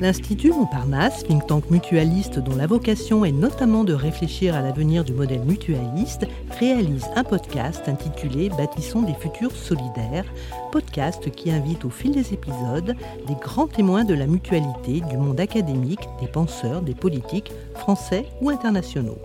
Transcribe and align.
L'Institut 0.00 0.48
Montparnasse, 0.52 1.24
think 1.24 1.46
tank 1.46 1.70
mutualiste 1.70 2.38
dont 2.38 2.56
la 2.56 2.66
vocation 2.66 3.22
est 3.26 3.32
notamment 3.32 3.84
de 3.84 3.92
réfléchir 3.92 4.54
à 4.54 4.62
l'avenir 4.62 5.04
du 5.04 5.12
modèle 5.12 5.44
mutualiste, 5.44 6.26
réalise 6.58 7.04
un 7.16 7.22
podcast 7.22 7.86
intitulé 7.86 8.48
Bâtissons 8.48 9.02
des 9.02 9.12
futurs 9.12 9.54
solidaires, 9.54 10.24
podcast 10.72 11.30
qui 11.30 11.50
invite 11.50 11.84
au 11.84 11.90
fil 11.90 12.12
des 12.12 12.32
épisodes 12.32 12.96
des 13.26 13.34
grands 13.34 13.66
témoins 13.66 14.04
de 14.04 14.14
la 14.14 14.26
mutualité 14.26 15.02
du 15.02 15.18
monde 15.18 15.38
académique, 15.38 16.08
des 16.18 16.28
penseurs, 16.28 16.80
des 16.80 16.94
politiques, 16.94 17.52
français 17.74 18.24
ou 18.40 18.48
internationaux. 18.48 19.18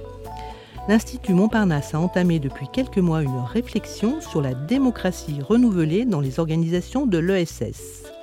L'Institut 0.90 1.34
Montparnasse 1.34 1.96
a 1.96 2.00
entamé 2.02 2.40
depuis 2.40 2.68
quelques 2.68 2.98
mois 2.98 3.24
une 3.24 3.40
réflexion 3.40 4.20
sur 4.20 4.42
la 4.42 4.54
démocratie 4.54 5.40
renouvelée 5.42 6.04
dans 6.04 6.20
les 6.20 6.38
organisations 6.42 7.06
de 7.06 7.18
l'ESS. 7.18 8.15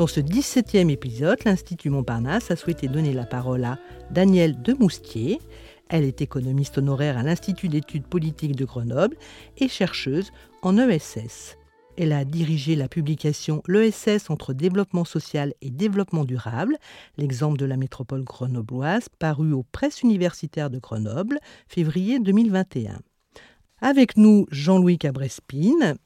Dans 0.00 0.06
ce 0.06 0.20
17e 0.20 0.88
épisode, 0.88 1.44
l'Institut 1.44 1.90
Montparnasse 1.90 2.50
a 2.50 2.56
souhaité 2.56 2.88
donner 2.88 3.12
la 3.12 3.26
parole 3.26 3.62
à 3.64 3.78
Danielle 4.10 4.62
Demoustier. 4.62 5.38
Elle 5.90 6.04
est 6.04 6.22
économiste 6.22 6.78
honoraire 6.78 7.18
à 7.18 7.22
l'Institut 7.22 7.68
d'études 7.68 8.06
politiques 8.06 8.56
de 8.56 8.64
Grenoble 8.64 9.18
et 9.58 9.68
chercheuse 9.68 10.32
en 10.62 10.78
ESS. 10.78 11.58
Elle 11.98 12.14
a 12.14 12.24
dirigé 12.24 12.76
la 12.76 12.88
publication 12.88 13.62
L'ESS 13.68 14.30
entre 14.30 14.54
développement 14.54 15.04
social 15.04 15.52
et 15.60 15.68
développement 15.68 16.24
durable, 16.24 16.78
l'exemple 17.18 17.58
de 17.58 17.66
la 17.66 17.76
métropole 17.76 18.24
grenobloise, 18.24 19.10
paru 19.18 19.52
aux 19.52 19.64
presses 19.64 20.00
universitaires 20.00 20.70
de 20.70 20.78
Grenoble, 20.78 21.38
février 21.68 22.20
2021. 22.20 23.00
Avec 23.82 24.16
nous, 24.16 24.46
Jean-Louis 24.50 24.96
Cabrespine, 24.96 25.98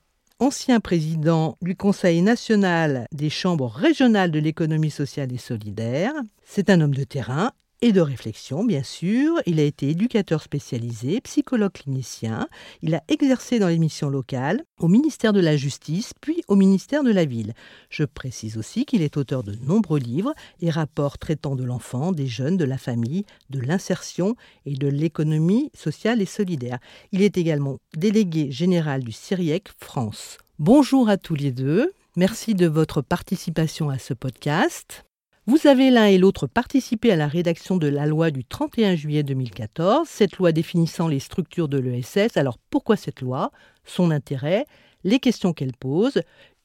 ancien 0.44 0.78
président 0.78 1.56
du 1.62 1.74
Conseil 1.74 2.20
national 2.20 3.06
des 3.12 3.30
chambres 3.30 3.72
régionales 3.74 4.30
de 4.30 4.38
l'économie 4.38 4.90
sociale 4.90 5.32
et 5.32 5.38
solidaire. 5.38 6.12
C'est 6.44 6.68
un 6.68 6.82
homme 6.82 6.94
de 6.94 7.04
terrain 7.04 7.52
et 7.82 7.92
de 7.92 8.00
réflexion, 8.00 8.64
bien 8.64 8.82
sûr. 8.82 9.40
Il 9.46 9.60
a 9.60 9.62
été 9.62 9.90
éducateur 9.90 10.42
spécialisé, 10.42 11.20
psychologue 11.20 11.72
clinicien. 11.72 12.48
Il 12.82 12.94
a 12.94 13.02
exercé 13.08 13.58
dans 13.58 13.68
les 13.68 13.78
missions 13.78 14.08
locales, 14.08 14.62
au 14.78 14.88
ministère 14.88 15.32
de 15.32 15.40
la 15.40 15.56
Justice, 15.56 16.12
puis 16.20 16.42
au 16.48 16.56
ministère 16.56 17.04
de 17.04 17.12
la 17.12 17.24
Ville. 17.24 17.54
Je 17.90 18.04
précise 18.04 18.56
aussi 18.56 18.84
qu'il 18.84 19.02
est 19.02 19.16
auteur 19.16 19.42
de 19.42 19.54
nombreux 19.66 19.98
livres 19.98 20.34
et 20.60 20.70
rapports 20.70 21.18
traitant 21.18 21.56
de 21.56 21.64
l'enfant, 21.64 22.12
des 22.12 22.26
jeunes, 22.26 22.56
de 22.56 22.64
la 22.64 22.78
famille, 22.78 23.24
de 23.50 23.60
l'insertion 23.60 24.36
et 24.66 24.74
de 24.74 24.88
l'économie 24.88 25.70
sociale 25.74 26.22
et 26.22 26.26
solidaire. 26.26 26.78
Il 27.12 27.22
est 27.22 27.36
également 27.36 27.78
délégué 27.96 28.50
général 28.50 29.04
du 29.04 29.12
CIRIEC 29.12 29.68
France. 29.78 30.38
Bonjour 30.58 31.08
à 31.08 31.16
tous 31.16 31.34
les 31.34 31.52
deux. 31.52 31.92
Merci 32.16 32.54
de 32.54 32.66
votre 32.66 33.02
participation 33.02 33.90
à 33.90 33.98
ce 33.98 34.14
podcast. 34.14 35.04
Vous 35.46 35.66
avez 35.66 35.90
l'un 35.90 36.06
et 36.06 36.16
l'autre 36.16 36.46
participé 36.46 37.12
à 37.12 37.16
la 37.16 37.28
rédaction 37.28 37.76
de 37.76 37.86
la 37.86 38.06
loi 38.06 38.30
du 38.30 38.46
31 38.46 38.96
juillet 38.96 39.22
2014, 39.22 40.08
cette 40.08 40.38
loi 40.38 40.52
définissant 40.52 41.06
les 41.06 41.20
structures 41.20 41.68
de 41.68 41.76
l'ESS. 41.76 42.38
Alors 42.38 42.56
pourquoi 42.70 42.96
cette 42.96 43.20
loi? 43.20 43.50
Son 43.84 44.10
intérêt 44.10 44.64
Les 45.04 45.18
questions 45.18 45.52
qu'elle 45.52 45.74
pose 45.74 46.22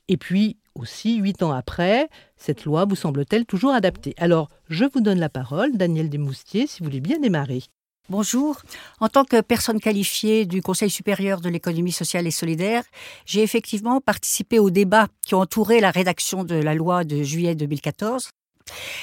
Et 0.08 0.16
puis 0.16 0.56
aussi, 0.76 1.18
huit 1.18 1.44
ans 1.44 1.52
après, 1.52 2.08
cette 2.38 2.64
loi 2.64 2.86
vous 2.86 2.96
semble-t-elle 2.96 3.46
toujours 3.46 3.74
adaptée? 3.74 4.14
Alors, 4.18 4.48
je 4.70 4.86
vous 4.86 5.02
donne 5.02 5.20
la 5.20 5.28
parole, 5.28 5.76
Daniel 5.76 6.10
Desmoustiers, 6.10 6.66
si 6.66 6.80
vous 6.80 6.86
voulez 6.86 7.02
bien 7.02 7.20
démarrer. 7.20 7.64
Bonjour. 8.08 8.62
En 9.02 9.10
tant 9.10 9.26
que 9.26 9.42
personne 9.42 9.82
qualifiée 9.82 10.46
du 10.46 10.62
Conseil 10.62 10.90
supérieur 10.90 11.42
de 11.42 11.50
l'économie 11.50 11.92
sociale 11.92 12.28
et 12.28 12.32
solidaire, 12.32 12.86
j'ai 13.26 13.44
effectivement 13.44 14.00
participé 14.00 14.58
aux 14.58 14.70
débats 14.70 15.10
qui 15.28 15.36
ont 15.36 15.42
entouré 15.42 15.82
la 15.82 15.92
rédaction 15.92 16.46
de 16.46 16.56
la 16.56 16.76
loi 16.76 17.04
de 17.04 17.24
juillet 17.24 17.56
2014. 17.56 18.30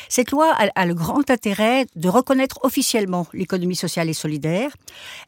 Cette 0.09 0.31
loi 0.31 0.53
a, 0.55 0.87
le 0.87 0.95
grand 0.95 1.31
intérêt 1.31 1.87
de 1.97 2.09
reconnaître 2.09 2.59
officiellement 2.63 3.27
l'économie 3.33 3.77
sociale 3.77 4.09
et 4.09 4.15
solidaire. 4.15 4.71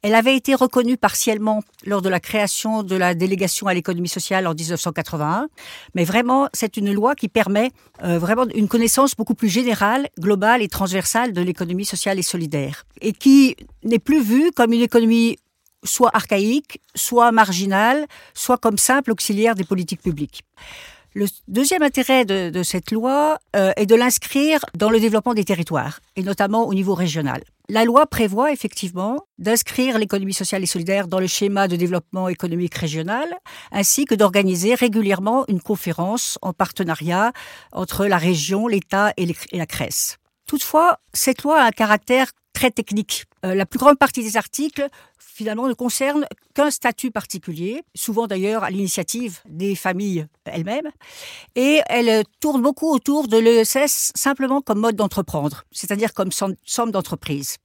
Elle 0.03 0.15
avait 0.15 0.37
été 0.37 0.55
reconnue 0.55 0.97
partiellement 0.97 1.62
lors 1.85 2.03
de 2.03 2.09
la 2.09 2.21
création 2.21 2.83
de 2.83 2.97
la 2.97 3.15
délégation 3.15 3.67
à 3.67 3.75
l'économie 3.75 4.09
sociale 4.09 4.47
en 4.47 4.55
1981, 4.55 5.49
mais 5.95 6.05
vraiment 6.05 6.49
c'est 6.53 6.77
une 6.77 6.93
loi 6.93 7.15
qui 7.15 7.29
permet 7.29 7.71
euh, 8.05 8.19
vraiment 8.19 8.47
une 8.55 8.69
connaissance 8.69 9.15
beaucoup 9.15 9.35
plus 9.35 9.49
générale, 9.49 10.09
globale 10.19 10.62
et 10.62 10.69
transversale 10.69 11.33
de 11.33 11.43
l'économie 11.43 11.85
sociale 11.85 12.19
et 12.19 12.23
solidaire, 12.23 12.85
et 13.01 13.12
qui 13.12 13.57
n'est 13.85 13.99
plus 13.99 14.23
vue 14.23 14.51
comme 14.55 14.73
une 14.73 14.83
économie 14.83 15.37
soit 15.85 16.11
archaïque, 16.15 16.81
soit 16.95 17.33
marginale, 17.33 18.07
soit 18.35 18.59
comme 18.59 18.79
simple 18.79 19.12
auxiliaire 19.12 19.55
des 19.55 19.65
politiques 19.65 20.03
publiques. 20.03 20.43
Le 21.15 21.27
deuxième 21.49 21.83
intérêt 21.83 22.25
de, 22.25 22.63
cette 22.63 22.91
loi 22.91 23.39
euh, 23.57 23.73
est 23.77 23.87
de 23.87 23.95
l'inscrire 23.95 24.61
dans 24.77 24.91
le 24.91 25.01
développement 25.01 25.35
des 25.35 25.45
territoires, 25.45 26.01
et 26.17 26.23
notamment 26.23 26.67
au 26.67 26.75
niveau 26.75 26.95
régional. 26.95 27.43
La 27.71 27.85
loi 27.85 28.07
prévoit 28.07 28.53
effectivement 28.53 29.27
d'inscrire 29.39 29.99
l'économie 29.99 30.35
sociale 30.35 30.63
et 30.63 30.67
solidaire 30.67 31.09
dans 31.09 31.21
le 31.21 31.27
schéma 31.27 31.69
de 31.69 31.77
développement 31.77 32.29
économique 32.29 32.75
régional, 32.75 33.29
ainsi 33.73 34.05
que 34.05 34.15
d'organiser 34.15 34.75
régulièrement 34.75 35.45
une 35.49 35.61
conférence 35.61 36.39
en 36.41 36.53
partenariat 36.53 37.33
entre 37.73 38.07
la 38.07 38.19
région, 38.19 38.69
l'État 38.69 39.13
et, 39.17 39.27
et 39.53 39.59
la 39.59 39.67
CRES. 39.67 40.17
Toutefois, 40.47 40.99
cette 41.13 41.43
loi 41.43 41.61
a 41.61 41.67
un 41.67 41.71
caractère 41.71 42.29
très 42.59 42.73
technique. 42.73 43.27
Euh, 43.45 43.55
la 43.55 43.67
plus 43.67 43.79
grande 43.79 43.99
partie 43.99 44.21
des 44.21 44.37
articles, 44.37 44.89
finalement, 45.17 45.69
ne 45.69 45.75
concernent 45.75 46.27
qu'un 46.55 46.73
statut 46.73 47.13
particulier, 47.13 47.85
souvent 47.95 48.27
d'ailleurs 48.27 48.65
à 48.65 48.71
l'initiative 48.71 49.39
des 49.49 49.77
familles 49.77 50.27
elles-mêmes, 50.45 50.91
et 51.55 51.81
elle 51.89 52.25
tourne 52.41 52.61
beaucoup 52.61 52.93
autour 52.93 53.29
de 53.29 53.37
l'ESS 53.37 54.11
simplement 54.17 54.61
comme 54.61 54.81
mode 54.81 54.97
d'entreprendre, 54.97 55.63
c'est-à-dire 55.71 56.13
comme 56.15 56.31
somme 56.33 56.91
d'entreprise. 56.91 57.59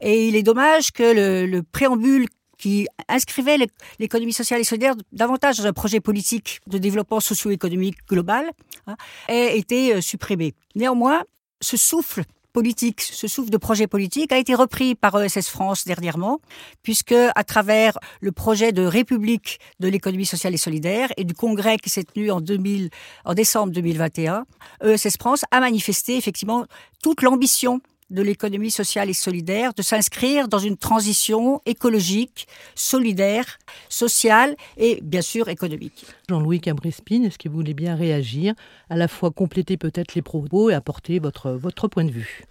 Et 0.00 0.26
il 0.26 0.34
est 0.34 0.42
dommage 0.42 0.90
que 0.90 1.46
le, 1.46 1.62
préambule 1.62 2.26
qui 2.58 2.88
inscrivait 3.08 3.58
l'économie 4.00 4.32
sociale 4.32 4.60
et 4.60 4.64
solidaire 4.64 4.94
davantage 5.12 5.58
dans 5.58 5.66
un 5.66 5.72
projet 5.72 6.00
politique 6.00 6.60
de 6.66 6.78
développement 6.78 7.20
socio-économique 7.20 7.98
global 8.08 8.50
hein, 8.88 8.96
ait 9.28 9.56
été 9.56 9.94
euh, 9.94 10.00
supprimé. 10.00 10.54
Néanmoins, 10.74 11.22
ce 11.60 11.76
souffle 11.76 12.24
politique, 12.52 13.00
ce 13.00 13.26
souffle 13.26 13.50
de 13.50 13.56
projet 13.56 13.86
politique 13.86 14.32
a 14.32 14.38
été 14.38 14.54
repris 14.54 14.94
par 14.94 15.20
ESS 15.20 15.48
France 15.48 15.84
dernièrement, 15.84 16.40
puisque 16.82 17.14
à 17.34 17.44
travers 17.44 17.98
le 18.20 18.32
projet 18.32 18.72
de 18.72 18.82
République 18.82 19.58
de 19.80 19.88
l'économie 19.88 20.26
sociale 20.26 20.54
et 20.54 20.58
solidaire 20.58 21.08
et 21.16 21.24
du 21.24 21.34
congrès 21.34 21.78
qui 21.78 21.90
s'est 21.90 22.04
tenu 22.04 22.30
en 22.30 22.40
2000, 22.40 22.90
en 23.24 23.34
décembre 23.34 23.72
2021, 23.72 24.44
ESS 24.84 25.16
France 25.18 25.44
a 25.50 25.60
manifesté 25.60 26.16
effectivement 26.16 26.66
toute 27.02 27.22
l'ambition 27.22 27.80
de 28.12 28.22
l'économie 28.22 28.70
sociale 28.70 29.10
et 29.10 29.14
solidaire, 29.14 29.74
de 29.74 29.82
s'inscrire 29.82 30.46
dans 30.46 30.58
une 30.58 30.76
transition 30.76 31.60
écologique, 31.66 32.46
solidaire, 32.74 33.58
sociale 33.88 34.54
et 34.76 35.00
bien 35.02 35.22
sûr 35.22 35.48
économique. 35.48 36.04
Jean-Louis 36.28 36.60
Cabrespine, 36.60 37.24
est-ce 37.24 37.38
que 37.38 37.48
vous 37.48 37.56
voulez 37.56 37.74
bien 37.74 37.96
réagir, 37.96 38.54
à 38.90 38.96
la 38.96 39.08
fois 39.08 39.30
compléter 39.30 39.76
peut-être 39.76 40.14
les 40.14 40.22
propos 40.22 40.70
et 40.70 40.74
apporter 40.74 41.18
votre, 41.18 41.50
votre 41.50 41.88
point 41.88 42.04
de 42.04 42.12
vue? 42.12 42.44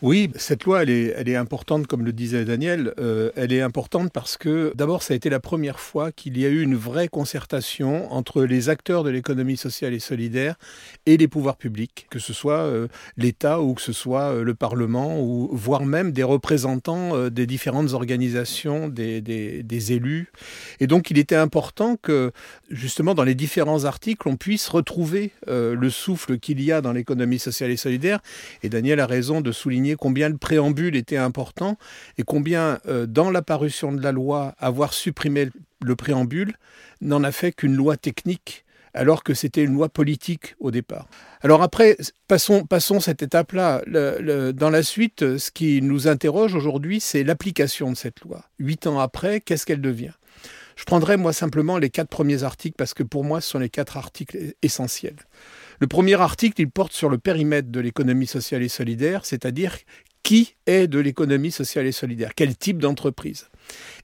Oui, 0.00 0.30
cette 0.36 0.62
loi, 0.62 0.84
elle 0.84 0.90
est, 0.90 1.34
importante, 1.34 1.88
comme 1.88 2.04
le 2.04 2.12
disait 2.12 2.44
Daniel. 2.44 2.94
Euh, 3.00 3.32
elle 3.34 3.52
est 3.52 3.62
importante 3.62 4.12
parce 4.12 4.36
que, 4.36 4.72
d'abord, 4.76 5.02
ça 5.02 5.12
a 5.12 5.16
été 5.16 5.28
la 5.28 5.40
première 5.40 5.80
fois 5.80 6.12
qu'il 6.12 6.38
y 6.38 6.46
a 6.46 6.48
eu 6.48 6.62
une 6.62 6.76
vraie 6.76 7.08
concertation 7.08 8.12
entre 8.12 8.44
les 8.44 8.68
acteurs 8.68 9.02
de 9.02 9.10
l'économie 9.10 9.56
sociale 9.56 9.92
et 9.94 9.98
solidaire 9.98 10.54
et 11.06 11.16
les 11.16 11.26
pouvoirs 11.26 11.56
publics, 11.56 12.06
que 12.10 12.20
ce 12.20 12.32
soit 12.32 12.60
euh, 12.60 12.86
l'État 13.16 13.60
ou 13.60 13.74
que 13.74 13.82
ce 13.82 13.92
soit 13.92 14.30
euh, 14.30 14.44
le 14.44 14.54
Parlement, 14.54 15.20
ou 15.20 15.50
voire 15.52 15.84
même 15.84 16.12
des 16.12 16.22
représentants 16.22 17.28
des 17.28 17.46
différentes 17.46 17.92
organisations, 17.92 18.88
des, 18.88 19.92
élus. 19.92 20.30
Et 20.78 20.86
donc, 20.86 21.10
il 21.10 21.18
était 21.18 21.34
important 21.34 21.96
que, 21.96 22.30
justement, 22.70 23.14
dans 23.14 23.24
les 23.24 23.34
différents 23.34 23.84
articles, 23.84 24.28
on 24.28 24.36
puisse 24.36 24.68
retrouver 24.68 25.32
le 25.46 25.90
souffle 25.90 26.38
qu'il 26.38 26.62
y 26.62 26.70
a 26.70 26.80
dans 26.80 26.92
l'économie 26.92 27.38
sociale 27.38 27.70
et 27.70 27.76
solidaire. 27.76 28.20
Et 28.62 28.68
Daniel 28.68 29.00
a 29.00 29.06
raison 29.06 29.40
de 29.40 29.52
souligner 29.52 29.87
combien 29.96 30.28
le 30.28 30.36
préambule 30.36 30.96
était 30.96 31.16
important 31.16 31.76
et 32.16 32.22
combien, 32.22 32.78
euh, 32.86 33.06
dans 33.06 33.30
la 33.30 33.42
parution 33.42 33.92
de 33.92 34.02
la 34.02 34.12
loi, 34.12 34.54
avoir 34.58 34.92
supprimé 34.92 35.50
le 35.84 35.96
préambule 35.96 36.54
n'en 37.00 37.22
a 37.22 37.32
fait 37.32 37.52
qu'une 37.52 37.74
loi 37.74 37.96
technique 37.96 38.64
alors 38.94 39.22
que 39.22 39.34
c'était 39.34 39.62
une 39.62 39.74
loi 39.74 39.88
politique 39.88 40.56
au 40.58 40.70
départ. 40.70 41.06
Alors 41.42 41.62
après, 41.62 41.96
passons, 42.26 42.64
passons 42.64 43.00
cette 43.00 43.22
étape-là. 43.22 43.82
dans 43.86 44.70
la 44.70 44.82
suite, 44.82 45.38
ce 45.38 45.50
qui 45.50 45.82
nous 45.82 46.08
interroge 46.08 46.54
aujourd'hui, 46.54 46.98
c'est 46.98 47.22
l'application 47.22 47.90
de 47.92 47.96
cette 47.96 48.20
loi. 48.22 48.44
Huit 48.58 48.86
ans 48.86 48.98
après, 48.98 49.40
qu'est-ce 49.40 49.66
qu'elle 49.66 49.80
devient? 49.80 50.12
Je 50.74 50.84
prendrai 50.84 51.16
moi 51.16 51.32
simplement 51.32 51.76
les 51.76 51.90
quatre 51.90 52.08
premiers 52.08 52.44
articles 52.44 52.76
parce 52.76 52.94
que 52.94 53.02
pour 53.02 53.24
moi, 53.24 53.40
ce 53.40 53.50
sont 53.50 53.58
les 53.58 53.68
quatre 53.68 53.96
articles 53.96 54.54
essentiels. 54.62 55.16
Le 55.80 55.86
premier 55.86 56.20
article, 56.20 56.60
il 56.60 56.70
porte 56.70 56.92
sur 56.92 57.08
le 57.08 57.18
périmètre 57.18 57.70
de 57.70 57.80
l'économie 57.80 58.26
sociale 58.26 58.62
et 58.62 58.68
solidaire, 58.68 59.24
c'est-à-dire 59.24 59.76
qui 60.22 60.56
est 60.66 60.88
de 60.88 60.98
l'économie 60.98 61.52
sociale 61.52 61.86
et 61.86 61.92
solidaire, 61.92 62.32
quel 62.34 62.56
type 62.56 62.78
d'entreprise. 62.78 63.48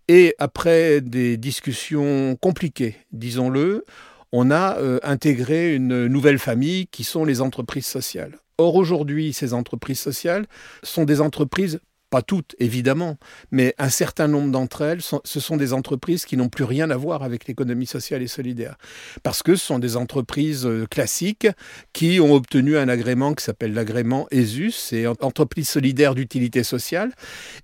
Et 0.08 0.34
après 0.38 1.00
des 1.00 1.36
discussions 1.36 2.36
compliquées, 2.40 2.96
disons-le, 3.12 3.84
on 4.32 4.50
a 4.50 4.78
euh, 4.78 5.00
intégré 5.02 5.74
une 5.74 6.06
nouvelle 6.06 6.38
famille 6.38 6.86
qui 6.86 7.04
sont 7.04 7.24
les 7.24 7.40
entreprises 7.40 7.86
sociales. 7.86 8.38
Or, 8.58 8.76
aujourd'hui, 8.76 9.32
ces 9.32 9.52
entreprises 9.52 9.98
sociales 9.98 10.46
sont 10.82 11.04
des 11.04 11.20
entreprises 11.20 11.80
toutes, 12.22 12.54
évidemment, 12.58 13.18
mais 13.50 13.74
un 13.78 13.88
certain 13.88 14.28
nombre 14.28 14.50
d'entre 14.50 14.82
elles, 14.82 15.00
ce 15.02 15.40
sont 15.40 15.56
des 15.56 15.72
entreprises 15.72 16.24
qui 16.24 16.36
n'ont 16.36 16.48
plus 16.48 16.64
rien 16.64 16.90
à 16.90 16.96
voir 16.96 17.22
avec 17.22 17.46
l'économie 17.46 17.86
sociale 17.86 18.22
et 18.22 18.26
solidaire. 18.26 18.76
Parce 19.22 19.42
que 19.42 19.56
ce 19.56 19.64
sont 19.64 19.78
des 19.78 19.96
entreprises 19.96 20.66
euh, 20.66 20.86
classiques 20.86 21.48
qui 21.92 22.20
ont 22.20 22.34
obtenu 22.34 22.76
un 22.76 22.88
agrément 22.88 23.34
qui 23.34 23.44
s'appelle 23.44 23.74
l'agrément 23.74 24.26
ESUS, 24.30 24.72
c'est 24.72 25.06
entreprise 25.06 25.68
solidaire 25.68 26.14
d'utilité 26.14 26.62
sociale. 26.62 27.12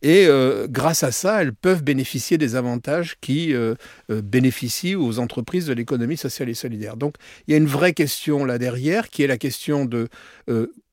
Et 0.02 0.26
euh, 0.26 0.66
grâce 0.68 1.02
à 1.02 1.12
ça, 1.12 1.42
elles 1.42 1.54
peuvent 1.54 1.82
bénéficier 1.82 2.38
des 2.38 2.56
avantages 2.56 3.16
qui 3.20 3.54
euh, 3.54 3.74
bénéficient 4.08 4.96
aux 4.96 5.18
entreprises 5.18 5.66
de 5.66 5.72
l'économie 5.72 6.16
sociale 6.16 6.48
et 6.48 6.54
solidaire. 6.54 6.96
Donc 6.96 7.14
il 7.46 7.52
y 7.52 7.54
a 7.54 7.58
une 7.58 7.66
vraie 7.66 7.92
question 7.92 8.44
là 8.44 8.58
derrière, 8.58 9.08
qui 9.08 9.22
est 9.22 9.26
la 9.26 9.38
question 9.38 9.84
de 9.84 10.08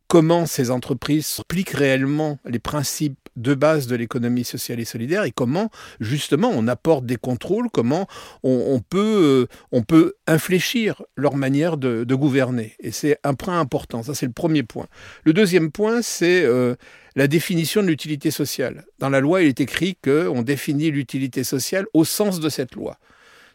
comment 0.07 0.45
ces 0.45 0.71
entreprises 0.71 1.37
appliquent 1.39 1.71
réellement 1.71 2.39
les 2.45 2.59
principes 2.59 3.26
de 3.37 3.53
base 3.53 3.87
de 3.87 3.95
l'économie 3.95 4.43
sociale 4.43 4.79
et 4.79 4.85
solidaire 4.85 5.23
et 5.23 5.31
comment 5.31 5.69
justement 5.99 6.49
on 6.53 6.67
apporte 6.67 7.05
des 7.05 7.15
contrôles, 7.15 7.69
comment 7.71 8.07
on, 8.43 8.81
peut, 8.81 9.47
euh, 9.49 9.55
on 9.71 9.83
peut 9.83 10.15
infléchir 10.25 11.03
leur 11.15 11.35
manière 11.35 11.77
de, 11.77 12.03
gouverner. 12.17 12.75
Et 12.79 12.91
c'est 12.91 13.19
un 13.23 13.35
point 13.35 13.59
important, 13.59 14.01
ça 14.01 14.15
c'est 14.15 14.25
le 14.25 14.31
premier 14.31 14.63
point. 14.63 14.87
Le 15.23 15.33
deuxième 15.33 15.71
point, 15.71 16.01
c'est 16.01 16.43
euh, 16.43 16.75
la 17.15 17.27
définition 17.27 17.83
de 17.83 17.87
l'utilité 17.87 18.31
sociale. 18.31 18.85
Dans 18.97 19.09
la 19.09 19.19
loi, 19.19 19.43
il 19.43 19.49
est 19.49 19.61
écrit 19.61 19.97
qu'on 20.03 20.41
définit 20.41 20.89
l'utilité 20.89 21.43
sociale 21.43 21.85
au 21.93 22.05
sens 22.05 22.39
de 22.39 22.49
cette 22.49 22.73
loi. 22.73 22.97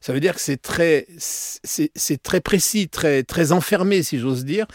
Ça 0.03 0.13
veut 0.13 0.19
dire 0.19 0.35
que 0.35 0.41
c'est 0.41 0.61
très, 0.61 1.07
c'est 1.17 2.23
très 2.23 2.41
précis, 2.41 2.89
très, 2.89 3.23
très 3.23 3.53
enfermé, 3.53 4.03
si 4.03 4.19
j'ose 4.19 4.45
dire. 4.45 4.67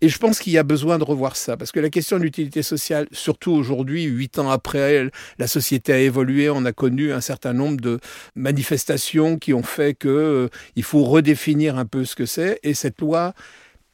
Et 0.00 0.08
je 0.08 0.18
pense 0.18 0.40
qu'il 0.40 0.52
y 0.52 0.58
a 0.58 0.64
besoin 0.64 0.98
de 0.98 1.04
revoir 1.04 1.36
ça, 1.36 1.56
parce 1.56 1.70
que 1.70 1.78
la 1.78 1.88
question 1.88 2.18
de 2.18 2.24
l'utilité 2.24 2.62
sociale, 2.62 3.06
surtout 3.12 3.52
aujourd'hui, 3.52 4.02
huit 4.02 4.40
ans 4.40 4.50
après, 4.50 5.08
la 5.38 5.46
société 5.46 5.92
a 5.92 5.98
évolué, 5.98 6.50
on 6.50 6.64
a 6.64 6.72
connu 6.72 7.12
un 7.12 7.20
certain 7.20 7.52
nombre 7.52 7.80
de 7.80 8.00
manifestations 8.34 9.38
qui 9.38 9.54
ont 9.54 9.62
fait 9.62 9.96
qu'il 9.96 10.10
euh, 10.10 10.48
faut 10.82 11.04
redéfinir 11.04 11.78
un 11.78 11.86
peu 11.86 12.04
ce 12.04 12.16
que 12.16 12.26
c'est. 12.26 12.58
Et 12.64 12.74
cette 12.74 13.00
loi, 13.00 13.34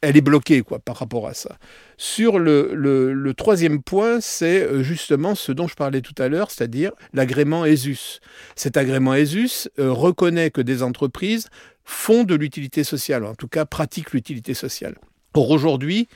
elle 0.01 0.17
est 0.17 0.23
bloquée 0.23 0.63
quoi, 0.63 0.79
par 0.79 0.97
rapport 0.97 1.27
à 1.27 1.35
ça. 1.35 1.59
Sur 1.97 2.39
le, 2.39 3.33
troisième 3.37 3.83
point, 3.83 4.21
c'est 4.21 4.63
euh, 4.63 4.83
justement 4.83 5.35
ce 5.35 5.53
dont 5.53 5.67
je 5.67 5.75
parlais 5.75 6.01
tout 6.01 6.15
à 6.19 6.29
l'heure, 6.29 6.51
c'est-à-dire 6.51 6.93
l'agrément 7.13 7.65
ESUS. 7.65 8.21
Cet 8.57 8.77
agrément 8.77 9.15
ESUS 9.15 9.69
euh, 9.79 9.93
reconnaît 9.93 10.51
que 10.51 10.61
des 10.61 10.83
entreprises 10.83 11.49
font 11.85 12.25
de 12.25 12.35
l'utilité 12.35 12.85
sociale, 12.85 13.25
en 13.25 13.35
tout 13.35 13.49
cas 13.49 13.65
pratiquent 13.65 14.13
l'utilité 14.13 14.55
sociale. 14.55 14.97
Or 15.35 15.51
aujourd'hui, 15.51 16.09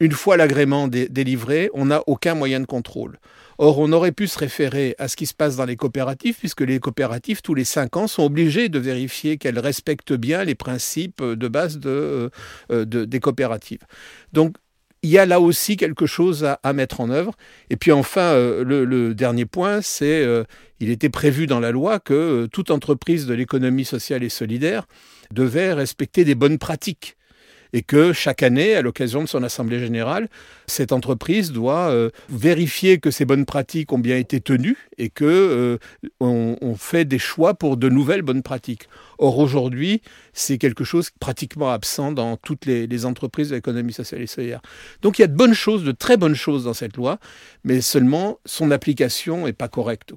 une 0.00 0.12
fois 0.12 0.36
l'agrément 0.36 0.88
délivré, 0.88 1.70
on 1.72 1.86
n'a 1.86 2.02
aucun 2.06 2.34
moyen 2.34 2.60
de 2.60 2.66
contrôle. 2.66 3.18
Or, 3.58 3.78
on 3.78 3.92
aurait 3.92 4.12
pu 4.12 4.26
se 4.26 4.38
référer 4.38 4.94
à 4.98 5.08
ce 5.08 5.16
qui 5.16 5.24
se 5.26 5.32
passe 5.32 5.56
dans 5.56 5.64
les 5.64 5.76
coopératives, 5.76 6.36
puisque 6.38 6.60
les 6.60 6.78
coopératives, 6.78 7.40
tous 7.40 7.54
les 7.54 7.64
cinq 7.64 7.96
ans, 7.96 8.06
sont 8.06 8.24
obligées 8.24 8.68
de 8.68 8.78
vérifier 8.78 9.38
qu'elles 9.38 9.58
respectent 9.58 10.12
bien 10.12 10.44
les 10.44 10.54
principes 10.54 11.22
de 11.22 11.48
base 11.48 11.78
de, 11.78 12.30
euh, 12.70 12.84
des 12.84 13.20
coopératives. 13.20 13.80
Donc, 14.32 14.56
il 15.02 15.10
y 15.10 15.18
a 15.18 15.26
là 15.26 15.40
aussi 15.40 15.76
quelque 15.76 16.06
chose 16.06 16.44
à, 16.44 16.72
mettre 16.72 17.00
en 17.00 17.10
œuvre. 17.10 17.34
Et 17.70 17.76
puis 17.76 17.92
enfin, 17.92 18.32
euh, 18.32 18.64
le, 18.64 19.14
dernier 19.14 19.46
point, 19.46 19.80
c'est 19.80 20.22
euh, 20.24 20.42
il 20.80 20.90
était 20.90 21.10
prévu 21.10 21.46
dans 21.46 21.60
la 21.60 21.70
loi 21.70 22.00
que 22.00 22.46
toute 22.50 22.70
entreprise 22.70 23.26
de 23.26 23.34
l'économie 23.34 23.84
sociale 23.84 24.24
et 24.24 24.28
solidaire 24.28 24.86
devait 25.32 25.72
respecter 25.72 26.24
des 26.24 26.34
bonnes 26.34 26.58
pratiques 26.58 27.15
et 27.76 27.82
que 27.82 28.14
chaque 28.14 28.42
année, 28.42 28.74
à 28.74 28.80
l'occasion 28.80 29.20
de 29.20 29.28
son 29.28 29.42
assemblée 29.42 29.78
générale, 29.78 30.30
cette 30.66 30.92
entreprise 30.92 31.52
doit 31.52 31.90
euh, 31.90 32.08
vérifier 32.30 32.96
que 33.00 33.10
ces 33.10 33.26
bonnes 33.26 33.44
pratiques 33.44 33.92
ont 33.92 33.98
bien 33.98 34.16
été 34.16 34.40
tenues 34.40 34.78
et 34.96 35.10
que 35.10 35.26
euh, 35.26 35.78
on, 36.20 36.74
fait 36.74 37.04
des 37.04 37.18
choix 37.18 37.52
pour 37.52 37.76
de 37.76 37.90
nouvelles 37.90 38.22
bonnes 38.22 38.42
pratiques. 38.42 38.88
Or 39.18 39.38
aujourd'hui, 39.38 40.00
c'est 40.32 40.56
quelque 40.56 40.84
chose 40.84 41.10
pratiquement 41.20 41.70
absent 41.70 42.12
dans 42.12 42.38
toutes 42.38 42.64
les, 42.64 43.04
entreprises 43.04 43.50
de 43.50 43.56
l'économie 43.56 43.92
sociale 43.92 44.22
et 44.22 44.26
solidaire. 44.26 44.62
Donc 45.02 45.18
il 45.18 45.22
y 45.22 45.26
a 45.26 45.28
de 45.28 45.36
bonnes 45.36 45.52
choses, 45.52 45.84
de 45.84 45.92
très 45.92 46.16
bonnes 46.16 46.34
choses 46.34 46.64
dans 46.64 46.72
cette 46.72 46.96
loi, 46.96 47.18
mais 47.62 47.82
seulement 47.82 48.38
son 48.46 48.70
application 48.70 49.44
n'est 49.44 49.52
pas 49.52 49.68
correcte. 49.68 50.14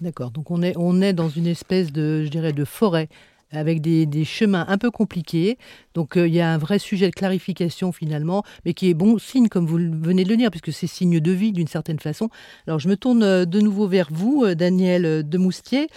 D'accord. 0.00 0.32
Donc 0.32 0.50
on 0.50 0.62
est, 0.62 0.74
on 0.76 1.00
est 1.00 1.12
dans 1.12 1.28
une 1.28 1.46
espèce 1.46 1.92
de, 1.92 2.24
je 2.24 2.28
dirais, 2.28 2.52
de 2.52 2.64
forêt 2.64 3.08
avec 3.50 3.80
des, 3.80 4.24
chemins 4.24 4.64
un 4.68 4.78
peu 4.78 4.90
compliqués. 4.90 5.58
Donc 5.94 6.16
euh, 6.16 6.28
il 6.28 6.34
y 6.34 6.40
a 6.40 6.52
un 6.52 6.58
vrai 6.58 6.78
sujet 6.78 7.08
de 7.08 7.14
clarification 7.14 7.92
finalement, 7.92 8.42
mais 8.64 8.74
qui 8.74 8.90
est 8.90 8.94
bon 8.94 9.18
signe, 9.18 9.48
comme 9.48 9.66
vous 9.66 9.78
venez 9.78 10.24
de 10.24 10.28
le 10.28 10.36
dire, 10.36 10.50
puisque 10.50 10.72
c'est 10.72 10.86
signe 10.86 11.20
de 11.20 11.32
vie 11.32 11.52
d'une 11.52 11.68
certaine 11.68 11.98
façon. 11.98 12.28
Alors 12.66 12.78
je 12.78 12.88
me 12.88 12.96
tourne 12.96 13.22
euh, 13.22 13.44
de 13.44 13.60
nouveau 13.60 13.86
vers 13.86 14.08
vous, 14.10 14.44
euh, 14.44 14.54
Daniel 14.54 15.28
Demoustier. 15.28 15.88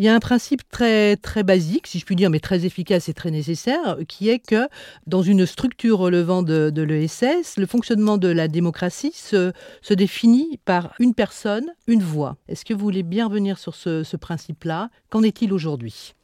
Il 0.00 0.04
y 0.04 0.08
a 0.08 0.14
un 0.14 0.20
principe 0.20 0.62
très, 0.70 1.16
très 1.16 1.42
basique, 1.42 1.88
si 1.88 1.98
je 1.98 2.04
puis 2.04 2.14
dire, 2.14 2.30
mais 2.30 2.38
très 2.38 2.64
efficace 2.64 3.08
et 3.08 3.14
très 3.14 3.32
nécessaire, 3.32 3.96
qui 4.06 4.28
est 4.28 4.38
que 4.38 4.68
dans 5.08 5.22
une 5.22 5.44
structure 5.44 5.98
relevant 5.98 6.44
de, 6.44 6.82
l'ESS, 6.82 7.56
le 7.56 7.66
fonctionnement 7.66 8.16
de 8.16 8.28
la 8.28 8.46
démocratie 8.46 9.10
se, 9.12 9.52
définit 9.92 10.60
par 10.64 10.94
une 11.00 11.14
personne, 11.14 11.66
une 11.88 12.04
voix. 12.04 12.36
Est-ce 12.46 12.64
que 12.64 12.74
vous 12.74 12.80
voulez 12.80 13.02
bien 13.02 13.26
revenir 13.26 13.58
sur 13.58 13.74
ce 13.74 14.16
principe-là? 14.16 14.90
Qu'en 15.10 15.24
est-il 15.24 15.52
aujourd'hui? 15.52 16.14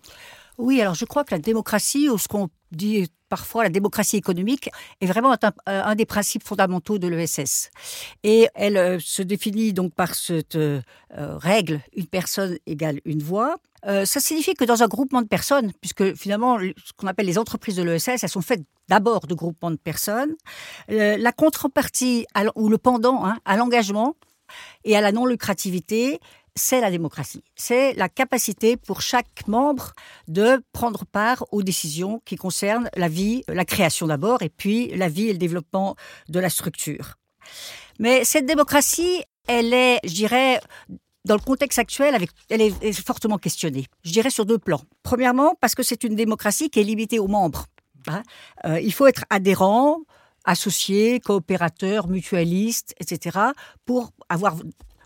Oui, 0.59 0.81
alors 0.81 0.95
je 0.95 1.05
crois 1.05 1.25
que 1.25 1.35
la 1.35 1.41
démocratie, 1.41 2.09
ou 2.09 2.19
ce 2.19 2.29
qu'on 2.29 2.49
dit 2.71 3.09
parfois 3.29 3.65
la 3.65 3.71
démocratie 3.71 4.17
économique, 4.17 4.71
est 5.01 5.07
vraiment 5.07 5.33
un, 5.33 5.53
euh, 5.69 5.95
des 5.95 6.07
principes 6.07 6.45
fondamentaux 6.45 6.99
de 6.99 7.09
l'ESS. 7.09 7.71
Et 8.23 8.49
elle 8.55 8.77
euh, 8.77 8.99
se 9.01 9.23
définit 9.23 9.73
donc 9.73 9.93
par 9.95 10.15
cette 10.15 10.57
euh, 10.57 10.83
règle 11.11 11.81
une 11.97 12.07
personne 12.07 12.57
égale 12.67 13.01
une 13.05 13.23
voix. 13.23 13.57
ça 13.85 14.21
signifie 14.21 14.55
que 14.55 14.65
dans 14.65 14.83
un 14.83 14.89
groupement 14.89 15.23
de 15.23 15.29
personnes, 15.29 15.73
puisque 15.81 16.15
finalement 16.15 16.59
ce 16.59 16.93
qu'on 16.97 17.07
appelle 17.07 17.27
les 17.27 17.39
entreprises 17.39 17.77
de 17.77 17.83
l'ESS, 17.83 18.23
elles 18.23 18.29
sont 18.29 18.41
faites 18.41 18.63
d'abord 18.89 19.27
de 19.27 19.35
groupements 19.35 19.71
de 19.71 19.77
personnes, 19.93 20.35
la 20.89 21.33
contrepartie 21.33 22.27
ou 22.55 22.69
le 22.69 22.79
pendant 22.79 23.25
hein, 23.27 23.37
à 23.45 23.57
l'engagement 23.57 24.17
et 24.85 24.97
à 24.97 25.01
la 25.01 25.13
non-lucrativité, 25.13 26.21
c'est 26.57 26.81
la 26.81 26.91
démocratie. 26.91 27.43
C'est 27.57 27.95
la 27.95 28.09
capacité 28.09 28.77
pour 28.77 29.01
chaque 29.01 29.47
membre 29.49 29.93
de 30.29 30.63
prendre 30.73 31.05
part 31.05 31.45
aux 31.53 31.63
décisions 31.63 32.23
qui 32.25 32.37
concernent 32.37 32.89
la 32.97 33.09
vie, 33.09 33.43
la 33.49 33.65
création 33.65 34.07
d'abord, 34.07 34.43
et 34.43 34.49
puis 34.49 34.89
la 34.97 35.09
vie 35.09 35.29
et 35.29 35.33
le 35.33 35.39
développement 35.39 35.97
de 36.29 36.39
la 36.39 36.51
structure. 36.51 37.17
Mais 37.99 38.25
cette 38.25 38.47
démocratie, 38.47 39.23
elle 39.47 39.75
est, 39.75 39.99
je 40.05 40.15
dirais, 40.15 40.61
dans 41.25 41.35
le 41.35 41.41
contexte 41.41 41.79
actuel, 41.79 42.27
elle 42.51 42.61
est 42.61 42.93
fortement 42.93 43.39
questionnée. 43.39 43.87
Je 44.05 44.13
dirais 44.13 44.31
sur 44.31 44.47
deux 44.47 44.59
plans. 44.59 44.83
Premièrement, 45.03 45.57
parce 45.61 45.75
que 45.75 45.83
c'est 45.83 46.05
une 46.05 46.15
démocratie 46.15 46.71
qui 46.71 46.81
est 46.81 46.85
limitée 46.85 47.19
aux 47.19 47.29
membres. 47.29 47.67
Hein. 48.07 48.23
Euh, 48.67 48.81
il 48.81 48.93
faut 48.93 49.07
être 49.07 49.25
adhérent, 49.31 50.01
associé, 50.45 51.21
coopérateur, 51.21 52.09
mutualiste, 52.09 52.95
etc., 53.01 53.39
pour 53.87 54.13
avoir 54.29 54.57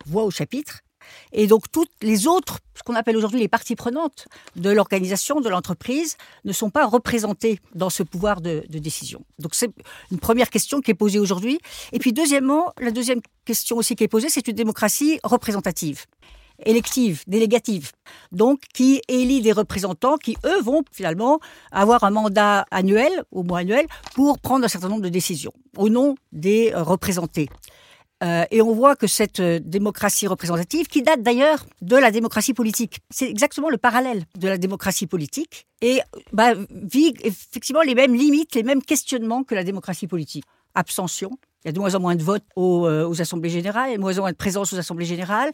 voix 0.06 0.25
au 0.25 0.30
chapitre. 0.30 0.80
Et 1.32 1.46
donc 1.46 1.70
toutes 1.70 1.90
les 2.02 2.26
autres, 2.26 2.58
ce 2.74 2.82
qu'on 2.82 2.94
appelle 2.94 3.16
aujourd'hui 3.16 3.40
les 3.40 3.48
parties 3.48 3.76
prenantes 3.76 4.28
de 4.56 4.70
l'organisation, 4.70 5.40
de 5.40 5.48
l'entreprise, 5.48 6.16
ne 6.44 6.52
sont 6.52 6.70
pas 6.70 6.86
représentées 6.86 7.60
dans 7.74 7.90
ce 7.90 8.02
pouvoir 8.02 8.40
de, 8.40 8.64
décision. 8.68 9.24
Donc 9.38 9.54
c'est 9.54 9.70
une 10.10 10.18
première 10.18 10.50
question 10.50 10.80
qui 10.80 10.90
est 10.90 10.94
posée 10.94 11.18
aujourd'hui. 11.18 11.58
Et 11.92 11.98
puis 11.98 12.12
deuxièmement, 12.12 12.72
la 12.80 12.90
deuxième 12.90 13.20
question 13.44 13.76
aussi 13.76 13.96
qui 13.96 14.04
est 14.04 14.08
posée, 14.08 14.28
c'est 14.28 14.46
une 14.48 14.54
démocratie 14.54 15.18
représentative 15.24 16.04
élective, 16.64 17.22
délégative, 17.26 17.92
donc 18.32 18.60
qui 18.74 19.00
élit 19.08 19.40
des 19.40 19.52
représentants 19.52 20.16
qui, 20.16 20.36
eux, 20.44 20.60
vont 20.60 20.82
finalement 20.92 21.38
avoir 21.70 22.04
un 22.04 22.10
mandat 22.10 22.66
annuel, 22.70 23.12
au 23.30 23.42
moins 23.42 23.60
annuel, 23.60 23.86
pour 24.14 24.38
prendre 24.38 24.64
un 24.64 24.68
certain 24.68 24.88
nombre 24.88 25.02
de 25.02 25.08
décisions 25.08 25.52
au 25.76 25.88
nom 25.88 26.16
des 26.32 26.72
représentés. 26.74 27.48
Euh, 28.25 28.44
et 28.50 28.60
on 28.62 28.72
voit 28.72 28.96
que 28.96 29.06
cette 29.06 29.40
euh, 29.40 29.60
démocratie 29.62 30.26
représentative, 30.26 30.88
qui 30.88 31.02
date 31.02 31.22
d'ailleurs 31.22 31.64
de 31.82 31.96
la 31.96 32.10
démocratie 32.10 32.52
politique, 32.52 33.00
c'est 33.10 33.30
exactement 33.30 33.70
le 33.70 33.78
parallèle 33.78 34.25
de 34.37 34.48
la 34.48 34.58
démocratie 34.58 35.06
politique, 35.06 35.66
et 35.82 36.00
bah, 36.32 36.54
vit 36.70 37.14
effectivement 37.22 37.82
les 37.82 37.94
mêmes 37.94 38.14
limites, 38.14 38.54
les 38.54 38.64
mêmes 38.64 38.82
questionnements 38.82 39.44
que 39.44 39.54
la 39.54 39.62
démocratie 39.62 40.08
politique. 40.08 40.44
Abstention, 40.75 41.30
il 41.64 41.68
y 41.68 41.70
a 41.70 41.72
de 41.72 41.78
moins 41.78 41.94
en 41.94 42.00
moins 42.00 42.14
de 42.14 42.22
votes 42.22 42.44
aux, 42.56 42.87
euh, 42.87 43.06
aux, 43.06 43.20
assemblées 43.20 43.50
générales, 43.50 43.90
a 43.90 43.96
de 43.96 44.00
moins 44.00 44.16
en 44.18 44.22
moins 44.22 44.32
de 44.32 44.37
présence 44.37 44.72
aux 44.72 44.78
assemblées 44.78 45.04
générales. 45.04 45.50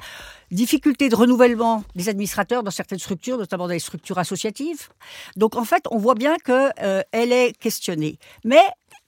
Difficulté 0.50 1.09
de 1.09 1.16
renouvellement 1.16 1.85
des 1.94 2.09
administrateurs 2.09 2.62
dans 2.62 2.71
certaines 2.71 2.99
structures, 2.99 3.38
notamment 3.38 3.66
dans 3.66 3.73
les 3.73 3.78
structures 3.78 4.18
associatives. 4.18 4.88
Donc 5.37 5.56
en 5.56 5.64
fait, 5.64 5.85
on 5.90 5.99
voit 5.99 6.14
bien 6.14 6.37
qu'elle 6.37 7.04
elle 7.12 7.33
est 7.33 7.56
questionnée. 7.59 8.18
Mais 8.44 8.62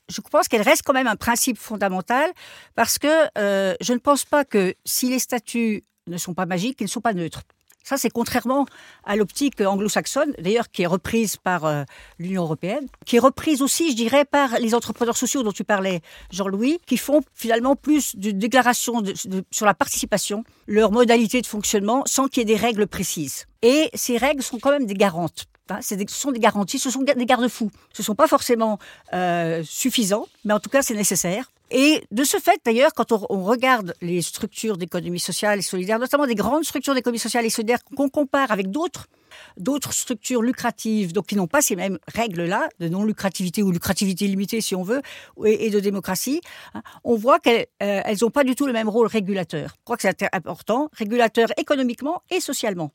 je 0.09 0.21
pense 0.21 0.49
qu'elle 0.49 0.63
reste 0.63 0.83
quand 0.85 0.93
même 0.93 1.07
un 1.07 1.17
principe 1.17 1.59
fondamental 1.59 2.31
parce 2.75 2.99
que 2.99 3.09
euh, 3.39 3.75
je 3.81 3.93
ne 3.93 3.99
pense 3.99 4.25
pas 4.25 4.45
que 4.45 4.75
si 4.85 5.11
les 5.11 5.19
statuts 5.19 5.83
ne 6.07 6.17
sont 6.17 6.35
pas 6.35 6.47
magiques, 6.47 6.79
ils 6.81 6.85
ne 6.85 6.89
sont 6.89 7.01
pas 7.01 7.15
neutres. 7.15 7.43
Ça, 7.83 7.97
c'est 7.97 8.11
contrairement 8.11 8.67
à 9.05 9.15
l'optique 9.15 9.61
anglo-saxonne, 9.61 10.33
d'ailleurs, 10.41 10.73
qui 10.73 10.83
est 10.83 10.87
reprise 10.87 11.37
par 11.37 11.67
euh, 11.67 11.85
l'Union 12.19 12.43
européenne, 12.43 12.89
qui 13.05 13.15
est 13.15 13.21
reprise 13.21 13.63
aussi, 13.63 13.93
je 13.93 13.95
dirais, 13.95 14.25
par 14.25 14.59
les 14.59 14.75
entrepreneurs 14.75 15.17
sociaux 15.17 15.45
dont 15.45 15.53
tu 15.53 15.63
parlais, 15.63 16.01
Jean-Louis, 16.33 16.81
qui 16.85 16.97
font 16.97 17.21
finalement 17.33 17.77
plus 17.77 18.17
de 18.17 18.33
déclarations 18.33 19.05
sur 19.53 19.67
la 19.67 19.75
participation, 19.75 20.43
leur 20.67 20.91
modalité 20.91 21.41
de 21.41 21.47
fonctionnement, 21.47 22.03
sans 22.07 22.27
qu'il 22.27 22.41
y 22.41 22.43
ait 22.43 22.57
des 22.57 22.61
règles 22.61 22.89
précises. 22.89 23.47
Et 23.63 23.89
ces 23.95 24.17
règles 24.17 24.43
sont 24.43 24.59
quand 24.59 24.73
même 24.73 24.87
des 24.87 24.95
garantes. 24.95 25.47
Hein, 25.69 25.81
ce 25.83 25.97
sont 26.09 26.33
des 26.33 26.39
garanties, 26.39 26.79
ce 26.79 26.91
sont 26.91 27.03
des 27.03 27.27
garde-fous. 27.27 27.71
Ce 27.93 28.03
ne 28.03 28.05
sont 28.05 28.15
pas 28.15 28.29
forcément 28.29 28.79
euh, 29.13 29.63
suffisants, 29.65 30.27
mais 30.45 30.55
en 30.55 30.61
tout 30.61 30.71
cas, 30.71 30.83
c'est 30.83 30.95
nécessaire 30.95 31.51
et 31.71 32.05
de 32.13 32.23
ce 32.23 32.39
fait, 32.39 32.61
d'ailleurs, 32.65 32.93
quand 32.95 33.11
on, 33.11 33.43
regarde 33.43 33.95
les 34.01 34.23
structures 34.23 34.77
d'économie 34.77 35.19
sociale 35.19 35.59
et 35.59 35.63
solidaire, 35.63 35.99
notamment 35.99 36.27
des 36.27 36.37
grandes 36.37 36.65
structures 36.65 36.95
d'économie 36.95 37.19
sociale 37.19 37.45
et 37.45 37.51
solidaire 37.51 37.79
qu'on 37.97 38.09
compare 38.09 38.53
avec 38.53 38.71
d'autres, 38.71 39.09
d'autres 39.57 39.93
structures 39.93 40.43
lucratives, 40.43 41.13
donc 41.13 41.27
qui 41.27 41.35
n'ont 41.35 41.49
pas 41.49 41.61
ces 41.63 41.75
mêmes 41.75 41.99
règles-là, 42.07 42.69
de 42.79 42.89
non-lucrativité 42.89 43.65
ou 43.65 43.73
lucrativité 43.73 44.29
limitée 44.29 44.61
si 44.61 44.77
on 44.77 44.85
veut, 44.85 45.03
et, 45.45 45.71
de 45.71 45.81
démocratie, 45.81 46.41
hein, 46.75 46.83
on 47.03 47.17
voit 47.17 47.41
qu'elles 47.41 47.67
n'ont 47.81 48.29
euh, 48.29 48.31
pas 48.31 48.45
du 48.45 48.55
tout 48.55 48.67
le 48.67 48.73
même 48.73 48.89
rôle 48.89 49.09
régulateur. 49.09 49.71
Je 49.71 49.85
crois 49.85 49.97
que 49.97 50.03
c'est 50.03 50.23
important, 50.33 50.89
régulateur 50.93 51.49
économiquement 51.57 52.23
et 52.31 52.41
socialement. 52.41 52.93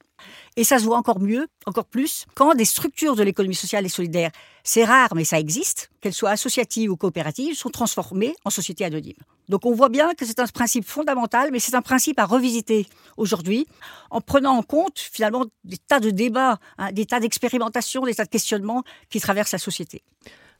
Et 0.58 0.64
ça 0.64 0.80
se 0.80 0.84
voit 0.84 0.98
encore 0.98 1.20
mieux, 1.20 1.48
encore 1.66 1.86
plus, 1.86 2.26
quand 2.36 2.54
des 2.56 2.66
structures 2.66 3.16
de 3.16 3.24
l'économie 3.24 3.56
sociale 3.56 3.86
et 3.86 3.90
solidaire, 3.90 4.32
c'est 4.64 4.84
rare 4.84 5.10
mais 5.16 5.24
ça 5.24 5.40
existe, 5.40 5.90
qu'elles 6.02 6.14
soient 6.14 6.32
associatives 6.32 6.92
ou 6.92 6.98
coopératives, 6.98 7.56
sont 7.56 7.70
transformées 7.70 8.36
en 8.44 8.50
sociétés 8.50 8.86
anonymes. 8.86 9.14
Donc 9.50 9.66
on 9.66 9.74
voit 9.74 9.90
bien 9.90 10.14
que 10.14 10.26
c'est 10.26 10.40
un 10.40 10.48
principe 10.48 10.86
fondamental, 10.86 11.50
mais 11.52 11.60
c'est 11.60 11.76
un 11.76 11.82
principe 11.82 12.20
à 12.20 12.26
revisiter 12.26 12.88
aujourd'hui, 13.18 13.68
en 14.10 14.22
prenant 14.22 14.58
en 14.58 14.64
compte 14.64 15.00
finalement 15.00 15.46
des 15.64 15.78
tas 15.78 16.00
de 16.00 16.10
débats, 16.10 16.60
hein, 16.78 16.92
des 16.92 17.06
tas 17.06 17.20
d'expérimentations, 17.20 18.04
des 18.04 18.16
tas 18.16 18.26
de 18.26 18.30
questionnements 18.30 18.84
qui 19.10 19.20
traversent 19.20 19.54
la 19.54 19.60
société. 19.60 20.04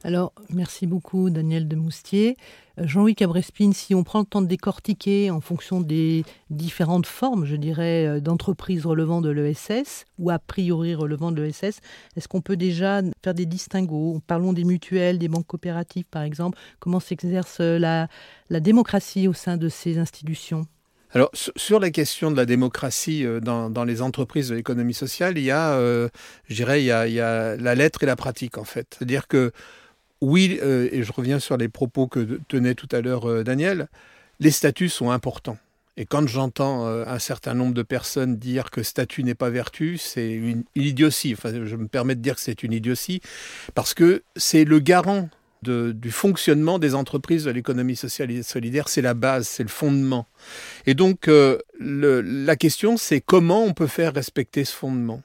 Alors, 0.04 0.34
merci 0.50 0.88
beaucoup, 0.88 1.30
Daniel 1.30 1.68
de 1.68 1.76
Moustier. 1.76 2.36
Euh, 2.80 2.88
Jean-Louis 2.88 3.14
Cabrespine, 3.14 3.72
si 3.72 3.94
on 3.94 4.04
prend 4.04 4.22
le 4.22 4.26
temps 4.26 4.42
de 4.42 4.48
décortiquer 4.48 5.30
en 5.30 5.42
fonction 5.42 5.80
des 5.80 6.26
différentes 6.50 7.06
formes, 7.06 7.46
je 7.46 7.56
dirais, 7.56 8.08
euh, 8.08 8.20
d'entreprises 8.20 8.88
relevant 8.88 9.22
de 9.22 9.30
l'ESS 9.30 10.06
ou 10.18 10.32
a 10.32 10.40
priori 10.40 10.96
relevant 10.96 11.32
de 11.32 11.44
l'ESS, 11.44 11.82
est-ce 12.16 12.28
qu'on 12.28 12.42
peut 12.42 12.58
déjà 12.58 13.02
faire 13.24 13.36
des 13.36 13.46
distinguos? 13.46 14.22
Parlons 14.26 14.54
des 14.54 14.64
mutuelles, 14.64 15.20
des 15.20 15.28
banques 15.28 15.46
coopératives, 15.46 16.06
par 16.10 16.24
exemple. 16.24 16.58
Comment 16.80 17.00
s'exerce 17.00 17.60
euh, 17.60 17.78
la, 17.78 18.08
démocratie 18.60 19.28
au 19.28 19.34
sein 19.34 19.56
de 19.58 19.70
ces 19.70 20.00
institutions? 20.00 20.66
Alors, 21.14 21.30
sur 21.34 21.80
la 21.80 21.92
question 21.92 22.32
de 22.32 22.38
la 22.38 22.46
démocratie 22.46 23.26
dans, 23.42 23.84
les 23.84 24.02
entreprises 24.02 24.48
de 24.48 24.56
l'économie 24.56 24.94
sociale, 24.94 25.38
il 25.38 25.44
y 25.44 25.52
a, 25.52 25.78
je 26.46 26.56
dirais, 26.56 26.82
il 26.82 26.86
y 26.86 26.92
a, 26.92 27.06
il 27.06 27.14
y 27.14 27.20
a 27.20 27.58
la 27.58 27.76
lettre 27.76 28.04
et 28.04 28.06
la 28.06 28.16
pratique, 28.16 28.58
en 28.58 28.64
fait. 28.64 28.96
C'est-à-dire 28.98 29.28
que 29.28 29.52
oui, 30.22 30.60
euh, 30.62 30.88
et 30.92 31.04
je 31.04 31.12
reviens 31.12 31.40
sur 31.40 31.58
les 31.58 31.68
propos 31.68 32.08
que 32.08 32.40
tenait 32.48 32.76
tout 32.76 32.88
à 32.92 33.02
l'heure 33.02 33.28
euh, 33.28 33.44
Daniel, 33.44 33.88
les 34.40 34.52
statuts 34.52 34.90
sont 34.90 35.10
importants. 35.10 35.58
Et 35.98 36.06
quand 36.06 36.28
j'entends 36.28 36.88
euh, 36.88 37.04
un 37.08 37.20
certain 37.20 37.56
nombre 37.56 37.74
de 37.74 37.82
personnes 37.82 38.38
dire 38.38 38.70
que 38.70 38.84
statut 38.84 39.24
n'est 39.24 39.36
pas 39.36 39.50
vertu, 39.50 39.98
c'est 39.98 40.32
une, 40.32 40.64
idiotie. 40.76 41.34
Enfin, 41.34 41.66
je 41.66 41.76
me 41.76 41.88
permets 41.88 42.16
de 42.16 42.22
dire 42.22 42.36
que 42.36 42.42
c'est 42.42 42.64
une 42.64 42.72
idiotie, 42.72 43.20
parce 43.74 43.94
que 43.96 44.24
c'est 44.36 44.64
le 44.64 44.80
garant 44.80 45.30
du 45.64 46.10
fonctionnement 46.10 46.80
des 46.80 46.96
entreprises 46.96 47.44
de 47.44 47.52
l'économie 47.52 47.96
sociale 47.96 48.32
et 48.32 48.42
solidaire, 48.42 48.90
c'est 48.90 49.04
la 49.04 49.14
base, 49.14 49.48
c'est 49.48 49.62
le 49.62 49.70
fondement. 49.70 50.26
Et 50.88 50.96
donc, 50.96 51.30
la 51.80 52.56
question, 52.56 52.98
c'est 52.98 53.22
comment 53.22 53.64
on 53.64 53.74
peut 53.76 53.86
faire 53.86 54.16
respecter 54.16 54.66
ce 54.66 54.76
fondement? 54.76 55.22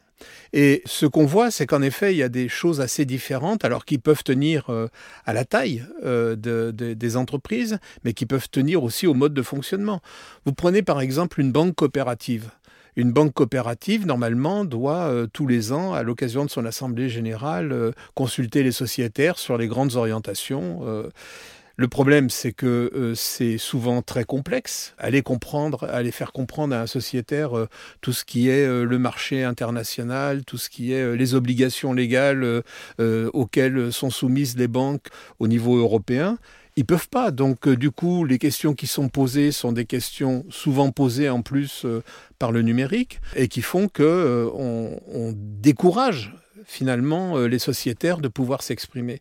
Et 0.52 0.82
ce 0.86 1.06
qu'on 1.06 1.26
voit, 1.26 1.50
c'est 1.50 1.66
qu'en 1.66 1.82
effet, 1.82 2.14
il 2.14 2.18
y 2.18 2.22
a 2.22 2.28
des 2.28 2.48
choses 2.48 2.80
assez 2.80 3.04
différentes, 3.04 3.64
alors 3.64 3.84
qui 3.84 3.98
peuvent 3.98 4.24
tenir 4.24 4.70
euh, 4.70 4.88
à 5.24 5.32
la 5.32 5.44
taille 5.44 5.84
euh, 6.04 6.36
des 6.36 7.16
entreprises, 7.16 7.78
mais 8.04 8.12
qui 8.12 8.26
peuvent 8.26 8.48
tenir 8.50 8.82
aussi 8.82 9.06
au 9.06 9.14
mode 9.14 9.34
de 9.34 9.42
fonctionnement. 9.42 10.00
Vous 10.44 10.52
prenez 10.52 10.82
par 10.82 11.00
exemple 11.00 11.40
une 11.40 11.52
banque 11.52 11.74
coopérative. 11.74 12.50
Une 12.98 13.12
banque 13.12 13.34
coopérative, 13.34 14.06
normalement, 14.06 14.64
doit 14.64 15.08
euh, 15.08 15.26
tous 15.30 15.46
les 15.46 15.72
ans, 15.72 15.92
à 15.92 16.02
l'occasion 16.02 16.46
de 16.46 16.50
son 16.50 16.64
assemblée 16.64 17.10
générale, 17.10 17.92
consulter 18.14 18.62
les 18.62 18.72
sociétaires 18.72 19.38
sur 19.38 19.58
les 19.58 19.66
grandes 19.66 19.96
orientations. 19.96 20.80
Le 21.78 21.88
problème, 21.88 22.30
c'est 22.30 22.52
que 22.52 22.90
euh, 22.94 23.14
c'est 23.14 23.58
souvent 23.58 24.00
très 24.00 24.24
complexe. 24.24 24.94
Aller 24.96 25.20
comprendre, 25.20 25.84
aller 25.84 26.10
faire 26.10 26.32
comprendre 26.32 26.74
à 26.74 26.80
un 26.80 26.86
sociétaire 26.86 27.56
euh, 27.56 27.68
tout 28.00 28.14
ce 28.14 28.24
qui 28.24 28.48
est 28.48 28.66
euh, 28.66 28.84
le 28.84 28.98
marché 28.98 29.44
international, 29.44 30.46
tout 30.46 30.56
ce 30.56 30.70
qui 30.70 30.92
est 30.92 31.16
les 31.16 31.34
obligations 31.34 31.92
légales 31.92 32.62
auxquelles 32.98 33.92
sont 33.92 34.10
soumises 34.10 34.56
les 34.56 34.68
banques 34.68 35.08
au 35.38 35.48
niveau 35.48 35.76
européen. 35.76 36.38
Ils 36.76 36.86
peuvent 36.86 37.08
pas. 37.08 37.30
Donc, 37.30 37.68
du 37.68 37.90
coup, 37.90 38.24
les 38.24 38.38
questions 38.38 38.74
qui 38.74 38.86
sont 38.86 39.08
posées 39.08 39.52
sont 39.52 39.72
des 39.72 39.84
questions 39.84 40.44
souvent 40.48 40.90
posées 40.90 41.28
en 41.28 41.42
plus 41.42 41.86
par 42.38 42.52
le 42.52 42.62
numérique 42.62 43.20
et 43.34 43.48
qui 43.48 43.62
font 43.62 43.88
que 43.88 44.50
on 44.54 45.34
décourage 45.34 46.32
finalement 46.64 47.36
euh, 47.36 47.46
les 47.46 47.58
sociétaires 47.58 48.18
de 48.18 48.28
pouvoir 48.28 48.62
s'exprimer. 48.62 49.20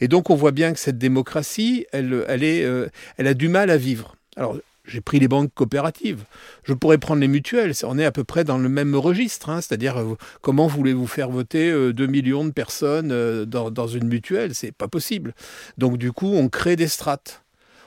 Et 0.00 0.08
donc 0.08 0.30
on 0.30 0.34
voit 0.34 0.52
bien 0.52 0.72
que 0.72 0.78
cette 0.78 0.98
démocratie, 0.98 1.86
elle, 1.92 2.12
euh, 2.12 2.88
elle 3.16 3.26
a 3.26 3.34
du 3.34 3.48
mal 3.48 3.70
à 3.70 3.76
vivre. 3.76 4.16
Alors 4.36 4.56
j'ai 4.84 5.00
pris 5.00 5.20
les 5.20 5.28
banques 5.28 5.54
coopératives. 5.54 6.24
Je 6.64 6.74
pourrais 6.74 6.98
prendre 6.98 7.20
les 7.20 7.28
mutuelles. 7.28 7.72
On 7.84 7.98
est 7.98 8.04
à 8.04 8.10
peu 8.10 8.24
près 8.24 8.42
dans 8.42 8.58
le 8.58 8.68
même 8.68 8.96
registre. 8.96 9.48
Hein. 9.48 9.60
C'est-à-dire, 9.60 9.96
euh, 9.98 10.16
comment 10.40 10.66
voulez-vous 10.66 11.06
faire 11.06 11.30
voter 11.30 11.70
2 11.70 12.06
millions 12.06 12.44
de 12.44 12.50
personnes 12.50 13.44
dans, 13.44 13.70
dans 13.70 13.86
une 13.86 14.08
mutuelle? 14.08 14.56
C'est 14.56 14.72
pas 14.72 14.88
possible. 14.88 15.34
Donc, 15.78 15.98
du 15.98 16.10
coup, 16.10 16.34
on 16.34 16.48
crée 16.48 16.74
des 16.74 16.88
strates 16.88 17.42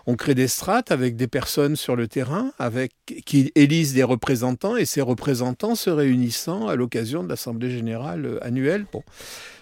on 0.08 0.16
crée 0.16 0.36
des 0.36 0.48
strates 0.48 0.92
avec 0.92 1.16
des 1.16 1.28
personnes 1.28 1.76
sur 1.76 1.96
le 1.96 2.08
terrain 2.08 2.52
avec, 2.60 2.92
qui 3.26 3.52
élisent 3.56 3.94
des 3.94 4.04
représentants 4.04 4.76
et 4.76 4.86
ces 4.86 5.02
représentants 5.02 5.76
se 5.76 5.90
réunissant 5.90 6.68
à 6.68 6.76
l'occasion 6.76 7.24
de 7.24 7.30
l'Assemblée 7.30 7.72
générale 7.72 8.26
euh, 8.26 8.44
annuelle. 8.44 8.86
Bon. 8.92 9.04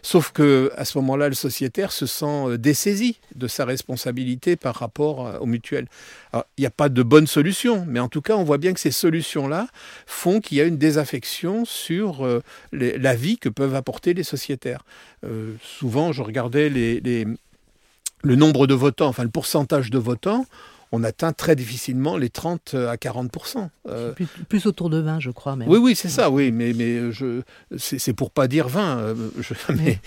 Sauf 0.02 0.32
que 0.32 0.72
à 0.76 0.84
ce 0.84 0.98
moment-là, 0.98 1.30
le 1.30 1.36
sociétaire 1.36 1.94
se 1.94 2.06
sent 2.06 2.26
euh, 2.26 2.58
dessaisi 2.58 3.20
de 3.36 3.48
sa 3.48 3.64
responsabilité 3.64 4.58
par 4.58 4.76
rapport 4.76 5.26
euh, 5.26 5.38
aux 5.40 5.46
mutuelles. 5.46 5.88
il 6.34 6.62
n'y 6.62 6.66
a 6.66 6.72
pas 6.72 6.90
de 6.90 7.04
bonne 7.04 7.28
solution, 7.28 7.86
mais 7.88 8.02
en 8.02 8.10
tout 8.10 8.22
cas, 8.22 8.36
on 8.36 8.44
voit 8.44 8.58
bien 8.58 8.74
que 8.74 8.82
ces 8.82 8.92
solutions-là 8.92 9.68
font 10.06 10.42
qu'il 10.42 10.58
y 10.58 10.62
a 10.62 10.66
une 10.66 10.78
désaffection 10.78 11.64
sur 11.64 12.28
la 12.72 13.16
vie 13.16 13.38
que 13.38 13.50
peuvent 13.50 13.76
apporter 13.76 14.14
les 14.14 14.24
sociétaires. 14.24 14.84
souvent, 15.62 16.12
je 16.12 16.22
regardais 16.22 16.70
les, 16.70 17.26
le 18.24 18.36
nombre 18.36 18.68
de 18.68 18.74
votants, 18.74 19.08
enfin 19.08 19.24
le 19.24 19.30
pourcentage 19.30 19.90
de 19.92 19.98
votants, 19.98 20.46
on 20.96 21.04
atteint 21.04 21.34
très 21.34 21.56
difficilement 21.56 22.18
les 22.18 22.30
30 22.30 22.76
à 22.76 22.96
40% 22.98 23.68
euh, 23.90 24.14
plus, 24.48 24.68
autour 24.68 24.92
de 24.92 25.00
20, 25.00 25.20
je 25.20 25.32
crois. 25.32 25.56
Même. 25.56 25.68
Oui, 25.68 25.80
oui, 25.82 25.96
c'est 25.96 26.08
ça, 26.08 26.30
oui, 26.30 26.52
mais, 26.52 26.72
mais 26.74 27.12
je, 27.12 27.42
c'est, 27.78 28.14
pour 28.14 28.30
pas 28.30 28.48
dire 28.48 28.68
20. 28.68 28.98
Euh, 29.00 29.16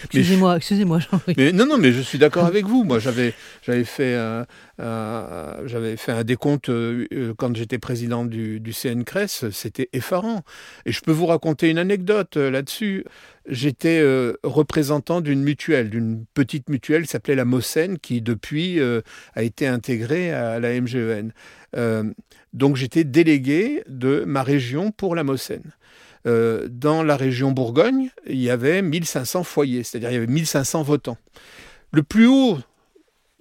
excusez-moi, 0.04 0.56
excusez-moi, 0.56 1.00
Mais, 1.36 1.50
non, 1.50 1.66
non, 1.66 1.76
mais 1.76 1.92
je 1.92 2.00
suis 2.00 2.18
d'accord 2.18 2.44
avec 2.44 2.66
vous. 2.66 2.84
Moi, 2.84 3.00
j'avais, 3.00 3.34
j'avais 3.62 3.82
fait 3.82 4.14
un, 4.14 4.46
j'avais 4.78 5.96
fait 5.96 6.12
un 6.12 6.24
décompte 6.24 6.68
euh, 6.68 7.06
quand 7.36 7.56
j'étais 7.56 7.78
président 7.78 8.24
du, 8.24 8.60
du 8.60 8.72
CNCRES, 8.72 9.50
c'était 9.50 9.88
effarant. 9.92 10.42
Et 10.84 10.92
je 10.92 11.00
peux 11.00 11.12
vous 11.12 11.26
raconter 11.26 11.70
une 11.70 11.78
anecdote 11.78 12.36
là-dessus 12.36 13.04
j'étais 13.48 14.00
euh, 14.00 14.34
représentant 14.42 15.20
d'une 15.20 15.42
mutuelle, 15.42 15.90
d'une 15.90 16.24
petite 16.34 16.68
mutuelle 16.68 17.02
qui 17.02 17.08
s'appelait 17.08 17.34
la 17.34 17.44
Mosène, 17.44 17.98
qui 17.98 18.20
depuis 18.20 18.80
euh, 18.80 19.00
a 19.34 19.42
été 19.42 19.66
intégrée 19.66 20.32
à 20.32 20.58
la 20.60 20.80
MGEN. 20.80 21.32
Euh, 21.76 22.04
donc 22.52 22.76
j'étais 22.76 23.04
délégué 23.04 23.82
de 23.88 24.24
ma 24.26 24.42
région 24.42 24.90
pour 24.90 25.14
la 25.14 25.24
Mosène. 25.24 25.72
dans 26.24 27.04
la 27.04 27.16
région 27.16 27.52
Bourgogne, 27.52 28.10
il 28.26 28.42
y 28.42 28.50
avait 28.50 28.82
1500 28.82 29.44
foyers, 29.44 29.84
c'est-à-dire 29.84 30.10
il 30.10 30.14
y 30.14 30.16
avait 30.16 30.26
1500 30.26 30.82
votants. 30.82 31.18
Le 31.92 32.02
plus 32.02 32.26
haut 32.26 32.58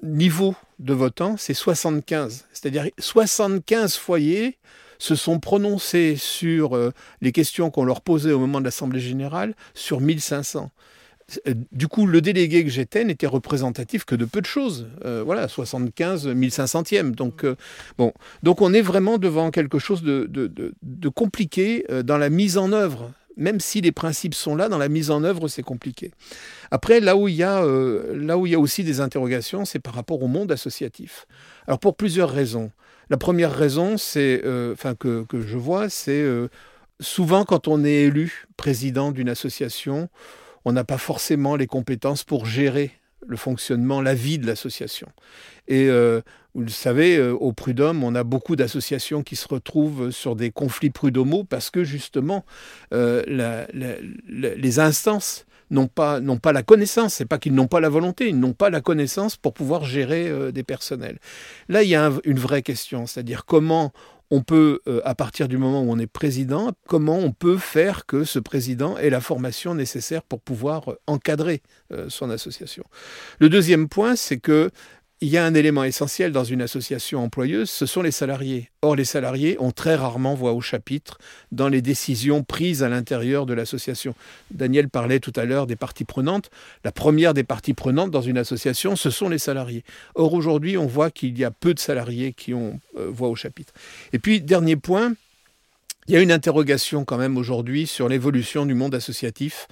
niveau 0.04 0.56
de 0.80 0.94
votants, 0.94 1.36
c'est 1.38 1.54
75, 1.54 2.46
c'est-à-dire 2.52 2.88
75 3.00 3.96
foyers 3.96 4.58
se 4.98 5.16
sont 5.16 5.40
prononcés 5.40 6.16
sur 6.18 6.76
euh, 6.76 6.92
les 7.22 7.32
questions 7.32 7.70
qu'on 7.70 7.86
leur 7.86 8.02
posait 8.02 8.32
au 8.32 8.40
moment 8.40 8.60
de 8.60 8.66
l'Assemblée 8.66 9.00
générale 9.00 9.54
sur 9.74 10.02
1500. 10.02 10.72
Euh, 11.48 11.54
du 11.72 11.88
coup, 11.88 12.06
le 12.06 12.22
délégué 12.22 12.64
que 12.64 12.70
j'étais 12.70 13.04
n'était 13.04 13.28
représentatif 13.28 14.06
que 14.06 14.16
de 14.16 14.26
peu 14.26 14.42
de 14.42 14.46
choses. 14.46 14.88
Euh, 15.04 15.24
voilà, 15.26 15.48
75 15.48 16.28
1500e. 16.28 17.12
Donc, 17.12 17.46
bon. 17.98 18.14
Donc, 18.44 18.62
on 18.62 18.74
est 18.74 18.82
vraiment 18.82 19.18
devant 19.18 19.52
quelque 19.52 19.80
chose 19.80 20.04
de, 20.04 20.28
de 20.28 21.10
compliqué 21.10 21.86
dans 22.04 22.18
la 22.18 22.30
mise 22.30 22.58
en 22.58 22.72
œuvre. 22.72 23.12
Même 23.38 23.60
si 23.60 23.82
les 23.82 23.92
principes 23.92 24.34
sont 24.34 24.56
là, 24.56 24.70
dans 24.70 24.78
la 24.78 24.90
mise 24.90 25.12
en 25.12 25.24
œuvre, 25.24 25.48
c'est 25.48 25.64
compliqué. 25.64 26.12
Après, 26.72 27.00
là 27.00 27.16
où 27.18 27.28
il 27.28 27.36
y 27.36 27.44
a, 27.44 27.64
là 28.14 28.38
où 28.38 28.46
il 28.46 28.52
y 28.54 28.56
a 28.56 28.60
aussi 28.60 28.84
des 28.84 29.02
interrogations, 29.02 29.66
c'est 29.66 29.80
par 29.80 29.94
rapport 29.94 30.24
au 30.24 30.28
monde 30.28 30.52
associatif. 30.52 31.28
Alors, 31.68 31.80
pour 31.80 31.96
plusieurs 31.96 32.30
raisons. 32.30 32.72
La 33.10 33.18
première 33.18 33.54
raison, 33.54 33.98
c'est, 33.98 34.42
euh, 34.46 34.74
enfin 34.74 34.96
que, 34.96 35.26
je 35.32 35.58
vois, 35.58 35.90
c'est 35.90 36.22
euh, 36.22 36.48
souvent, 37.00 37.46
quand 37.46 37.68
on 37.68 37.84
est 37.84 38.04
élu 38.04 38.48
président 38.58 39.12
d'une 39.12 39.30
association, 39.30 40.10
on 40.66 40.72
n'a 40.72 40.84
pas 40.84 40.98
forcément 40.98 41.56
les 41.56 41.68
compétences 41.68 42.24
pour 42.24 42.46
gérer 42.46 42.92
le 43.28 43.38
fonctionnement, 43.38 44.02
la 44.02 44.16
vie 44.16 44.40
de 44.40 44.48
l'association. 44.48 45.08
Et 45.68 45.88
euh, 45.90 46.22
vous 46.56 46.62
le 46.62 46.70
savez, 46.70 47.18
euh, 47.18 47.34
au 47.34 47.52
Prud'homme, 47.52 48.04
on 48.04 48.16
a 48.16 48.24
beaucoup 48.24 48.56
d'associations 48.56 49.24
qui 49.24 49.36
se 49.36 49.48
retrouvent 49.48 50.10
sur 50.12 50.38
des 50.38 50.52
conflits 50.52 50.90
prud'homaux 50.90 51.44
parce 51.44 51.70
que 51.70 51.84
justement, 51.84 52.46
euh, 52.94 53.66
les 53.74 54.80
instances 54.80 55.46
n'ont 55.70 55.88
pas, 55.88 56.22
pas 56.42 56.54
la 56.54 56.64
connaissance. 56.64 57.16
C'est 57.16 57.26
pas 57.26 57.40
qu'ils 57.40 57.54
n'ont 57.54 57.68
pas 57.68 57.82
la 57.82 57.90
volonté, 57.90 58.30
ils 58.30 58.40
n'ont 58.40 58.54
pas 58.54 58.70
la 58.70 58.80
connaissance 58.80 59.36
pour 59.36 59.54
pouvoir 59.54 59.84
gérer 59.84 60.52
des 60.54 60.64
personnels. 60.64 61.20
Là, 61.68 61.84
il 61.84 61.90
y 61.90 61.96
a 61.96 62.10
une 62.24 62.40
vraie 62.40 62.62
question, 62.62 63.06
c'est-à-dire 63.06 63.46
comment 63.46 63.92
on 64.32 64.42
peut, 64.42 64.82
euh, 64.88 65.02
à 65.06 65.16
partir 65.16 65.48
du 65.48 65.58
moment 65.58 65.84
où 65.84 65.92
on 65.92 66.00
est 66.00 66.08
président, 66.08 66.72
comment 66.88 67.18
on 67.18 67.32
peut 67.32 67.58
faire 67.58 68.06
que 68.06 68.24
ce 68.24 68.40
président 68.40 68.98
ait 68.98 69.10
la 69.10 69.22
formation 69.22 69.76
nécessaire 69.76 70.24
pour 70.24 70.42
pouvoir 70.42 70.92
euh, 70.92 71.00
encadrer 71.08 71.62
euh, 71.92 72.08
son 72.10 72.30
association. 72.30 72.84
Le 73.40 73.50
deuxième 73.50 73.88
point, 73.88 74.16
c'est 74.16 74.38
que 74.38 74.72
il 75.26 75.32
y 75.32 75.40
a 75.40 75.44
un 75.44 75.56
élément 75.56 75.84
essentiel 75.84 76.32
dans 76.32 76.44
une 76.44 76.62
association 76.62 77.24
employeuse, 77.24 77.72
ce 77.72 77.88
sont 77.88 78.04
les 78.04 78.12
salariés. 78.12 78.70
Or, 78.84 78.96
les 78.96 79.06
salariés 79.06 79.58
ont 79.60 79.72
très 79.72 79.96
rarement 79.96 80.36
voix 80.36 80.54
au 80.54 80.62
chapitre 80.62 81.18
dans 81.52 81.68
les 81.68 81.82
décisions 81.82 82.44
prises 82.44 82.84
à 82.84 82.90
l'intérieur 82.90 83.48
de 83.48 83.56
l'association. 83.56 84.14
Daniel 84.52 84.88
parlait 84.88 85.20
tout 85.20 85.34
à 85.36 85.46
l'heure 85.46 85.66
des 85.66 85.76
parties 85.76 86.06
prenantes. 86.06 86.52
La 86.84 86.92
première 86.92 87.34
des 87.34 87.44
parties 87.44 87.74
prenantes 87.74 88.12
dans 88.12 88.22
une 88.22 88.38
association, 88.38 88.96
ce 88.96 89.10
sont 89.10 89.28
les 89.28 89.40
salariés. 89.40 89.84
Or, 90.14 90.32
aujourd'hui, 90.36 90.78
on 90.78 90.86
voit 90.86 91.10
qu'il 91.10 91.36
y 91.40 91.44
a 91.44 91.50
peu 91.50 91.74
de 91.74 91.80
salariés 91.80 92.32
qui 92.32 92.54
ont 92.54 92.80
euh, 93.00 93.10
voix 93.10 93.30
au 93.30 93.36
chapitre. 93.36 93.74
Et 94.14 94.20
puis, 94.20 94.42
dernier 94.42 94.76
point, 94.76 95.16
il 96.08 96.14
y 96.14 96.18
a 96.18 96.22
une 96.22 96.32
interrogation 96.32 97.04
quand 97.04 97.18
même 97.18 97.38
aujourd'hui 97.38 97.88
sur 97.88 98.08
l'évolution 98.08 98.66
du 98.66 98.74
monde 98.74 98.94
associatif. 98.94 99.68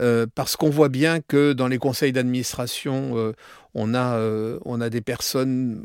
Euh, 0.00 0.26
parce 0.32 0.54
qu'on 0.54 0.70
voit 0.70 0.88
bien 0.88 1.20
que 1.20 1.52
dans 1.52 1.66
les 1.66 1.78
conseils 1.78 2.12
d'administration, 2.12 3.16
euh, 3.16 3.32
euh, 3.76 4.58
on 4.64 4.80
a 4.80 4.90
des 4.90 5.00
personnes 5.00 5.84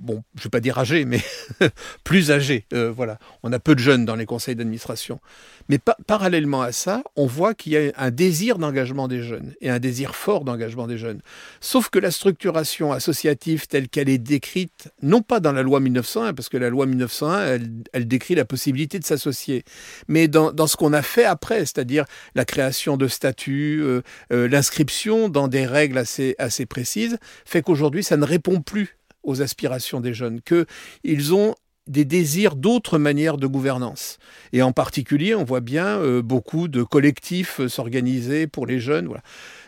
bon, 0.00 0.22
je 0.34 0.40
ne 0.40 0.44
vais 0.44 0.50
pas 0.50 0.60
dire 0.60 0.78
âgés, 0.78 1.04
mais 1.04 1.20
plus 2.04 2.30
âgés. 2.30 2.66
voilà, 2.72 3.18
on 3.42 3.52
a 3.52 3.58
peu 3.58 3.74
de 3.74 3.80
jeunes 3.80 4.04
dans 4.04 4.16
les 4.16 4.26
conseils 4.26 4.56
d'administration. 4.56 5.20
Mais 5.68 5.78
parallèlement 6.06 6.62
à 6.62 6.72
ça, 6.72 7.04
on 7.14 7.26
voit 7.26 7.54
qu'il 7.54 7.72
y 7.72 7.76
a 7.76 7.92
un 7.96 8.10
désir 8.10 8.58
d'engagement 8.58 9.06
des 9.06 9.22
jeunes 9.22 9.54
et 9.60 9.70
un 9.70 9.78
désir 9.78 10.16
fort 10.16 10.44
d'engagement 10.44 10.86
des 10.86 10.98
jeunes. 10.98 11.20
Sauf 11.60 11.90
que 11.90 11.98
la 11.98 12.10
structuration 12.10 12.92
associative 12.92 13.68
telle 13.68 13.88
qu'elle 13.88 14.08
est 14.08 14.18
décrite, 14.18 14.88
non 15.02 15.22
pas 15.22 15.40
dans 15.40 15.52
la 15.52 15.62
loi 15.62 15.80
1901, 15.80 16.34
parce 16.34 16.48
que 16.48 16.56
la 16.56 16.70
loi 16.70 16.86
1901, 16.86 17.58
elle, 17.92 18.08
décrit 18.08 18.34
la 18.34 18.44
possibilité 18.44 18.98
de 18.98 19.04
s'associer, 19.04 19.64
mais 20.08 20.26
dans, 20.26 20.66
ce 20.66 20.76
qu'on 20.76 20.92
a 20.92 21.02
fait 21.02 21.24
après, 21.24 21.60
c'est-à-dire 21.60 22.04
la 22.34 22.44
création 22.44 22.96
de 22.96 23.06
statuts, 23.06 23.80
euh, 23.82 24.02
euh, 24.32 24.48
l'inscription 24.48 25.28
dans 25.28 25.48
des 25.48 25.66
règles 25.66 25.98
assez 25.98 26.66
précises, 26.66 27.18
fait 27.44 27.62
qu'aujourd'hui, 27.62 28.02
ça 28.02 28.16
ne 28.16 28.24
répond 28.24 28.60
plus 28.60 28.99
aux 29.22 29.42
aspirations 29.42 30.00
des 30.00 30.14
jeunes, 30.14 30.40
qu'ils 30.40 31.34
ont 31.34 31.54
des 31.86 32.04
désirs 32.04 32.56
d'autres 32.56 32.98
manières 32.98 33.36
de 33.36 33.46
gouvernance. 33.46 34.18
Et 34.52 34.62
en 34.62 34.72
particulier, 34.72 35.34
on 35.34 35.44
voit 35.44 35.60
bien 35.60 35.98
euh, 35.98 36.22
beaucoup 36.22 36.68
de 36.68 36.82
collectifs 36.82 37.60
euh, 37.60 37.68
s'organiser 37.68 38.46
pour 38.46 38.66
les 38.66 38.78
jeunes. 38.78 39.08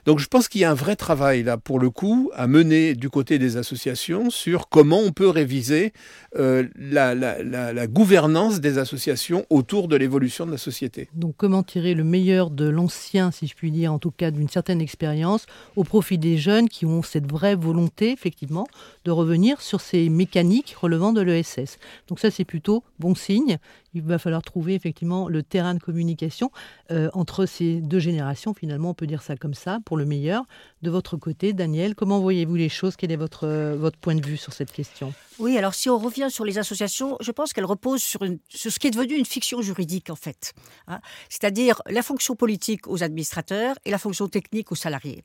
Donc 0.04 0.18
je 0.18 0.26
pense 0.26 0.48
qu'il 0.48 0.60
y 0.60 0.64
a 0.64 0.70
un 0.70 0.74
vrai 0.74 0.96
travail 0.96 1.44
là 1.44 1.56
pour 1.56 1.78
le 1.78 1.88
coup 1.90 2.30
à 2.34 2.48
mener 2.48 2.94
du 2.94 3.08
côté 3.08 3.38
des 3.38 3.56
associations 3.56 4.30
sur 4.30 4.68
comment 4.68 4.98
on 4.98 5.12
peut 5.12 5.28
réviser 5.28 5.92
euh, 6.36 6.66
la, 6.76 7.14
la, 7.14 7.86
gouvernance 7.86 8.60
des 8.60 8.78
associations 8.78 9.46
autour 9.50 9.86
de 9.86 9.96
l'évolution 9.96 10.46
de 10.46 10.50
la 10.50 10.58
société. 10.58 11.08
Donc 11.14 11.34
comment 11.36 11.62
tirer 11.62 11.94
le 11.94 12.04
meilleur 12.04 12.50
de 12.50 12.68
l'ancien, 12.68 13.30
si 13.30 13.46
je 13.46 13.54
puis 13.54 13.70
dire, 13.70 13.92
en 13.92 13.98
tout 13.98 14.10
cas 14.10 14.30
d'une 14.30 14.48
certaine 14.48 14.80
expérience, 14.80 15.46
au 15.76 15.84
profit 15.84 16.18
des 16.18 16.36
jeunes 16.38 16.68
qui 16.68 16.86
ont 16.86 17.02
cette 17.02 17.30
vraie 17.30 17.54
volonté 17.54 18.10
effectivement 18.10 18.66
de 19.04 19.10
revenir 19.10 19.60
sur 19.60 19.80
ces 19.80 20.08
mécaniques 20.08 20.74
relevant 20.80 21.12
de 21.12 21.20
l'ESS. 21.20 21.78
Donc 22.08 22.18
ça 22.18 22.30
c'est 22.30 22.44
plutôt 22.44 22.82
bon 22.98 23.14
signe 23.14 23.58
il 23.94 24.02
va 24.02 24.18
falloir 24.18 24.42
trouver 24.42 24.74
effectivement 24.74 25.28
le 25.28 25.42
terrain 25.42 25.74
de 25.74 25.80
communication 25.80 26.50
euh, 26.90 27.10
entre 27.12 27.46
ces 27.46 27.80
deux 27.80 27.98
générations, 27.98 28.54
finalement, 28.54 28.90
on 28.90 28.94
peut 28.94 29.06
dire 29.06 29.22
ça 29.22 29.36
comme 29.36 29.54
ça, 29.54 29.78
pour 29.84 29.96
le 29.96 30.04
meilleur. 30.04 30.44
De 30.82 30.90
votre 30.90 31.16
côté, 31.16 31.52
Daniel, 31.52 31.94
comment 31.94 32.20
voyez-vous 32.20 32.54
les 32.54 32.68
choses? 32.68 32.96
Quel 32.96 33.12
est 33.12 33.16
votre, 33.16 33.46
euh, 33.46 33.76
votre 33.76 33.98
point 33.98 34.14
de 34.14 34.24
vue 34.24 34.36
sur 34.36 34.52
cette 34.52 34.72
question? 34.72 35.12
Oui, 35.38 35.56
alors 35.58 35.74
si 35.74 35.90
on 35.90 35.98
revient 35.98 36.28
sur 36.30 36.44
les 36.44 36.58
associations, 36.58 37.16
je 37.20 37.30
pense 37.30 37.52
qu'elles 37.52 37.64
reposent 37.64 38.02
sur, 38.02 38.20
ce 38.48 38.78
qui 38.78 38.86
est 38.86 38.90
devenu 38.90 39.14
une 39.14 39.26
fiction 39.26 39.60
juridique, 39.62 40.10
en 40.10 40.16
fait. 40.16 40.54
Hein. 40.88 41.00
C'est-à-dire 41.28 41.82
la 41.88 42.02
fonction 42.02 42.34
politique 42.34 42.86
aux 42.88 43.02
administrateurs 43.02 43.76
et 43.84 43.90
la 43.90 43.98
fonction 43.98 44.28
technique 44.28 44.72
aux 44.72 44.76
salariés. 44.76 45.24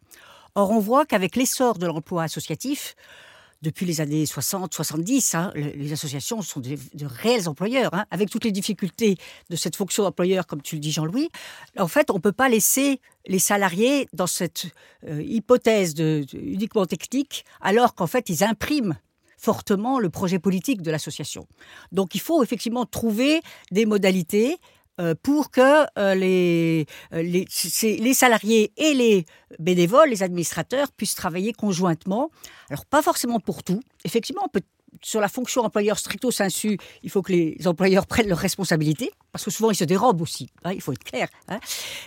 Or, 0.56 0.72
on 0.72 0.80
voit 0.80 1.06
qu'avec 1.06 1.36
l'essor 1.36 1.78
de 1.78 1.86
l'emploi 1.86 2.24
associatif, 2.24 2.96
depuis 3.62 3.86
les 3.86 4.02
années 4.02 4.26
60-70, 4.26 5.36
hein, 5.36 5.52
les 5.56 5.92
associations 5.94 6.42
sont 6.42 6.60
de, 6.60 6.78
réels 7.06 7.50
employeurs, 7.50 7.94
hein, 7.94 8.06
avec 8.12 8.30
toutes 8.30 8.46
les 8.46 8.52
difficultés 8.52 9.18
de 9.50 9.56
cette 9.56 9.76
fonction 9.76 10.04
d'employeur, 10.04 10.48
comme 10.48 10.62
tu 10.62 10.76
le 10.76 10.82
dis 10.82 10.92
Jean-Louis. 10.92 11.30
En 11.78 11.88
fait, 11.88 12.12
on 12.12 12.16
ne 12.16 12.20
peut 12.20 12.32
pas 12.32 12.50
laisser 12.50 13.00
les 13.26 13.40
salariés 13.40 14.08
dans 14.14 14.28
cette 14.28 14.68
euh, 15.08 15.22
hypothèse 15.22 15.96
uniquement 16.34 16.86
technique, 16.86 17.46
alors 17.62 17.96
qu'en 17.96 18.08
fait, 18.08 18.30
ils 18.30 18.44
impriment 18.44 18.98
fortement 19.38 20.00
le 20.00 20.10
projet 20.10 20.40
politique 20.40 20.82
de 20.82 20.92
l'association. 20.92 21.48
Donc 21.92 22.16
il 22.16 22.22
faut 22.22 22.44
effectivement 22.44 22.86
trouver 22.86 23.42
des 23.72 23.86
modalités 23.86 24.58
pour 25.22 25.52
que 25.52 25.86
euh, 26.00 26.16
les, 26.16 26.86
euh, 27.14 27.22
les, 27.22 27.46
les, 27.84 28.14
salariés 28.14 28.72
et 28.78 28.94
les 28.94 29.26
bénévoles, 29.60 30.10
les 30.10 30.24
administrateurs 30.24 30.92
puissent 30.92 31.16
travailler 31.16 31.54
conjointement. 31.54 32.32
Alors 32.70 32.86
pas 32.86 33.04
forcément 33.04 33.40
pour 33.40 33.64
tout. 33.64 33.82
Effectivement, 34.06 34.48
sur 35.04 35.22
la 35.22 35.28
fonction 35.28 35.62
employeur 35.62 36.00
stricto 36.00 36.32
sensu, 36.32 36.80
il 37.04 37.12
faut 37.12 37.22
que 37.22 37.32
les 37.32 37.68
employeurs 37.68 38.08
prennent 38.08 38.28
leurs 38.28 38.40
responsabilités, 38.40 39.12
parce 39.32 39.46
que 39.46 39.52
souvent 39.52 39.70
ils 39.70 39.76
se 39.76 39.84
dérobent 39.84 40.22
aussi, 40.22 40.50
hein, 40.64 40.74
il 40.74 40.82
faut 40.82 40.94
être 40.94 41.04
clair. 41.04 41.28
Hein. 41.48 41.60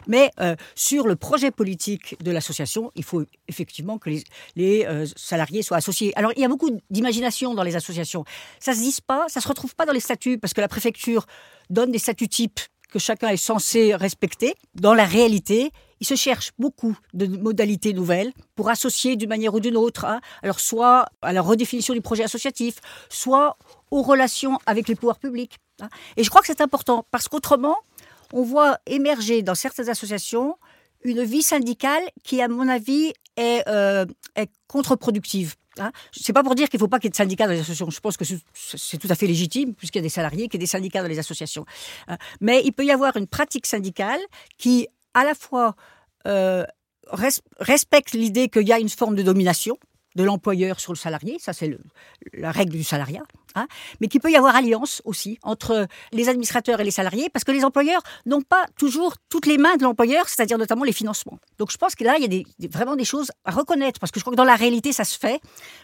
Mais 0.08 0.30
sur 0.74 1.06
le 1.06 1.14
projet 1.14 1.52
politique 1.52 2.16
de 2.24 2.32
l'association, 2.32 2.90
il 2.96 3.04
faut 3.04 3.24
effectivement 3.46 3.98
que 3.98 4.10
les, 4.10 4.24
les 4.56 5.04
salariés 5.14 5.62
soient 5.62 5.76
associés. 5.76 6.12
Alors 6.16 6.32
il 6.34 6.42
y 6.42 6.44
a 6.44 6.48
beaucoup 6.48 6.70
d'imagination 6.90 7.54
dans 7.54 7.62
les 7.62 7.76
associations. 7.76 8.24
Ça 8.58 8.74
se 8.74 8.80
dit 8.80 8.96
pas, 9.06 9.26
ça 9.28 9.40
se 9.40 9.46
retrouve 9.46 9.76
pas 9.76 9.86
dans 9.86 9.92
les 9.92 10.00
statuts, 10.00 10.38
parce 10.38 10.54
que 10.54 10.60
la 10.60 10.68
préfecture 10.68 11.26
donne 11.68 11.92
des 11.92 11.98
statuts 11.98 12.28
types 12.28 12.60
que 12.90 12.98
chacun 12.98 13.28
est 13.28 13.36
censé 13.36 13.94
respecter. 13.94 14.54
Dans 14.74 14.94
la 14.94 15.04
réalité, 15.04 15.72
il 16.00 16.06
se 16.06 16.14
cherche 16.14 16.52
beaucoup 16.58 16.96
de 17.12 17.26
modalités 17.26 17.92
nouvelles 17.92 18.32
pour 18.54 18.70
associer 18.70 19.16
d'une 19.16 19.28
manière 19.28 19.54
ou 19.54 19.60
d'une 19.60 19.76
autre, 19.76 20.04
hein. 20.04 20.20
alors 20.42 20.60
soit 20.60 21.06
à 21.22 21.32
la 21.32 21.42
redéfinition 21.42 21.94
du 21.94 22.00
projet 22.00 22.24
associatif, 22.24 22.76
soit 23.08 23.56
aux 23.90 24.02
relations 24.02 24.58
avec 24.66 24.88
les 24.88 24.94
pouvoirs 24.94 25.18
publics. 25.18 25.58
Hein. 25.80 25.88
Et 26.16 26.24
je 26.24 26.30
crois 26.30 26.40
que 26.40 26.46
c'est 26.46 26.60
important 26.60 27.06
parce 27.10 27.28
qu'autrement, 27.28 27.76
on 28.32 28.42
voit 28.42 28.78
émerger 28.86 29.42
dans 29.42 29.54
certaines 29.54 29.88
associations 29.88 30.56
une 31.02 31.22
vie 31.22 31.42
syndicale 31.42 32.02
qui, 32.24 32.40
à 32.42 32.48
mon 32.48 32.68
avis, 32.68 33.12
est, 33.36 33.66
euh, 33.68 34.04
est 34.36 34.50
contre-productive. 34.68 35.54
Hein 35.78 35.92
c'est 36.12 36.32
pas 36.32 36.42
pour 36.42 36.54
dire 36.54 36.68
qu'il 36.68 36.78
ne 36.78 36.80
faut 36.80 36.88
pas 36.88 36.98
qu'il 36.98 37.06
y 37.06 37.08
ait 37.08 37.10
de 37.10 37.16
syndicats 37.16 37.46
dans 37.46 37.52
les 37.52 37.60
associations. 37.60 37.90
Je 37.90 38.00
pense 38.00 38.16
que 38.16 38.24
c'est 38.54 38.98
tout 38.98 39.08
à 39.08 39.14
fait 39.14 39.26
légitime, 39.26 39.74
puisqu'il 39.74 39.98
y 39.98 40.00
a 40.00 40.02
des 40.02 40.08
salariés, 40.08 40.48
qu'il 40.48 40.54
y 40.54 40.62
ait 40.62 40.66
des 40.66 40.66
syndicats 40.66 41.02
dans 41.02 41.08
les 41.08 41.18
associations. 41.18 41.64
Hein. 42.08 42.16
mais 42.40 42.62
il 42.64 42.72
peut 42.72 42.84
y 42.84 42.90
avoir 42.90 43.16
une 43.16 43.26
pratique 43.26 43.66
syndicale 43.66 44.20
qui, 44.58 44.88
à 45.14 45.24
la 45.24 45.34
fois, 45.34 45.76
euh, 46.26 46.64
respecte 47.12 48.12
l'idée 48.12 48.48
qu'il 48.48 48.66
y 48.66 48.72
a 48.72 48.78
une 48.78 48.88
forme 48.88 49.14
de 49.14 49.22
domination, 49.22 49.78
de 50.16 50.24
l'employeur 50.24 50.80
sur 50.80 50.92
le 50.92 50.98
salarié, 50.98 51.38
ça 51.38 51.52
c'est 51.52 51.78
la 52.32 52.50
règle 52.50 52.72
du 52.72 52.84
salariat, 52.84 53.22
hein, 53.54 53.66
mais 54.00 54.08
qu'il 54.08 54.20
peut 54.20 54.30
y 54.30 54.36
avoir 54.36 54.56
alliance 54.56 55.02
aussi 55.04 55.38
entre 55.42 55.86
les 56.12 56.28
administrateurs 56.28 56.80
et 56.80 56.84
les 56.84 56.90
salariés, 56.90 57.28
parce 57.30 57.44
que 57.44 57.52
les 57.52 57.64
employeurs 57.64 58.02
n'ont 58.26 58.42
pas 58.42 58.66
toujours 58.78 59.14
toutes 59.28 59.46
les 59.46 59.58
mains 59.58 59.76
de 59.76 59.82
l'employeur, 59.82 60.28
c'est-à-dire 60.28 60.58
notamment 60.58 60.84
les 60.84 60.92
financements. 60.92 61.38
Donc 61.58 61.70
je 61.70 61.76
pense 61.76 61.94
que 61.94 62.04
là, 62.04 62.16
il 62.18 62.32
y 62.32 62.66
a 62.66 62.68
vraiment 62.68 62.96
des 62.96 63.04
choses 63.04 63.30
à 63.44 63.50
reconnaître, 63.50 64.00
parce 64.00 64.12
que 64.12 64.20
je 64.20 64.24
crois 64.24 64.32
que 64.32 64.36
dans 64.36 64.44
la 64.44 64.56
réalité, 64.56 64.92
ça 64.92 65.04
se 65.04 65.18
fait, 65.18 65.40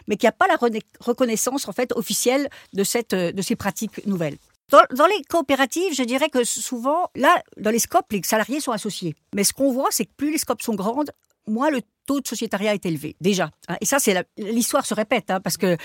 mais 0.07 0.17
qu'il 0.17 0.27
n'y 0.27 0.29
a 0.29 0.33
pas 0.33 0.47
la 0.47 0.57
reconnaissance 0.99 1.67
en 1.67 1.71
fait 1.71 1.91
officielle 1.93 2.49
de, 2.73 2.83
cette, 2.83 3.15
de 3.15 3.41
ces 3.41 3.55
pratiques 3.55 4.05
nouvelles. 4.05 4.37
Dans, 4.69 4.83
dans, 4.91 5.05
les 5.05 5.21
coopératives, 5.29 5.93
je 5.93 6.03
dirais 6.03 6.29
que 6.29 6.43
souvent, 6.43 7.09
là, 7.15 7.41
dans 7.55 7.71
les 7.71 7.79
scopes, 7.79 8.11
les 8.11 8.21
salariés 8.23 8.59
sont 8.59 8.73
associés. 8.73 9.15
Mais 9.33 9.45
ce 9.45 9.53
qu'on 9.53 9.71
voit, 9.71 9.87
c'est 9.91 10.05
que 10.05 10.11
plus 10.17 10.29
les 10.29 10.37
scopes 10.37 10.61
sont 10.61 10.75
grandes, 10.75 11.11
moins 11.47 11.69
le 11.69 11.81
taux 12.05 12.21
de 12.21 12.27
sociétariat 12.27 12.73
est 12.73 12.85
élevé, 12.85 13.15
déjà. 13.21 13.51
Hein. 13.67 13.75
Et 13.81 13.85
ça, 13.85 13.99
c'est 13.99 14.25
l'histoire 14.37 14.85
se 14.85 14.93
répète, 14.93 15.29
hein, 15.29 15.39
parce 15.41 15.57
que 15.57 15.77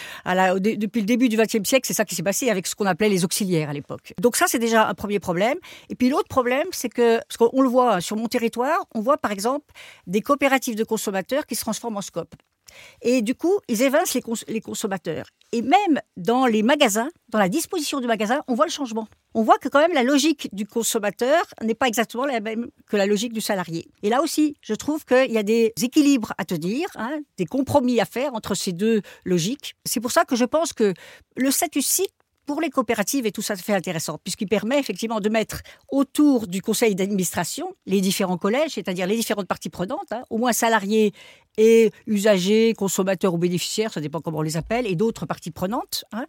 depuis 0.59 1.01
le 1.01 1.07
début 1.07 1.29
du 1.29 1.37
XXe 1.37 1.69
siècle, 1.69 1.87
c'est 1.87 1.95
ça 1.95 2.05
qui 2.05 2.15
s'est 2.15 2.23
passé 2.23 2.49
avec 2.49 2.67
ce 2.67 2.75
qu'on 2.75 2.87
appelait 2.87 3.09
les 3.09 3.25
auxiliaires 3.25 3.71
à 3.71 3.73
l'époque. 3.73 4.15
Donc 4.21 4.37
ça, 4.37 4.47
c'est 4.47 4.61
déjà 4.61 4.89
un 4.89 4.95
premier 4.95 5.19
problème. 5.19 5.59
Et 5.89 5.95
puis 5.95 6.09
l'autre 6.09 6.29
problème, 6.29 6.67
c'est 6.71 6.89
que, 6.89 7.19
parce 7.19 7.37
qu'on 7.37 7.61
le 7.61 7.69
voit 7.69 8.01
sur 8.01 8.17
mon 8.17 8.29
territoire, 8.29 8.87
on 8.95 9.01
voit 9.01 9.19
par 9.19 9.33
exemple 9.33 9.67
des 10.07 10.21
coopératives 10.21 10.77
de 10.77 10.85
consommateurs 10.85 11.47
qui 11.47 11.57
se 11.57 11.61
transforment 11.63 11.97
en 11.97 12.03
SCOP. 12.03 12.35
Et 13.01 13.23
du 13.23 13.35
coup, 13.35 13.59
ils 13.69 13.83
évincent 13.83 14.15
les, 14.15 14.61
consommateurs. 14.61 15.27
Et 15.53 15.63
même 15.63 16.01
dans 16.17 16.47
les 16.47 16.63
magasins, 16.63 17.11
dans 17.29 17.39
la 17.39 17.49
disposition 17.49 18.01
du 18.01 18.07
magasin, 18.07 18.43
on 18.49 18.55
voit 18.55 18.67
le 18.67 18.71
changement. 18.71 19.09
On 19.35 19.43
voit 19.43 19.59
que 19.59 19.69
quand 19.69 19.81
même 19.81 19.95
la 19.95 20.03
logique 20.03 20.49
du 20.53 20.67
consommateur 20.67 21.43
n'est 21.63 21.75
pas 21.75 21.89
exactement 21.89 22.27
la 22.27 22.41
même 22.41 22.69
que 22.87 22.97
la 22.97 23.07
logique 23.07 23.33
du 23.33 23.41
salarié. 23.41 23.89
Et 24.03 24.11
là 24.11 24.23
aussi, 24.23 24.57
je 24.61 24.75
trouve 24.75 25.05
qu'il 25.05 25.33
y 25.33 25.39
a 25.39 25.43
des 25.43 25.73
équilibres 25.83 26.33
à 26.39 26.45
tenir, 26.45 26.89
hein, 26.97 27.21
des 27.39 27.47
compromis 27.47 28.01
à 28.01 28.05
faire 28.05 28.35
entre 28.35 28.55
ces 28.55 28.73
deux 28.73 29.03
logiques. 29.25 29.75
C'est 29.85 30.01
pour 30.01 30.13
ça 30.13 30.25
que 30.25 30.37
je 30.37 30.45
pense 30.45 30.73
que 30.73 30.95
le 31.37 31.51
statut 31.51 31.83
site 31.83 32.13
pour 32.47 32.61
les 32.61 32.71
coopératives 32.71 33.27
et 33.27 33.33
tout 33.33 33.43
ça, 33.43 33.57
fait 33.57 33.75
intéressant, 33.75 34.19
puisqu'il 34.23 34.49
permet 34.49 34.79
effectivement 34.79 35.21
de 35.21 35.29
mettre 35.29 35.63
autour 35.91 36.47
du 36.47 36.61
conseil 36.61 36.95
d'administration 36.95 37.75
les 37.87 38.01
différents 38.01 38.39
collèges, 38.39 38.73
c'est-à-dire 38.73 39.07
les 39.07 39.17
différentes 39.17 39.47
parties 39.47 39.71
prenantes, 39.71 40.11
hein, 40.13 40.23
au 40.31 40.39
moins 40.39 40.53
salariés 40.53 41.13
et 41.59 41.91
usagers, 42.07 42.75
consommateurs 42.75 43.35
ou 43.35 43.39
bénéficiaires, 43.39 43.93
ça 43.93 44.01
dépend 44.01 44.21
comment 44.21 44.39
on 44.39 44.43
les 44.43 44.57
appelle, 44.57 44.87
et 44.87 44.95
d'autres 44.95 45.27
parties 45.27 45.51
prenantes. 45.51 46.05
Hein. 46.13 46.25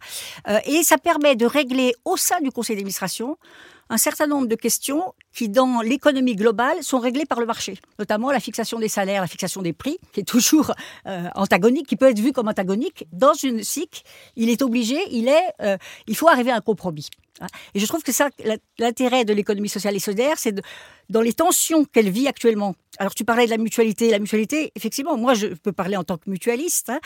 Euh, 0.48 0.58
et 0.66 0.82
ça 0.82 0.98
permet 0.98 1.34
de 1.34 1.46
régler 1.46 1.94
au 2.04 2.16
sein 2.16 2.40
du 2.40 2.50
conseil 2.50 2.76
d'administration 2.76 3.38
un 3.90 3.98
certain 3.98 4.26
nombre 4.26 4.46
de 4.46 4.54
questions 4.54 5.14
qui, 5.32 5.48
dans 5.48 5.80
l'économie 5.80 6.36
globale, 6.36 6.82
sont 6.82 6.98
réglées 6.98 7.26
par 7.26 7.40
le 7.40 7.46
marché, 7.46 7.78
notamment 7.98 8.30
la 8.30 8.40
fixation 8.40 8.78
des 8.78 8.88
salaires, 8.88 9.20
la 9.20 9.26
fixation 9.26 9.62
des 9.62 9.72
prix, 9.72 9.98
qui 10.12 10.20
est 10.20 10.24
toujours 10.24 10.72
euh, 11.06 11.28
antagonique, 11.34 11.86
qui 11.86 11.96
peut 11.96 12.08
être 12.08 12.18
vu 12.18 12.32
comme 12.32 12.48
antagonique. 12.48 13.06
Dans 13.12 13.34
une 13.34 13.62
SIC, 13.62 14.04
il 14.36 14.50
est 14.50 14.62
obligé, 14.62 14.98
il 15.10 15.28
est, 15.28 15.52
euh, 15.60 15.76
il 16.06 16.16
faut 16.16 16.28
arriver 16.28 16.50
à 16.50 16.56
un 16.56 16.60
compromis. 16.60 17.08
Et 17.74 17.80
je 17.80 17.86
trouve 17.86 18.02
que 18.02 18.12
ça, 18.12 18.28
l'intérêt 18.78 19.24
de 19.24 19.32
l'économie 19.32 19.68
sociale 19.68 19.96
et 19.96 19.98
solidaire, 19.98 20.38
c'est 20.38 20.54
dans 21.10 21.20
les 21.20 21.32
tensions 21.32 21.84
qu'elle 21.84 22.08
vit 22.08 22.28
actuellement. 22.28 22.76
Alors 22.98 23.12
tu 23.12 23.24
parlais 23.24 23.46
de 23.46 23.50
la 23.50 23.58
mutualité, 23.58 24.10
la 24.10 24.20
mutualité, 24.20 24.70
effectivement, 24.76 25.16
moi 25.16 25.34
je 25.34 25.48
peux 25.48 25.72
parler 25.72 25.96
en 25.96 26.04
tant 26.04 26.16
que 26.16 26.30
mutualiste, 26.30 26.90
hein, 26.90 27.00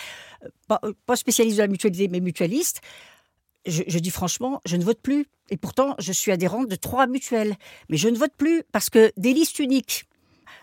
pas 1.07 1.17
spécialiste 1.17 1.57
de 1.57 1.63
la 1.63 1.69
mutualité, 1.69 2.09
mais 2.09 2.21
mutualiste 2.21 2.83
je, 3.67 3.99
dis 3.99 4.11
franchement, 4.11 4.61
je 4.65 4.77
ne 4.77 4.85
vote 4.85 5.01
plus. 5.01 5.27
Et 5.51 5.57
pourtant, 5.57 5.95
je 5.99 6.13
suis 6.13 6.31
adhérente 6.33 6.69
de 6.69 6.77
trois 6.77 7.07
mutuelles. 7.07 7.57
Mais 7.89 7.97
je 7.97 8.09
ne 8.09 8.17
vote 8.17 8.33
plus 8.37 8.63
parce 8.73 8.91
que 8.91 9.13
des 9.17 9.33
listes 9.33 9.59
uniques, 9.59 10.05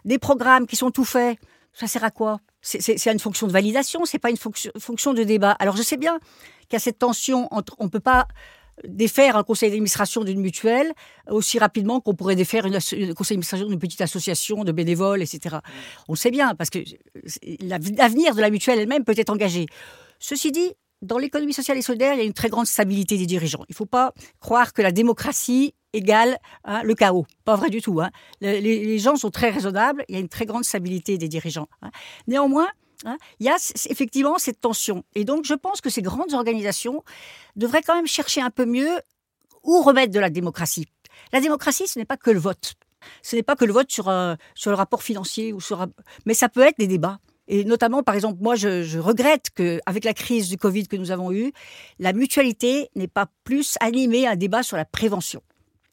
des 0.05 0.19
programmes 0.19 0.67
qui 0.67 0.75
sont 0.75 0.91
tout 0.91 1.05
faits, 1.05 1.37
ça 1.73 1.87
sert 1.87 2.03
à 2.03 2.11
quoi? 2.11 2.39
C'est 2.61 3.11
une 3.11 3.19
fonction 3.19 3.45
de 3.45 3.51
validation, 3.51 4.05
c'est 4.05 4.17
pas 4.17 4.31
une 4.31 4.37
fonction, 4.37 5.13
de 5.13 5.23
débat. 5.23 5.51
Alors 5.51 5.77
je 5.77 5.83
sais 5.83 5.97
bien 5.97 6.17
qu'il 6.61 6.73
y 6.73 6.75
a 6.77 6.79
cette 6.79 6.97
tension 6.97 7.47
entre, 7.53 7.75
on 7.77 7.85
ne 7.85 7.89
peut 7.89 7.99
pas 7.99 8.27
défaire 8.83 9.37
un 9.37 9.43
conseil 9.43 9.69
d'administration 9.69 10.23
d'une 10.23 10.41
mutuelle 10.41 10.91
aussi 11.29 11.59
rapidement 11.59 12.01
qu'on 12.01 12.15
pourrait 12.15 12.35
défaire 12.35 12.65
un 12.65 12.71
conseil 12.71 13.37
d'administration 13.37 13.67
d'une 13.67 13.79
petite 13.79 14.01
association 14.01 14.63
de 14.63 14.71
bénévoles, 14.71 15.21
etc. 15.21 15.57
On 16.07 16.15
sait 16.15 16.31
bien, 16.31 16.55
parce 16.55 16.71
que 16.71 16.79
l'avenir 17.61 18.35
de 18.35 18.41
la 18.41 18.49
mutuelle 18.49 18.79
elle-même 18.79 19.03
peut 19.03 19.13
être 19.15 19.29
engagé. 19.29 19.67
Ceci 20.19 20.51
dit, 20.51 20.73
dans 21.01 21.17
l'économie 21.17 21.53
sociale 21.53 21.77
et 21.77 21.81
solidaire, 21.81 22.13
il 22.13 22.17
y 22.17 22.21
a 22.21 22.25
une 22.25 22.33
très 22.33 22.49
grande 22.49 22.67
stabilité 22.67 23.17
des 23.17 23.25
dirigeants. 23.25 23.63
Il 23.67 23.73
ne 23.73 23.75
faut 23.75 23.85
pas 23.85 24.13
croire 24.39 24.73
que 24.73 24.81
la 24.81 24.91
démocratie 24.91 25.73
égale 25.93 26.37
hein, 26.63 26.83
le 26.83 26.93
chaos. 26.95 27.25
Pas 27.43 27.55
vrai 27.55 27.69
du 27.69 27.81
tout. 27.81 28.01
Hein. 28.01 28.09
Les, 28.41 28.99
gens 28.99 29.15
sont 29.15 29.31
très 29.31 29.49
raisonnables. 29.49 30.03
Il 30.09 30.15
y 30.15 30.17
a 30.17 30.21
une 30.21 30.29
très 30.29 30.45
grande 30.45 30.63
stabilité 30.63 31.17
des 31.17 31.27
dirigeants. 31.27 31.67
Hein. 31.81 31.91
Néanmoins, 32.27 32.67
il 33.39 33.45
y 33.45 33.49
a 33.49 33.55
effectivement 33.89 34.37
cette 34.37 34.61
tension. 34.61 35.03
Et 35.13 35.25
donc, 35.25 35.45
je 35.45 35.53
pense 35.53 35.81
que 35.81 35.89
ces 35.89 36.01
grandes 36.01 36.33
organisations 36.33 37.03
devraient 37.55 37.81
quand 37.81 37.95
même 37.95 38.07
chercher 38.07 38.41
un 38.41 38.49
peu 38.49 38.65
mieux 38.65 38.99
où 39.63 39.81
remettre 39.81 40.13
de 40.13 40.19
la 40.19 40.29
démocratie. 40.29 40.87
La 41.33 41.41
démocratie, 41.41 41.87
ce 41.87 41.99
n'est 41.99 42.05
pas 42.05 42.17
que 42.17 42.31
le 42.31 42.39
vote. 42.39 42.73
Ce 43.21 43.35
n'est 43.35 43.43
pas 43.43 43.55
que 43.55 43.65
le 43.65 43.73
vote 43.73 43.91
sur, 43.91 44.09
euh, 44.09 44.35
sur 44.55 44.71
le 44.71 44.77
rapport 44.77 45.03
financier, 45.03 45.53
ou 45.53 45.61
sur, 45.61 45.85
mais 46.25 46.33
ça 46.33 46.49
peut 46.49 46.61
être 46.61 46.79
des 46.79 46.87
débats. 46.87 47.19
Et 47.47 47.63
notamment, 47.63 48.03
par 48.03 48.15
exemple, 48.15 48.39
moi, 48.41 48.55
je, 48.55 48.97
regrette 48.97 49.49
qu'avec 49.55 50.03
la 50.03 50.13
crise 50.13 50.49
du 50.49 50.57
Covid 50.57 50.87
que 50.87 50.95
nous 50.95 51.11
avons 51.11 51.31
eue, 51.31 51.51
la 51.99 52.13
mutualité 52.13 52.89
n'ait 52.95 53.07
pas 53.07 53.27
plus 53.43 53.75
animé 53.81 54.27
un 54.27 54.35
débat 54.35 54.63
sur 54.63 54.77
la 54.77 54.85
prévention. 54.85 55.41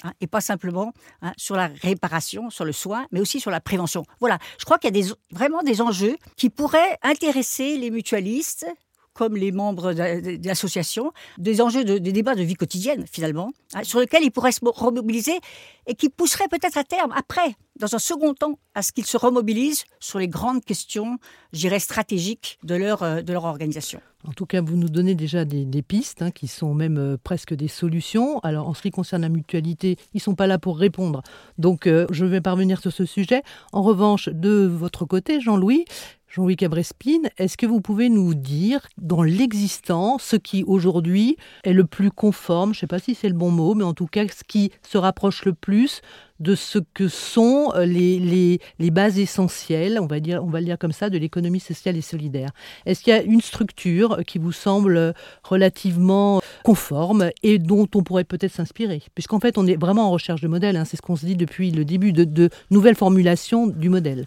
Hein, 0.05 0.13
et 0.21 0.27
pas 0.27 0.41
simplement 0.41 0.93
hein, 1.21 1.33
sur 1.37 1.55
la 1.55 1.69
réparation, 1.69 2.51
sur 2.51 2.65
le 2.65 2.73
soin, 2.73 3.07
mais 3.13 3.21
aussi 3.21 3.39
sur 3.39 3.53
la 3.53 3.61
prévention. 3.61 4.03
Voilà, 4.19 4.39
je 4.59 4.65
crois 4.65 4.79
qu'il 4.79 4.97
y 4.97 5.01
a 5.01 5.15
vraiment 5.31 5.63
des 5.63 5.81
enjeux 5.81 6.17
qui 6.37 6.51
pourraient 6.51 6.99
intéresser 7.03 7.77
les 7.77 7.91
mutualistes, 7.91 8.67
comme 9.15 9.37
les 9.37 9.53
membres 9.53 9.93
de 9.93 10.47
l'association, 10.47 11.13
des 11.39 11.61
enjeux 11.61 11.85
de, 11.85 11.99
des 11.99 12.13
débats 12.13 12.35
de 12.35 12.43
vie 12.43 12.55
quotidienne, 12.55 13.05
finalement, 13.11 13.53
hein, 13.75 13.85
sur 13.85 14.01
lesquels 14.01 14.25
ils 14.25 14.31
pourraient 14.31 14.53
se 14.53 14.61
remobiliser 14.65 15.39
et 15.87 15.95
qui 15.95 16.09
pousseraient 16.09 16.49
peut-être 16.49 16.79
à 16.79 16.85
terme, 16.85 17.13
après, 17.17 17.57
dans 17.79 17.95
un 17.95 17.99
second 17.99 18.35
temps, 18.35 18.59
à 18.75 18.83
ce 18.83 18.93
qu'ils 18.93 19.07
se 19.07 19.17
remobilisent 19.17 19.85
sur 20.01 20.19
les 20.19 20.29
grandes 20.29 20.65
questions, 20.65 21.19
je 21.53 21.61
dirais, 21.61 21.81
stratégiques 21.81 22.59
de 22.63 22.75
leur, 22.75 23.03
euh, 23.03 23.23
de 23.23 23.33
leur 23.33 23.45
organisation. 23.45 24.01
En 24.27 24.33
tout 24.33 24.47
cas, 24.47 24.61
vous 24.61 24.77
nous 24.77 24.89
donnez 24.89 25.17
déjà 25.17 25.45
des, 25.45 25.83
pistes 25.83 26.23
hein, 26.23 26.31
qui 26.31 26.47
sont 26.47 26.75
même 26.75 26.97
euh, 26.97 27.17
presque 27.23 27.55
des 27.55 27.67
solutions. 27.67 28.39
Alors, 28.41 28.69
en 28.69 28.75
ce 28.75 28.83
qui 28.83 28.91
concerne 28.91 29.23
la 29.23 29.29
mutualité, 29.29 29.97
ils 30.15 30.19
ne 30.19 30.21
sont 30.21 30.37
pas 30.37 30.47
là 30.47 30.59
pour 30.59 30.79
répondre. 30.79 31.23
Donc, 31.59 31.87
euh, 31.87 32.07
je 32.11 32.25
vais 32.25 32.41
parvenir 32.41 32.81
sur 32.81 32.93
ce 32.93 33.05
sujet. 33.05 33.43
En 33.73 33.83
revanche, 33.83 34.29
de 34.29 34.67
votre 34.67 35.07
côté, 35.07 35.41
Jean-Louis, 35.41 35.85
Jean-Louis 36.33 36.57
Cabrespine, 36.57 37.29
est-ce 37.37 37.59
que 37.59 37.67
vous 37.67 37.83
pouvez 37.83 38.09
nous 38.09 38.35
dire 38.35 38.87
dans 38.97 39.23
l'existant 39.23 40.17
ce 40.19 40.37
qui 40.37 40.65
aujourd'hui 40.65 41.37
est 41.65 41.75
le 41.75 41.85
plus 41.85 42.11
conforme, 42.11 42.73
je 42.73 42.79
ne 42.79 42.81
sais 42.81 42.87
pas 42.87 43.01
si 43.01 43.15
c'est 43.15 43.29
le 43.29 43.35
bon 43.35 43.51
mot, 43.51 43.75
mais 43.75 43.85
en 43.85 43.93
tout 43.93 44.07
cas 44.07 44.27
ce 44.29 44.43
qui 44.43 44.73
se 44.83 44.97
rapproche 44.97 45.45
le 45.45 45.53
plus 45.53 46.01
de 46.43 46.55
ce 46.55 46.79
que 46.93 47.09
sont 47.09 47.73
euh, 47.75 47.87
les, 47.87 48.59
les, 48.79 48.91
bases 48.91 49.19
essentielles, 49.19 49.99
on 50.01 50.07
va, 50.07 50.21
dire, 50.21 50.43
on 50.45 50.49
va 50.49 50.59
le 50.59 50.67
dire 50.67 50.79
comme 50.79 50.93
ça, 50.93 51.09
de 51.09 51.17
l'économie 51.17 51.61
sociale 51.61 51.97
et 51.97 52.03
solidaire. 52.03 52.51
Est-ce 52.85 53.03
qu'il 53.03 53.15
y 53.15 53.17
a 53.17 53.23
une 53.23 53.41
structure 53.41 54.19
qui 54.27 54.39
vous 54.39 54.53
semble 54.53 55.15
relativement 55.45 56.43
conforme 56.65 57.31
et 57.43 57.59
dont 57.59 57.89
on 57.95 58.03
pourrait 58.03 58.25
peut-être 58.25 58.53
s'inspirer? 58.53 59.03
Puisqu'en 59.15 59.41
fait, 59.41 59.57
on 59.57 59.67
est 59.67 59.77
vraiment 59.77 60.09
en 60.09 60.11
recherche 60.11 60.41
de 60.41 60.49
modèle, 60.49 60.77
hein. 60.77 60.85
c'est 60.85 60.97
ce 60.97 61.03
qu'on 61.03 61.17
se 61.17 61.25
dit 61.25 61.37
depuis 61.37 61.71
le 61.71 61.85
début, 61.85 62.13
de, 62.13 62.25
de 62.25 62.51
nouvelles 62.71 62.97
formulations 62.97 63.69
du 63.69 63.89
modèle. 63.89 64.27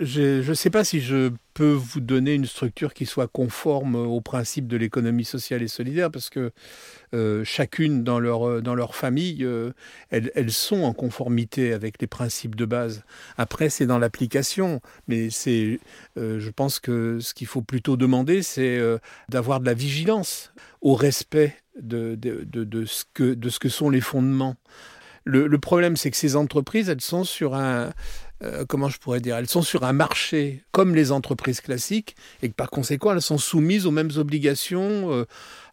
Je 0.00 0.48
ne 0.48 0.54
sais 0.54 0.70
pas 0.70 0.82
si 0.82 1.00
je 1.00 1.30
peux 1.54 1.70
vous 1.70 2.00
donner 2.00 2.34
une 2.34 2.46
structure 2.46 2.94
qui 2.94 3.06
soit 3.06 3.28
conforme 3.28 3.94
au 3.94 4.20
principe 4.20 4.66
de 4.66 4.76
l'économie 4.76 5.24
sociale 5.24 5.62
et 5.62 5.68
solidaire, 5.68 6.10
parce 6.10 6.30
que 6.30 6.50
euh, 7.14 7.44
chacune 7.44 8.02
dans 8.02 8.18
leur, 8.18 8.48
euh, 8.48 8.60
dans 8.60 8.74
leur 8.74 8.96
famille, 8.96 9.44
euh, 9.44 9.72
elles, 10.10 10.50
sont 10.50 10.82
en 10.82 10.92
conformité 10.92 11.72
avec 11.72 12.00
les 12.00 12.08
principes 12.08 12.56
de 12.56 12.64
base. 12.64 13.04
Après, 13.36 13.68
c'est 13.70 13.86
dans 13.86 13.98
l'application, 13.98 14.80
mais 15.06 15.28
je 15.30 16.50
pense 16.50 16.80
que 16.80 17.20
ce 17.20 17.32
qu'il 17.32 17.46
faut 17.46 17.62
plutôt 17.62 17.96
demander, 17.96 18.42
c'est 18.42 18.80
d'avoir 19.28 19.60
de 19.60 19.66
la 19.66 19.74
vigilance 19.74 20.52
au 20.80 20.94
respect 20.94 21.56
de, 21.80 22.16
de, 22.16 22.44
de, 22.44 22.84
ce 22.84 23.04
que, 23.14 23.34
de 23.34 23.48
ce 23.48 23.60
que 23.60 23.68
sont 23.68 23.90
les 23.90 24.00
fondements. 24.00 24.56
Le 25.24 25.58
problème, 25.58 25.96
c'est 25.96 26.10
que 26.10 26.16
ces 26.16 26.36
entreprises, 26.36 26.88
elles 26.88 27.00
sont 27.00 27.24
sur 27.24 27.54
un, 27.54 27.92
euh, 28.42 28.64
comment 28.66 28.88
je 28.88 28.98
pourrais 28.98 29.20
dire, 29.20 29.36
elles 29.36 29.48
sont 29.48 29.62
sur 29.62 29.84
un 29.84 29.92
marché 29.92 30.64
comme 30.72 30.94
les 30.94 31.12
entreprises 31.12 31.60
classiques 31.60 32.16
et 32.42 32.48
que 32.48 32.54
par 32.54 32.68
conséquent 32.68 33.12
elles 33.12 33.22
sont 33.22 33.38
soumises 33.38 33.86
aux 33.86 33.92
mêmes 33.92 34.10
obligations. 34.16 35.12
Euh, 35.12 35.24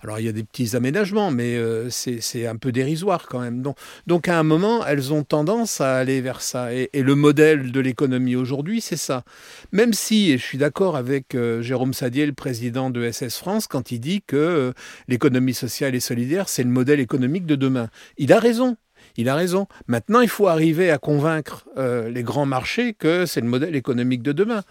alors 0.01 0.19
il 0.19 0.25
y 0.25 0.29
a 0.29 0.31
des 0.31 0.43
petits 0.43 0.75
aménagements, 0.75 1.31
mais 1.31 1.55
euh, 1.55 1.89
c'est 1.89 2.45
un 2.45 2.55
peu 2.55 2.71
dérisoire 2.71 3.27
quand 3.27 3.39
même. 3.39 3.61
Donc, 3.63 3.77
donc, 4.07 4.27
à 4.27 4.37
un 4.37 4.43
moment, 4.43 4.85
elles 4.85 5.11
ont 5.11 5.23
tendance 5.23 5.81
à 5.81 5.97
aller 5.97 6.21
vers 6.21 6.41
ça. 6.41 6.73
Et, 6.73 6.89
le 6.93 7.15
modèle 7.15 7.71
de 7.71 7.79
l'économie 7.79 8.35
aujourd'hui, 8.35 8.79
c'est 8.79 8.97
ça. 8.97 9.23
Même 9.71 9.93
si, 9.93 10.31
et 10.31 10.37
je 10.37 10.43
suis 10.43 10.57
d'accord 10.57 10.95
avec 10.95 11.35
Jérôme 11.61 11.93
Sadier, 11.93 12.25
le 12.25 12.33
président 12.33 12.89
de 12.89 13.09
SS 13.09 13.37
France, 13.37 13.67
quand 13.67 13.91
il 13.91 13.99
dit 13.99 14.21
que 14.25 14.73
l'économie 15.07 15.53
sociale 15.53 15.95
et 15.95 15.99
solidaire, 15.99 16.49
c'est 16.49 16.63
le 16.63 16.69
modèle 16.69 16.99
économique 16.99 17.45
de 17.45 17.55
demain. 17.55 17.89
Il 18.17 18.33
a 18.33 18.39
raison. 18.39 18.77
Il 19.17 19.29
a 19.29 19.35
raison. 19.35 19.67
Maintenant, 19.87 20.21
il 20.21 20.29
faut 20.29 20.47
arriver 20.47 20.91
à 20.91 20.97
convaincre 20.97 21.65
euh, 21.77 22.09
les 22.09 22.23
grands 22.23 22.45
marchés 22.45 22.93
que 22.93 23.25
c'est 23.25 23.41
le 23.41 23.47
modèle 23.47 23.75
économique 23.75 24.21
de 24.21 24.31
demain. 24.31 24.63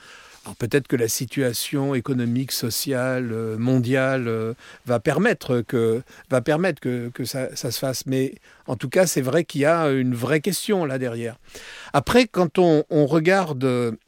Alors 0.44 0.56
peut-être 0.56 0.88
que 0.88 0.96
la 0.96 1.08
situation 1.08 1.94
économique, 1.94 2.52
sociale, 2.52 3.30
euh, 3.30 3.58
mondiale 3.58 4.26
euh, 4.26 4.54
va 4.86 4.98
permettre 4.98 5.60
que, 5.60 6.02
va 6.30 6.40
permettre 6.40 6.80
que, 6.80 7.24
ça, 7.24 7.54
se 7.54 7.78
fasse. 7.78 8.06
Mais 8.06 8.34
en 8.66 8.76
tout 8.76 8.88
cas, 8.88 9.06
c'est 9.06 9.20
vrai 9.20 9.44
qu'il 9.44 9.60
y 9.60 9.66
a 9.66 9.90
une 9.90 10.14
vraie 10.14 10.40
question 10.40 10.86
là 10.86 10.98
derrière. 10.98 11.36
Après, 11.92 12.26
quand 12.26 12.58
on 12.58 13.06
regarde 13.06 13.98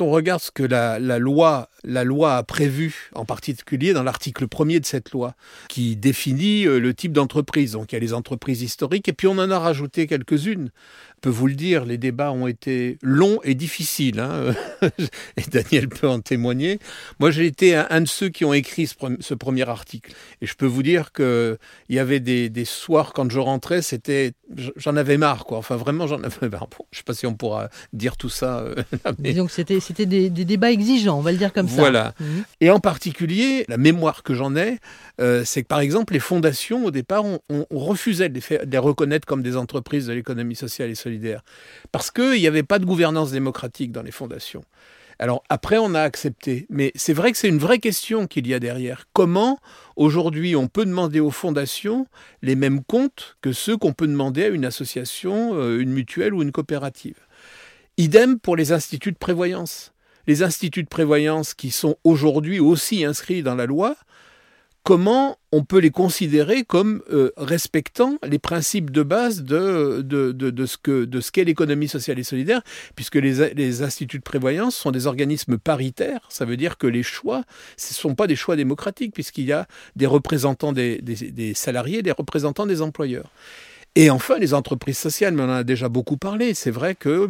on 0.00 0.10
regarde 0.10 0.40
ce 0.40 0.50
que 0.50 0.62
la, 0.62 0.98
loi, 1.18 1.70
la 1.84 2.04
loi 2.04 2.36
a 2.36 2.42
prévu, 2.42 3.10
en 3.14 3.24
particulier 3.24 3.92
dans 3.92 4.02
l'article 4.02 4.48
premier 4.48 4.80
de 4.80 4.86
cette 4.86 5.12
loi, 5.12 5.34
qui 5.68 5.96
définit 5.96 6.66
euh, 6.66 6.78
le 6.78 6.94
type 6.94 7.12
d'entreprise. 7.12 7.72
Donc 7.72 7.92
il 7.92 7.94
y 7.94 7.96
a 7.96 8.00
les 8.00 8.14
entreprises 8.14 8.62
historiques, 8.62 9.08
et 9.08 9.12
puis 9.12 9.26
on 9.26 9.38
en 9.38 9.50
a 9.50 9.58
rajouté 9.58 10.06
quelques-unes 10.06 10.70
peux 11.20 11.28
vous 11.30 11.46
le 11.46 11.54
dire, 11.54 11.84
les 11.84 11.98
débats 11.98 12.32
ont 12.32 12.46
été 12.46 12.98
longs 13.02 13.38
et 13.44 13.54
difficiles. 13.54 14.20
Hein 14.20 14.54
et 15.36 15.42
Daniel 15.50 15.88
peut 15.88 16.08
en 16.08 16.20
témoigner. 16.20 16.78
Moi, 17.20 17.30
j'ai 17.30 17.46
été 17.46 17.74
un, 17.74 18.00
de 18.00 18.08
ceux 18.08 18.28
qui 18.28 18.44
ont 18.44 18.54
écrit 18.54 18.86
ce, 18.86 19.34
premier 19.34 19.68
article. 19.68 20.12
Et 20.40 20.46
je 20.46 20.54
peux 20.54 20.66
vous 20.66 20.82
dire 20.82 21.12
qu'il 21.12 21.58
y 21.90 21.98
avait 21.98 22.20
des, 22.20 22.64
soirs, 22.64 23.12
quand 23.12 23.30
je 23.30 23.38
rentrais, 23.38 23.82
c'était, 23.82 24.32
j'en 24.76 24.96
avais 24.96 25.16
marre. 25.16 25.44
Quoi. 25.44 25.58
Enfin, 25.58 25.76
vraiment, 25.76 26.06
j'en 26.06 26.22
avais 26.22 26.48
marre. 26.48 26.68
je 26.70 26.82
ne 26.82 26.98
sais 26.98 27.04
pas 27.04 27.14
si 27.14 27.26
on 27.26 27.34
pourra 27.34 27.68
dire 27.92 28.16
tout 28.16 28.28
ça. 28.28 28.60
Euh, 28.60 28.74
Disons 29.18 29.46
que 29.46 29.52
c'était, 29.52 29.80
c'était 29.80 30.06
des, 30.06 30.30
débats 30.30 30.70
exigeants, 30.70 31.18
on 31.18 31.22
va 31.22 31.32
le 31.32 31.38
dire 31.38 31.52
comme 31.52 31.68
ça. 31.68 31.76
Voilà. 31.76 32.14
Mhm. 32.20 32.44
Et 32.60 32.70
en 32.70 32.80
particulier, 32.80 33.64
la 33.68 33.76
mémoire 33.76 34.22
que 34.22 34.34
j'en 34.34 34.56
ai, 34.56 34.78
euh, 35.20 35.42
c'est 35.44 35.62
que 35.62 35.68
par 35.68 35.80
exemple, 35.80 36.12
les 36.12 36.20
fondations, 36.20 36.84
au 36.84 36.90
départ, 36.90 37.24
on, 37.24 37.66
refusait 37.70 38.28
de 38.28 38.40
les, 38.50 38.58
de 38.58 38.70
les, 38.70 38.78
reconnaître 38.78 39.26
comme 39.26 39.42
des 39.42 39.56
entreprises 39.56 40.06
de 40.06 40.12
l'économie 40.12 40.56
sociale 40.56 40.90
et 40.90 40.94
solidaire. 40.94 41.07
Parce 41.92 42.10
qu'il 42.10 42.40
n'y 42.40 42.46
avait 42.46 42.62
pas 42.62 42.78
de 42.78 42.84
gouvernance 42.84 43.30
démocratique 43.30 43.92
dans 43.92 44.02
les 44.02 44.10
fondations. 44.10 44.64
Alors 45.18 45.42
après, 45.48 45.78
on 45.78 45.94
a 45.94 46.02
accepté. 46.02 46.66
Mais 46.70 46.92
c'est 46.94 47.12
vrai 47.12 47.32
que 47.32 47.38
c'est 47.38 47.48
une 47.48 47.58
vraie 47.58 47.80
question 47.80 48.26
qu'il 48.26 48.46
y 48.46 48.54
a 48.54 48.60
derrière. 48.60 49.06
Comment, 49.12 49.58
aujourd'hui, 49.96 50.54
on 50.54 50.68
peut 50.68 50.84
demander 50.84 51.20
aux 51.20 51.30
fondations 51.30 52.06
les 52.42 52.54
mêmes 52.54 52.84
comptes 52.84 53.36
que 53.40 53.52
ceux 53.52 53.76
qu'on 53.76 53.92
peut 53.92 54.06
demander 54.06 54.44
à 54.44 54.48
une 54.48 54.64
association, 54.64 55.54
euh, 55.54 55.80
une 55.80 55.90
mutuelle 55.90 56.34
ou 56.34 56.42
une 56.42 56.52
coopérative? 56.52 57.16
Idem 57.96 58.38
pour 58.38 58.54
les 58.54 58.70
instituts 58.70 59.12
de 59.12 59.18
prévoyance. 59.18 59.92
Les 60.28 60.42
instituts 60.42 60.84
de 60.84 60.88
prévoyance 60.88 61.54
qui 61.54 61.70
sont 61.70 61.96
aujourd'hui 62.04 62.60
aussi 62.60 63.04
inscrits 63.04 63.42
dans 63.42 63.56
la 63.56 63.66
loi, 63.66 63.96
comment 64.88 65.36
on 65.52 65.64
peut 65.64 65.80
les 65.80 65.90
considérer 65.90 66.64
comme 66.64 67.02
euh, 67.12 67.30
respectant 67.36 68.16
les 68.26 68.38
principes 68.38 68.90
de 68.90 69.02
base 69.02 69.42
de, 69.42 70.02
ce 70.64 71.30
qu'est 71.30 71.44
l'économie 71.44 71.88
sociale 71.88 72.18
et 72.18 72.22
solidaire, 72.22 72.62
puisque 72.96 73.16
les, 73.16 73.82
instituts 73.82 74.16
de 74.16 74.22
prévoyance 74.22 74.74
sont 74.74 74.90
des 74.90 75.06
organismes 75.06 75.58
paritaires. 75.58 76.20
Ça 76.30 76.46
veut 76.46 76.56
dire 76.56 76.78
que 76.78 76.86
les 76.86 77.02
choix, 77.02 77.42
ce 77.76 77.92
ne 77.92 77.96
sont 77.96 78.14
pas 78.14 78.26
des 78.26 78.34
choix 78.34 78.56
démocratiques, 78.56 79.12
puisqu'il 79.12 79.44
y 79.44 79.52
a 79.52 79.66
des 79.94 80.06
représentants 80.06 80.72
des, 80.72 81.02
des, 81.02 81.52
salariés, 81.52 82.00
des 82.00 82.12
représentants 82.12 82.64
des 82.64 82.80
employeurs. 82.80 83.30
Et 83.94 84.08
enfin, 84.08 84.38
les 84.38 84.54
entreprises 84.54 84.96
sociales, 84.96 85.34
mais 85.34 85.42
on 85.42 85.50
en 85.50 85.56
a 85.56 85.64
déjà 85.64 85.90
beaucoup 85.90 86.16
parlé. 86.16 86.54
C'est 86.54 86.70
vrai 86.70 86.94
que, 86.94 87.28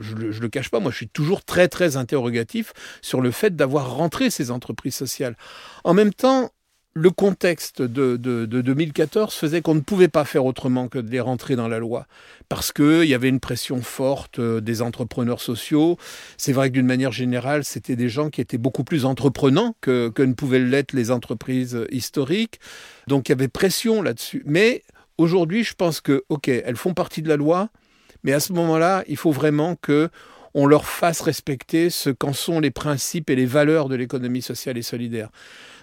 je 0.00 0.16
ne 0.16 0.32
le, 0.32 0.48
cache 0.48 0.68
pas, 0.68 0.80
moi 0.80 0.90
je 0.90 0.96
suis 0.96 1.08
toujours 1.08 1.44
très 1.44 1.68
très 1.68 1.96
interrogatif 1.96 2.72
sur 3.02 3.20
le 3.20 3.30
fait 3.30 3.54
d'avoir 3.54 3.94
rentré 3.94 4.30
ces 4.30 4.50
entreprises 4.50 4.96
sociales. 4.96 5.36
En 5.84 5.94
même 5.94 6.12
temps, 6.12 6.50
le 6.94 7.10
contexte 7.10 7.80
de, 7.80 8.16
2014 8.16 9.34
faisait 9.34 9.62
qu'on 9.62 9.74
ne 9.74 9.80
pouvait 9.80 10.08
pas 10.08 10.24
faire 10.24 10.44
autrement 10.44 10.88
que 10.88 10.98
de 10.98 11.10
les 11.10 11.20
rentrer 11.20 11.56
dans 11.56 11.68
la 11.68 11.78
loi, 11.78 12.06
parce 12.48 12.72
qu'il 12.72 13.04
y 13.04 13.14
avait 13.14 13.28
une 13.28 13.40
pression 13.40 13.80
forte 13.80 14.38
euh, 14.38 14.60
des 14.60 14.82
entrepreneurs 14.82 15.40
sociaux. 15.40 15.96
C'est 16.36 16.52
vrai 16.52 16.68
que 16.68 16.74
d'une 16.74 16.86
manière 16.86 17.12
générale, 17.12 17.64
c'était 17.64 17.96
des 17.96 18.08
gens 18.08 18.28
qui 18.28 18.40
étaient 18.40 18.58
beaucoup 18.58 18.84
plus 18.84 19.04
entreprenants 19.04 19.74
que, 19.80 20.10
que 20.10 20.22
ne 20.22 20.34
pouvaient 20.34 20.58
l'être 20.58 20.92
les 20.92 21.10
entreprises 21.10 21.78
historiques. 21.90 22.60
Donc 23.06 23.28
il 23.28 23.32
y 23.32 23.34
avait 23.34 23.48
pression 23.48 24.02
là-dessus. 24.02 24.42
Mais 24.44 24.82
aujourd'hui, 25.16 25.64
je 25.64 25.74
pense 25.74 26.00
que, 26.00 26.24
OK, 26.28 26.48
elles 26.48 26.76
font 26.76 26.94
partie 26.94 27.22
de 27.22 27.28
la 27.28 27.36
loi, 27.36 27.70
mais 28.22 28.32
à 28.32 28.40
ce 28.40 28.52
moment-là, 28.52 29.02
il 29.08 29.16
faut 29.16 29.32
vraiment 29.32 29.76
que 29.76 30.10
on 30.54 30.66
leur 30.66 30.84
fasse 30.84 31.22
respecter 31.22 31.88
ce 31.88 32.10
qu'en 32.10 32.34
sont 32.34 32.60
les 32.60 32.70
principes 32.70 33.30
et 33.30 33.36
les 33.36 33.46
valeurs 33.46 33.88
de 33.88 33.94
l'économie 33.94 34.42
sociale 34.42 34.76
et 34.76 34.82
solidaire. 34.82 35.30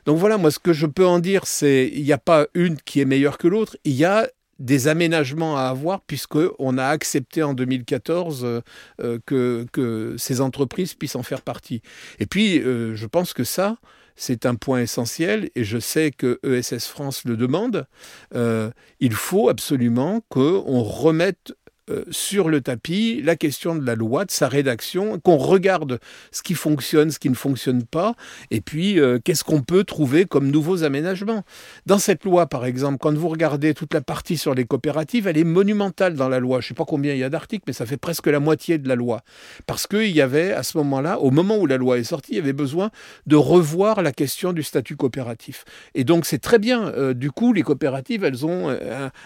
Donc 0.06 0.18
voilà, 0.18 0.38
moi 0.38 0.52
ce 0.52 0.60
que 0.60 0.74
je 0.74 0.86
peux 0.86 1.06
en 1.06 1.20
dire, 1.20 1.46
c'est 1.46 1.92
il 1.94 2.04
n'y 2.04 2.14
a 2.14 2.18
pas 2.18 2.48
une 2.54 2.78
qui 2.78 3.02
est 3.02 3.06
meilleure 3.06 3.38
que 3.38 3.48
l'autre, 3.48 3.78
il 3.84 3.94
y 3.94 4.06
a 4.06 4.28
des 4.60 4.88
aménagements 4.88 5.58
à 5.58 5.64
avoir 5.64 6.02
puisqu'on 6.02 6.78
a 6.78 6.86
accepté 6.86 7.42
en 7.42 7.54
2014 7.54 8.44
euh, 8.44 8.62
euh, 9.02 9.66
que, 9.72 10.16
ces 10.18 10.42
entreprises 10.42 10.94
puissent 10.94 11.16
en 11.16 11.24
faire 11.24 11.42
partie. 11.42 11.82
Et 12.20 12.26
puis, 12.26 12.60
euh, 12.60 12.94
je 12.96 13.08
pense 13.08 13.34
que 13.34 13.46
ça, 13.46 13.78
c'est 14.16 14.46
un 14.46 14.56
point 14.56 14.82
essentiel 14.82 15.50
et 15.56 15.64
je 15.64 15.80
sais 15.80 16.12
que 16.12 16.40
ESS 16.44 16.88
France 16.88 17.24
le 17.24 17.38
demande. 17.38 17.88
il 18.34 19.14
faut 19.14 19.48
absolument 19.48 20.22
qu'on 20.28 20.84
remette 20.84 21.54
euh, 21.90 22.04
sur 22.12 22.50
le 22.50 22.62
tapis 22.62 23.22
la 23.24 23.36
question 23.36 23.76
de 23.76 23.86
la 23.86 23.96
loi, 23.96 24.26
de 24.26 24.32
sa 24.32 24.48
rédaction, 24.48 25.20
qu'on 25.20 25.38
regarde 25.38 26.00
ce 26.32 26.44
qui 26.44 26.54
fonctionne, 26.54 27.12
ce 27.12 27.20
qui 27.20 27.30
ne 27.30 27.36
fonctionne 27.36 27.84
pas, 27.84 28.16
et 28.52 28.62
puis 28.62 29.00
euh, 29.00 29.20
qu'est-ce 29.24 29.44
qu'on 29.44 29.62
peut 29.62 29.84
trouver 29.84 30.26
comme 30.26 30.52
nouveaux 30.52 30.84
aménagements. 30.84 31.44
Dans 31.86 31.98
cette 32.00 32.24
loi, 32.26 32.48
par 32.48 32.66
exemple, 32.66 32.98
quand 33.00 33.16
vous 33.16 33.30
regardez 33.30 33.74
toute 33.74 33.94
la 33.94 34.02
partie 34.02 34.38
sur 34.38 34.54
les 34.54 34.66
coopératives, 34.66 35.28
elle 35.28 35.38
est 35.38 35.44
monumentale 35.44 36.16
dans 36.16 36.30
la 36.30 36.40
loi. 36.40 36.60
Je 36.60 36.66
ne 36.66 36.68
sais 36.70 36.74
pas 36.76 36.86
combien 36.86 37.14
il 37.14 37.20
y 37.20 37.24
a 37.24 37.30
d'articles, 37.30 37.64
mais 37.68 37.74
ça 37.74 37.86
fait 37.86 37.98
presque 37.98 38.28
la 38.28 38.40
moitié 38.40 38.78
de 38.78 38.88
la 38.88 38.96
loi. 38.96 39.22
Parce 39.66 39.88
qu'il 39.88 40.12
y 40.12 40.22
avait, 40.22 40.52
à 40.52 40.64
ce 40.64 40.78
moment-là, 40.78 41.20
au 41.20 41.32
moment 41.32 41.58
où 41.58 41.66
la 41.66 41.78
loi 41.78 41.98
est 41.98 42.04
sortie, 42.04 42.34
il 42.34 42.38
y 42.38 42.42
avait 42.42 42.54
besoin 42.54 42.92
de 43.26 43.36
revoir 43.36 44.02
la 44.02 44.12
question 44.12 44.54
du 44.54 44.64
statut 44.64 44.96
coopératif. 44.96 45.66
Et 45.96 46.04
donc 46.04 46.26
c'est 46.26 46.40
très 46.40 46.60
bien. 46.60 46.90
Euh, 46.90 47.14
du 47.14 47.32
coup, 47.32 47.54
les 47.54 47.64
coopératives, 47.64 48.24
elles 48.24 48.46
ont 48.46 48.78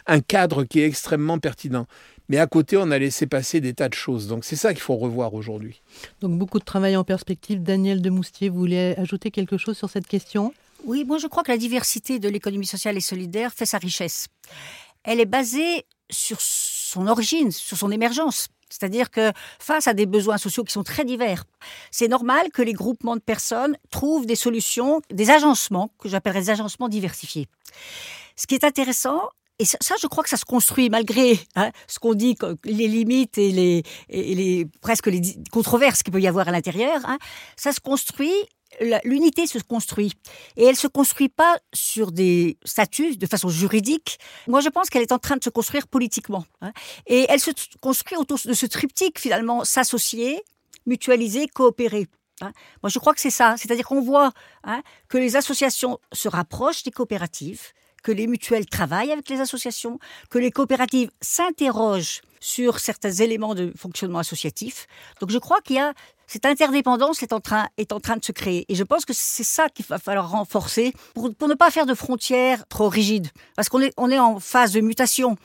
un 0.07 0.19
cadre 0.21 0.63
qui 0.63 0.79
est 0.79 0.85
extrêmement 0.85 1.39
pertinent. 1.39 1.87
Mais 2.29 2.37
à 2.37 2.47
côté, 2.47 2.77
on 2.77 2.89
a 2.91 2.97
laissé 2.97 3.27
passer 3.27 3.61
des 3.61 3.73
tas 3.73 3.89
de 3.89 3.93
choses. 3.93 4.27
Donc 4.27 4.45
c'est 4.45 4.55
ça 4.55 4.73
qu'il 4.73 4.81
faut 4.81 4.95
revoir 4.95 5.33
aujourd'hui. 5.33 5.81
Donc 6.21 6.37
beaucoup 6.37 6.59
de 6.59 6.63
travail 6.63 6.95
en 6.95 7.03
perspective. 7.03 7.61
Daniel 7.61 8.01
Demoustier, 8.01 8.49
vous 8.49 8.59
voulez 8.59 8.95
ajouter 8.97 9.31
quelque 9.31 9.57
chose 9.57 9.77
sur 9.77 9.89
cette 9.89 10.07
question? 10.07 10.53
Oui, 10.85 11.05
moi 11.05 11.17
je 11.17 11.27
crois 11.27 11.43
que 11.43 11.51
la 11.51 11.57
diversité 11.57 12.19
de 12.19 12.29
l'économie 12.29 12.65
sociale 12.65 12.97
et 12.97 13.01
solidaire 13.01 13.53
fait 13.53 13.65
sa 13.65 13.77
richesse. 13.77 14.27
Elle 15.03 15.19
est 15.19 15.25
basée 15.25 15.85
sur 16.09 16.39
son 16.39 17.07
origine, 17.07 17.51
sur 17.51 17.77
son 17.77 17.91
émergence. 17.91 18.47
C'est-à-dire 18.69 19.11
que 19.11 19.31
face 19.59 19.87
à 19.87 19.93
des 19.93 20.07
besoins 20.07 20.39
sociaux 20.39 20.63
qui 20.63 20.73
sont 20.73 20.83
très 20.83 21.05
divers, 21.05 21.43
c'est 21.91 22.07
normal 22.07 22.49
que 22.51 22.63
les 22.63 22.73
groupements 22.73 23.15
de 23.15 23.21
personnes 23.21 23.77
trouvent 23.91 24.25
des 24.25 24.35
solutions, 24.35 25.01
des 25.11 25.29
agencements, 25.29 25.91
que 25.99 26.09
j'appellerais 26.09 26.41
des 26.41 26.49
agencements 26.49 26.89
diversifiés. 26.89 27.47
Ce 28.35 28.47
qui 28.47 28.55
est 28.55 28.63
intéressant, 28.63 29.29
et 29.63 29.65
ça, 29.65 29.95
je 30.01 30.07
crois 30.07 30.25
que 30.25 30.29
ça 30.29 30.35
se 30.35 30.43
construit 30.43 30.89
malgré 30.89 31.39
hein, 31.55 31.71
ce 31.87 31.97
qu'on 31.97 32.15
dit, 32.15 32.35
les 32.65 32.89
limites 32.89 33.37
et 33.37 33.83
les, 34.09 34.67
presque 34.81 35.07
les 35.07 35.21
controverses 35.53 36.03
qu'il 36.03 36.11
peut 36.11 36.19
y 36.19 36.27
avoir 36.27 36.49
à 36.49 36.51
l'intérieur. 36.51 36.99
Hein, 37.05 37.17
ça 37.55 37.71
se 37.71 37.79
construit 37.79 38.33
l'unité 39.05 39.45
se 39.45 39.59
construit. 39.59 40.13
Et 40.57 40.65
elle 40.65 40.75
se 40.75 40.87
construit 40.87 41.29
pas 41.29 41.59
sur 41.73 42.11
des 42.11 42.57
statuts 42.65 43.17
de 43.17 43.27
façon 43.27 43.47
juridique. 43.47 44.17
Moi, 44.47 44.61
je 44.61 44.69
pense 44.69 44.89
qu'elle 44.89 45.03
est 45.03 45.11
en 45.11 45.19
train 45.19 45.37
de 45.37 45.43
se 45.43 45.51
construire 45.51 45.87
politiquement. 45.87 46.43
Hein. 46.59 46.71
Et 47.05 47.27
elle 47.29 47.39
se 47.39 47.51
construit 47.81 48.17
autour 48.17 48.39
de 48.43 48.53
ce 48.53 48.65
triptyque, 48.65 49.19
finalement, 49.19 49.63
s'associer, 49.63 50.43
mutualiser, 50.87 51.47
coopérer. 51.47 52.07
Moi, 52.41 52.89
je 52.89 52.97
crois 52.97 53.13
que 53.13 53.21
c'est 53.21 53.29
ça. 53.29 53.55
C'est-à-dire 53.57 53.85
qu'on 53.85 54.01
voit 54.01 54.31
que 55.07 55.19
les 55.19 55.35
associations 55.35 55.99
se 56.11 56.27
rapprochent 56.27 56.81
des 56.81 56.91
coopératives, 56.91 57.73
que 58.03 58.11
les 58.11 58.27
mutuelles 58.27 58.65
travaillent 58.65 59.11
avec 59.11 59.27
les 59.29 59.41
associations, 59.41 59.97
que 60.29 60.37
les 60.37 60.51
coopératives 60.51 61.09
s'interrogent 61.21 62.21
sur 62.39 62.79
certains 62.79 63.11
éléments 63.11 63.55
de 63.55 63.71
fonctionnement 63.75 64.19
associatif. 64.19 64.85
Donc 65.21 65.31
je 65.31 65.37
crois 65.37 65.61
qu'il 65.61 65.77
y 65.77 65.79
a 65.79 65.93
cette 66.27 66.45
interdépendance 66.45 67.21
est 67.23 67.33
en 67.33 67.39
train 67.39 67.67
est 67.77 67.91
en 67.91 67.99
train 67.99 68.17
de 68.17 68.25
se 68.25 68.31
créer 68.31 68.65
et 68.67 68.75
je 68.75 68.83
pense 68.83 69.05
que 69.05 69.13
c'est 69.13 69.43
ça 69.43 69.69
qu'il 69.69 69.85
va 69.85 69.97
falloir 69.97 70.31
renforcer 70.31 70.93
pour, 71.13 71.29
ne 71.47 71.53
pas 71.53 71.69
faire 71.69 71.85
de 71.85 71.93
frontières 71.93 72.67
trop 72.67 72.89
rigides 72.89 73.29
parce 73.55 73.69
qu'on 73.69 73.81
est 73.81 73.93
on 73.97 74.09
est 74.09 74.19
en 74.19 74.39
phase 74.39 74.73
de 74.73 74.81
mutation. 74.81 75.37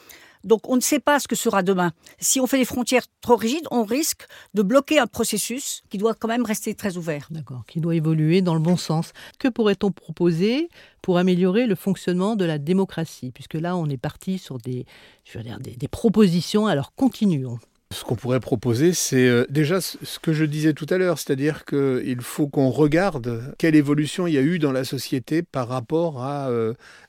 Donc 0.45 0.69
on 0.69 0.77
ne 0.77 0.81
sait 0.81 1.01
pas 1.01 1.19
ce 1.21 1.29
que 1.29 1.37
sera 1.37 1.63
demain. 1.63 1.93
Si 2.19 2.41
on 2.41 2.47
fait 2.47 2.59
des 2.59 2.65
frontières 2.65 3.05
trop 3.21 3.37
rigides, 3.37 3.67
on 3.71 3.85
risque 3.85 4.27
de 4.55 4.63
bloquer 4.63 4.99
un 4.99 5.07
processus 5.07 5.83
qui 5.91 5.99
doit 5.99 6.15
quand 6.15 6.29
même 6.29 6.45
rester 6.45 6.75
très 6.75 6.97
ouvert. 6.97 7.29
D'accord, 7.31 7.65
qui 7.67 7.81
doit 7.81 7.95
évoluer 7.95 8.43
dans 8.43 8.55
le 8.55 8.61
bon 8.61 8.77
sens. 8.77 9.13
Que 9.39 9.49
pourrait-on 9.49 9.91
proposer 9.91 10.69
pour 11.03 11.19
améliorer 11.19 11.67
le 11.67 11.75
fonctionnement 11.75 12.37
de 12.37 12.45
la 12.45 12.59
démocratie? 12.59 13.31
Puisque 13.33 13.55
là, 13.55 13.77
on 13.77 13.87
est 13.87 13.97
parti 13.97 14.39
sur 14.39 14.59
des, 14.59 14.87
je 15.25 15.39
veux 15.39 15.45
dire, 15.45 15.59
des, 15.61 15.73
des 15.73 15.89
propositions, 15.89 16.67
alors 16.67 16.93
continuons. 16.95 17.59
Ce 17.91 18.05
qu'on 18.05 18.17
pourrait 18.17 18.39
proposer, 18.39 18.93
c'est 18.93 19.27
euh, 19.27 19.47
déjà 19.49 19.81
ce 19.81 20.19
que 20.19 20.35
je 20.35 20.45
disais 20.45 20.75
tout 20.75 20.85
à 20.91 20.99
l'heure, 20.99 21.19
c'est-à-dire 21.19 21.65
qu'il 21.65 22.21
faut 22.21 22.47
qu'on 22.47 22.69
regarde 22.69 23.55
quelle 23.57 23.75
évolution 23.75 24.27
il 24.27 24.35
y 24.35 24.39
a 24.39 24.43
eu 24.43 24.59
dans 24.59 24.73
la 24.73 24.85
société 24.85 25.43
par 25.43 25.69
rapport 25.69 26.23
à 26.23 26.51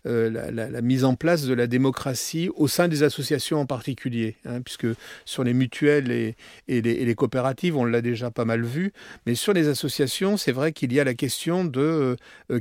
euh, 0.05 0.31
euh, 0.35 0.51
la, 0.51 0.81
mise 0.81 1.03
en 1.03 1.15
place 1.15 1.43
de 1.43 1.53
la 1.53 1.67
démocratie 1.67 2.49
au 2.55 2.67
sein 2.67 2.87
des 2.87 3.03
associations 3.03 3.59
en 3.59 3.65
particulier, 3.65 4.35
hein, 4.45 4.61
puisque 4.61 4.87
sur 5.25 5.43
les 5.43 5.53
mutuelles 5.53 6.11
et, 6.11 6.35
les, 6.67 7.15
coopératives, 7.15 7.75
on 7.75 7.85
l'a 7.85 8.01
déjà 8.01 8.31
pas 8.31 8.45
mal 8.45 8.63
vu, 8.63 8.93
mais 9.25 9.35
sur 9.35 9.53
les 9.53 9.67
associations, 9.67 10.37
c'est 10.37 10.51
vrai 10.51 10.71
qu'il 10.71 10.93
y 10.93 10.99
a 10.99 11.03
la 11.03 11.13
question 11.13 11.65
de 11.65 12.15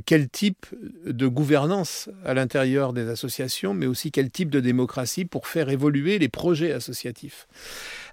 quel 0.05 0.29
type 0.29 0.65
de 1.05 1.27
gouvernance 1.27 2.09
à 2.25 2.33
l'intérieur 2.33 2.93
des 2.93 3.07
associations, 3.07 3.73
mais 3.73 3.85
aussi 3.85 4.11
quel 4.11 4.29
type 4.29 4.49
de 4.49 4.59
démocratie 4.59 5.25
pour 5.25 5.47
faire 5.47 5.69
évoluer 5.69 6.19
les 6.19 6.29
projets 6.29 6.73
associatifs. 6.73 7.47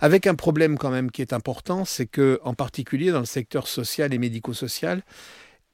Avec 0.01 0.27
un 0.27 0.35
problème 0.35 0.79
quand 0.79 0.91
même 0.91 1.11
qui 1.11 1.23
est 1.23 1.33
important, 1.33 1.85
c'est 1.85 2.07
que, 2.07 2.39
en 2.45 2.55
particulier 2.55 3.11
dans 3.11 3.21
le 3.21 3.27
secteur 3.27 3.67
social 3.67 4.15
et 4.15 4.19
médico-social, 4.19 5.03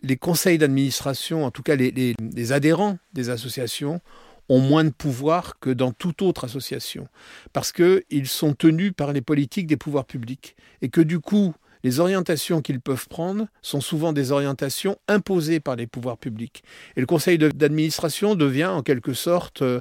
les 0.03 0.17
conseils 0.17 0.59
d'administration, 0.59 1.45
en 1.45 1.51
tout 1.51 1.63
cas 1.63 1.77
les, 1.77 2.53
adhérents 2.53 2.99
des 3.13 3.31
associations, 3.31 4.01
ont 4.49 4.61
moins 4.61 4.85
de 4.85 4.91
pouvoir 4.91 5.59
que 5.61 5.71
dans 5.71 5.93
toute 5.93 6.21
autre 6.23 6.45
association, 6.45 7.07
parce 7.53 7.73
qu'ils 7.73 8.27
sont 8.27 8.55
tenus 8.55 8.93
par 8.97 9.13
les 9.13 9.23
politiques 9.23 9.67
des 9.67 9.77
pouvoirs 9.77 10.05
publics, 10.05 10.57
et 10.83 10.89
que 10.89 11.01
du 11.01 11.21
coup, 11.21 11.55
les 11.85 12.01
orientations 12.01 12.61
qu'ils 12.61 12.81
peuvent 12.81 13.09
prendre 13.09 13.47
sont 13.61 13.81
souvent 13.81 14.13
des 14.13 14.31
orientations 14.31 14.99
imposées 15.09 15.61
par 15.61 15.77
les 15.77 15.87
pouvoirs 15.87 16.19
publics. 16.19 16.63
Et 16.97 17.01
le 17.01 17.07
conseil 17.07 17.39
d'administration 17.39 18.35
devient 18.35 18.67
en 18.67 18.83
quelque 18.83 19.15
sorte 19.15 19.63
euh, 19.63 19.81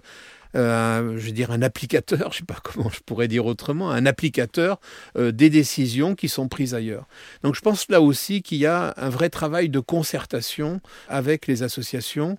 je 0.53 1.25
veux 1.25 1.31
dire 1.31 1.51
un 1.51 1.61
applicateur, 1.61 2.19
je 2.33 2.37
ne 2.37 2.39
sais 2.39 2.45
pas 2.45 2.59
comment 2.63 2.89
je 2.89 2.99
pourrais 3.05 3.27
dire 3.27 3.45
autrement, 3.45 3.91
un 3.91 4.05
applicateur 4.05 4.79
des 5.17 5.49
décisions 5.49 6.15
qui 6.15 6.29
sont 6.29 6.47
prises 6.47 6.73
ailleurs. 6.73 7.07
Donc 7.43 7.55
je 7.55 7.61
pense 7.61 7.89
là 7.89 8.01
aussi 8.01 8.41
qu'il 8.41 8.57
y 8.57 8.65
a 8.65 8.93
un 8.97 9.09
vrai 9.09 9.29
travail 9.29 9.69
de 9.69 9.79
concertation 9.79 10.81
avec 11.07 11.47
les 11.47 11.63
associations. 11.63 12.37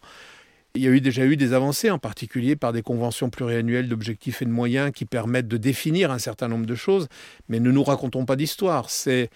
Il 0.75 0.83
y 0.83 0.87
a 0.87 0.91
eu 0.91 1.03
déjà 1.03 1.27
eu 1.27 1.37
des 1.37 1.53
avancées, 1.53 1.91
en 1.91 1.99
particulier 1.99 2.57
par 2.57 2.73
des 2.73 2.81
conventions 2.81 3.29
pluriannuelles 3.29 3.89
d'objectifs 3.89 4.41
et 4.41 4.47
de 4.47 4.51
moyens 4.51 4.91
qui 4.93 5.05
permettent 5.05 5.49
de 5.49 5.59
définir 5.59 6.11
un 6.11 6.19
certain 6.19 6.49
nombre 6.49 6.65
de 6.65 6.75
choses, 6.75 7.09
mais 7.49 7.61
ne 7.61 7.71
nous 7.71 7.85
racontons 7.85 8.25
pas 8.25 8.37
d'histoire. 8.37 8.89
C'est 8.89 9.29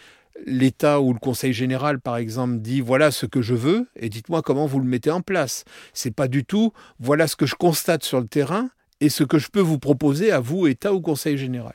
l'État 0.44 1.00
ou 1.00 1.12
le 1.12 1.18
Conseil 1.18 1.52
général, 1.52 2.00
par 2.00 2.16
exemple, 2.16 2.58
dit 2.58 2.80
voilà 2.80 3.10
ce 3.10 3.26
que 3.26 3.42
je 3.42 3.54
veux 3.54 3.86
et 3.96 4.08
dites-moi 4.08 4.42
comment 4.42 4.66
vous 4.66 4.80
le 4.80 4.86
mettez 4.86 5.10
en 5.10 5.20
place. 5.20 5.64
C'est 5.92 6.14
pas 6.14 6.28
du 6.28 6.44
tout 6.44 6.72
voilà 6.98 7.26
ce 7.26 7.36
que 7.36 7.46
je 7.46 7.54
constate 7.54 8.04
sur 8.04 8.20
le 8.20 8.26
terrain 8.26 8.70
et 9.00 9.08
ce 9.08 9.24
que 9.24 9.38
je 9.38 9.48
peux 9.48 9.60
vous 9.60 9.78
proposer 9.78 10.32
à 10.32 10.40
vous, 10.40 10.66
État 10.66 10.92
ou 10.92 11.00
Conseil 11.00 11.36
général. 11.36 11.74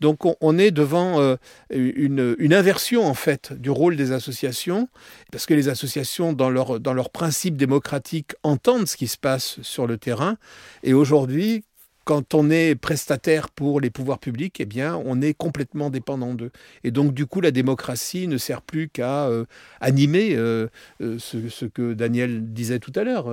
Donc 0.00 0.20
on, 0.40 0.58
est 0.58 0.70
devant 0.70 1.20
euh, 1.20 1.36
une, 1.70 2.54
inversion 2.54 3.04
en 3.04 3.14
fait 3.14 3.52
du 3.52 3.70
rôle 3.70 3.96
des 3.96 4.12
associations, 4.12 4.88
parce 5.32 5.46
que 5.46 5.54
les 5.54 5.68
associations, 5.68 6.32
dans 6.32 6.50
leur, 6.50 6.78
dans 6.78 6.92
leur 6.92 7.10
principe 7.10 7.56
démocratique, 7.56 8.32
entendent 8.42 8.86
ce 8.86 8.96
qui 8.96 9.08
se 9.08 9.18
passe 9.18 9.60
sur 9.62 9.86
le 9.86 9.98
terrain, 9.98 10.36
et 10.82 10.94
aujourd'hui, 10.94 11.64
quand 12.10 12.34
on 12.34 12.50
est 12.50 12.74
prestataire 12.74 13.48
pour 13.50 13.80
les 13.80 13.88
pouvoirs 13.88 14.18
publics, 14.18 14.56
eh 14.58 14.64
bien, 14.64 15.00
on 15.04 15.22
est 15.22 15.32
complètement 15.32 15.90
dépendant 15.90 16.34
d'eux. 16.34 16.50
Et 16.82 16.90
donc, 16.90 17.14
du 17.14 17.24
coup, 17.24 17.40
la 17.40 17.52
démocratie 17.52 18.26
ne 18.26 18.36
sert 18.36 18.62
plus 18.62 18.88
qu'à 18.88 19.28
euh, 19.28 19.44
animer 19.80 20.34
euh, 20.34 20.66
euh, 21.02 21.20
ce, 21.20 21.66
que 21.66 21.94
Daniel 21.94 22.52
disait 22.52 22.80
tout 22.80 22.90
à 22.96 23.04
l'heure 23.04 23.32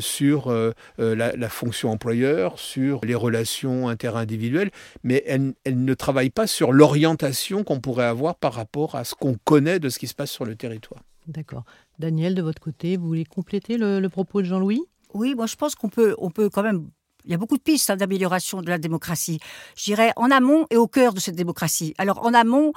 sur 0.00 0.52
la, 0.98 1.48
fonction 1.48 1.90
employeur, 1.90 2.58
sur 2.58 3.00
les 3.02 3.14
relations 3.14 3.88
interindividuelles, 3.88 4.72
mais 5.04 5.24
elle, 5.26 5.54
ne 5.64 5.94
travaille 5.94 6.28
pas 6.28 6.46
sur 6.46 6.70
l'orientation 6.70 7.64
qu'on 7.64 7.80
pourrait 7.80 8.04
avoir 8.04 8.34
par 8.34 8.52
rapport 8.52 8.94
à 8.94 9.04
ce 9.04 9.14
qu'on 9.14 9.38
connaît 9.42 9.78
de 9.80 9.88
ce 9.88 9.98
qui 9.98 10.06
se 10.06 10.14
passe 10.14 10.30
sur 10.30 10.44
le 10.44 10.54
territoire. 10.54 11.00
D'accord. 11.28 11.64
Daniel, 11.98 12.34
de 12.34 12.42
votre 12.42 12.60
côté, 12.60 12.98
vous 12.98 13.06
voulez 13.06 13.24
compléter 13.24 13.78
le, 13.78 14.00
le 14.00 14.08
propos 14.10 14.42
de 14.42 14.46
Jean-Louis? 14.46 14.82
Oui, 15.14 15.34
moi 15.34 15.46
je 15.46 15.56
pense 15.56 15.74
qu'on 15.74 15.88
peut, 15.88 16.14
on 16.18 16.30
peut 16.30 16.50
quand 16.50 16.62
même 16.62 16.90
il 17.24 17.30
y 17.30 17.34
a 17.34 17.38
beaucoup 17.38 17.56
de 17.56 17.62
pistes 17.62 17.90
hein, 17.90 17.96
d'amélioration 17.96 18.62
de 18.62 18.68
la 18.68 18.78
démocratie. 18.78 19.40
Je 19.76 19.84
dirais 19.84 20.12
en 20.16 20.30
amont 20.30 20.66
et 20.70 20.76
au 20.76 20.86
cœur 20.86 21.14
de 21.14 21.20
cette 21.20 21.36
démocratie. 21.36 21.94
Alors 21.98 22.24
en 22.24 22.34
amont, 22.34 22.72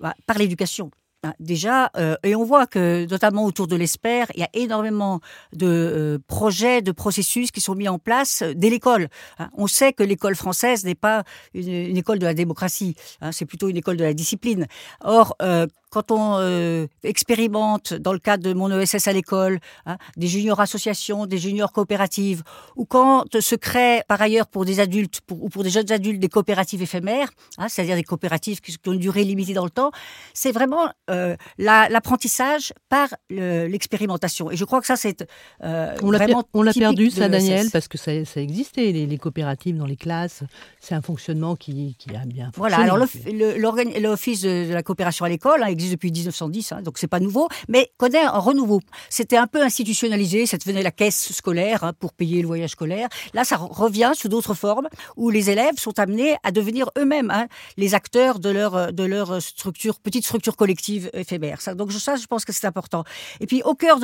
bah, 0.00 0.14
par 0.26 0.38
l'éducation. 0.38 0.90
Hein, 1.22 1.34
déjà, 1.38 1.90
euh, 1.98 2.16
et 2.22 2.34
on 2.34 2.44
voit 2.44 2.66
que 2.66 3.06
notamment 3.10 3.44
autour 3.44 3.66
de 3.66 3.76
l'ESPER, 3.76 4.24
il 4.34 4.40
y 4.40 4.42
a 4.42 4.48
énormément 4.54 5.20
de 5.52 5.66
euh, 5.66 6.18
projets, 6.26 6.80
de 6.80 6.92
processus 6.92 7.50
qui 7.50 7.60
sont 7.60 7.74
mis 7.74 7.88
en 7.88 7.98
place 7.98 8.42
dès 8.56 8.70
l'école. 8.70 9.08
Hein. 9.38 9.50
on 9.52 9.66
sait 9.66 9.92
que 9.92 10.02
l'école 10.02 10.34
française 10.34 10.82
n'est 10.86 10.94
pas 10.94 11.24
une, 11.52 11.94
école 11.98 12.20
de 12.20 12.24
la 12.24 12.32
démocratie, 12.32 12.96
c'est 13.32 13.44
plutôt 13.44 13.68
une 13.68 13.76
école 13.76 13.98
de 13.98 14.04
la 14.04 14.14
discipline. 14.14 14.66
Or, 15.04 15.36
euh, 15.42 15.66
quand 15.90 16.12
on 16.12 16.38
euh, 16.38 16.86
expérimente 17.02 17.94
dans 17.94 18.12
le 18.12 18.18
cadre 18.18 18.44
de 18.44 18.52
mon 18.52 18.70
ESS 18.70 19.08
à 19.08 19.12
l'école, 19.12 19.58
hein, 19.86 19.96
des 20.16 20.28
juniors 20.28 20.60
associations, 20.60 21.26
des 21.26 21.38
juniors 21.38 21.72
coopératives, 21.72 22.42
ou 22.76 22.84
quand 22.84 23.24
se 23.40 23.56
crée 23.56 24.02
par 24.06 24.22
ailleurs 24.22 24.46
pour 24.46 24.64
des 24.64 24.80
adultes 24.80 25.20
ou 25.30 25.48
pour 25.48 25.64
des 25.64 25.70
jeunes 25.70 25.90
adultes 25.90 26.20
des 26.20 26.28
coopératives 26.28 26.82
éphémères, 26.82 27.28
hein, 27.58 27.68
c'est-à-dire 27.68 27.96
des 27.96 28.04
coopératives 28.04 28.60
qui, 28.60 28.76
ont 28.86 28.92
une 28.92 29.00
durée 29.00 29.24
limitée 29.24 29.52
dans 29.52 29.64
le 29.64 29.70
temps, 29.70 29.90
c'est 30.32 30.52
vraiment 30.52 30.90
euh, 31.10 31.36
l'apprentissage 31.58 32.72
par 32.88 33.08
l'expérimentation. 33.28 34.50
Et 34.50 34.56
je 34.56 34.64
crois 34.64 34.80
que 34.80 34.86
ça, 34.86 34.96
c'est 34.96 35.26
euh, 35.64 35.94
on 36.02 36.12
vraiment 36.12 36.44
On 36.54 36.62
l'a 36.62 36.72
perdu, 36.72 37.10
ça, 37.10 37.28
Daniel, 37.28 37.68
parce 37.70 37.88
que 37.88 37.98
ça, 37.98 38.24
ça 38.24 38.40
existait, 38.40 38.92
les, 38.92 39.18
coopératives 39.18 39.76
dans 39.76 39.86
les 39.86 39.96
classes. 39.96 40.44
C'est 40.80 40.94
un 40.94 41.02
fonctionnement 41.02 41.56
qui, 41.56 41.96
a 42.08 42.24
bien 42.26 42.46
fonctionné. 42.46 42.52
Voilà, 42.56 42.78
alors 42.78 42.96
l'Office 42.96 44.40
de, 44.42 44.68
de, 44.68 44.72
la 44.72 44.82
coopération 44.82 45.24
à 45.24 45.28
l'école, 45.28 45.62
hein, 45.62 45.68
depuis 45.88 46.12
1910, 46.12 46.72
hein, 46.72 46.82
donc 46.82 46.98
c'est 46.98 47.06
pas 47.06 47.20
nouveau, 47.20 47.48
mais 47.68 47.92
connaît 47.96 48.22
un 48.22 48.38
renouveau. 48.38 48.80
C'était 49.08 49.36
un 49.36 49.46
peu 49.46 49.62
institutionnalisé, 49.62 50.46
ça 50.46 50.58
devenait 50.58 50.82
la 50.82 50.90
caisse 50.90 51.32
scolaire 51.32 51.84
hein, 51.84 51.92
pour 51.98 52.12
payer 52.12 52.42
le 52.42 52.46
voyage 52.46 52.70
scolaire. 52.70 53.08
Là, 53.32 53.44
ça 53.44 53.56
revient 53.56 54.12
sous 54.14 54.28
d'autres 54.28 54.54
formes 54.54 54.88
où 55.16 55.30
les 55.30 55.50
élèves 55.50 55.78
sont 55.78 55.98
amenés 55.98 56.36
à 56.42 56.50
devenir 56.50 56.90
eux-mêmes 56.98 57.30
hein, 57.30 57.46
les 57.76 57.94
acteurs 57.94 58.38
de 58.38 58.50
leur 58.50 58.92
de 58.92 59.04
leur 59.04 59.40
structure, 59.40 60.00
petite 60.00 60.24
structure 60.24 60.56
collective 60.56 61.10
éphémère. 61.14 61.58
Donc 61.74 61.92
ça, 61.92 62.16
je 62.16 62.26
pense 62.26 62.44
que 62.44 62.52
c'est 62.52 62.66
important. 62.66 63.04
Et 63.40 63.46
puis 63.46 63.62
au 63.62 63.74
cœur 63.74 63.98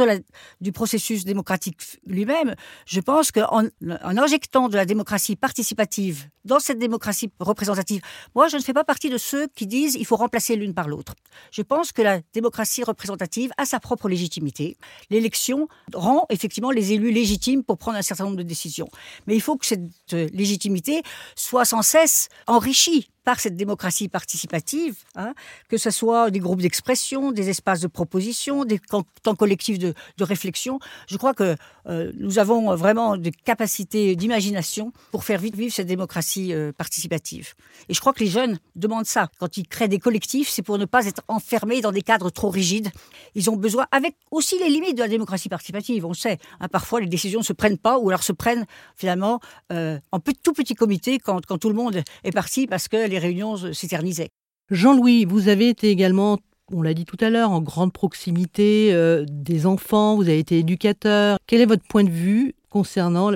du 0.61 0.73
processus 0.73 1.25
démocratique 1.25 1.77
lui-même, 2.07 2.55
je 2.87 3.01
pense 3.01 3.33
qu'en 3.33 3.65
en 3.65 4.19
injectant 4.19 4.69
de 4.69 4.77
la 4.77 4.85
démocratie 4.85 5.37
participative 5.37 6.29
dans 6.45 6.61
cette 6.61 6.79
démocratie 6.79 7.31
représentative, 7.41 8.01
moi, 8.35 8.49
je 8.49 8.57
ne 8.57 8.63
fais 8.63 8.73
pas 8.73 8.85
partie 8.85 9.11
de 9.11 9.19
ceux 9.19 9.49
qui 9.49 9.67
disent 9.67 9.97
il 9.97 10.07
faut 10.07 10.17
remplacer 10.17 10.57
l'une 10.57 10.75
par 10.75 10.89
l'autre. 10.89 11.15
Je 11.51 11.63
pense 11.67 11.93
que 11.93 12.03
la 12.03 12.21
démocratie 12.33 12.83
représentative 12.83 13.51
a 13.59 13.67
sa 13.67 13.81
propre 13.81 14.09
légitimité. 14.09 14.77
L'élection 15.11 15.69
rend 15.95 16.27
effectivement 16.31 16.71
les 16.71 16.93
élus 16.93 17.11
légitimes 17.11 17.63
pour 17.63 17.79
prendre 17.79 17.99
un 17.99 18.03
certain 18.03 18.25
nombre 18.25 18.37
de 18.37 18.43
décisions. 18.43 18.89
Mais 19.27 19.35
il 19.35 19.43
faut 19.43 19.57
que 19.57 19.67
cette 19.67 20.13
légitimité 20.13 21.03
soit 21.35 21.65
sans 21.65 21.83
cesse 21.83 22.29
enrichie 22.47 23.11
par 23.27 23.41
cette 23.41 23.57
démocratie 23.57 24.09
participative, 24.09 24.95
hein, 25.17 25.35
que 25.69 25.79
ce 25.79 25.91
soit 25.91 26.31
des 26.31 26.39
groupes 26.39 26.63
d'expression, 26.63 27.33
des 27.33 27.51
espaces 27.51 27.81
de 27.81 27.89
proposition, 27.89 28.65
des 28.65 28.79
temps 28.79 29.35
collectifs 29.35 29.81
de, 29.81 29.95
réflexion. 30.21 30.79
Je 31.09 31.17
crois 31.17 31.35
que 31.35 31.57
euh, 31.89 32.13
nous 32.19 32.39
avons 32.39 32.75
vraiment 32.77 33.17
des 33.17 33.33
capacités 33.33 34.15
d'imagination 34.15 34.93
pour 35.11 35.25
faire 35.25 35.41
vite 35.41 35.57
vivre 35.57 35.75
cette 35.75 35.89
démocratie 35.89 36.55
euh, 36.55 36.73
participative. 36.73 37.55
Et 37.89 37.95
je 37.95 38.01
crois 38.01 38.13
que 38.13 38.21
les 38.21 38.31
jeunes 38.31 38.59
demandent 38.77 39.07
ça. 39.07 39.29
Quand 39.41 39.57
ils 39.57 39.67
créent 39.67 39.89
des 39.89 39.99
collectifs, 39.99 40.49
c'est 40.49 40.63
pour 40.63 40.79
ne 40.79 40.85
pas 40.85 41.05
être 41.07 41.23
enfermés 41.27 41.81
dans 41.81 41.93
des 41.93 42.03
cadres 42.03 42.31
trop 42.31 42.51
rigides. 42.51 42.91
Ils 43.35 43.51
ont 43.51 43.57
besoin, 43.57 43.87
avec 43.91 44.15
aussi 44.31 44.57
les 44.61 44.69
limites 44.69 44.97
de 44.97 45.03
la 45.03 45.09
démocratie 45.09 45.49
participative, 45.49 46.07
on 46.07 46.15
sait, 46.15 46.39
hein, 46.61 46.69
parfois 46.69 47.01
les 47.01 47.09
décisions 47.09 47.41
ne 47.41 47.45
se 47.45 47.53
prennent 47.53 47.79
pas 47.79 47.99
ou 47.99 48.09
alors 48.09 48.23
se 48.23 48.33
prennent 48.33 48.67
finalement 48.95 49.41
euh, 49.73 49.99
en 50.13 50.21
tout 50.21 50.53
petit 50.53 50.75
comité 50.75 51.19
quand, 51.19 51.45
quand 51.45 51.59
tout 51.59 51.69
le 51.69 51.75
monde 51.75 52.03
est 52.23 52.33
parti 52.33 52.69
parce 52.69 52.87
que 52.87 53.09
les 53.09 53.16
réunions 53.19 53.73
s'éternisaient. 53.73 54.29
Jean-Louis, 54.71 55.25
vous 55.25 55.49
avez 55.49 55.69
été 55.69 55.91
également 55.91 56.39
on 56.73 56.83
l'a 56.83 56.95
dit 56.95 57.05
tout 57.05 57.17
à 57.21 57.31
l'heure, 57.31 57.53
en 57.53 57.61
grande 57.61 57.93
proximité 57.93 58.91
euh, 58.93 59.25
des 59.29 59.67
enfants, 59.67 60.17
vous 60.17 60.23
avez 60.23 60.41
été 60.41 60.59
éducateur. 60.59 61.39
Quel 61.47 61.61
est 61.61 61.67
votre 61.67 61.87
point 61.87 62.03
de 62.03 62.11
vue 62.11 62.55
concernant 62.71 63.31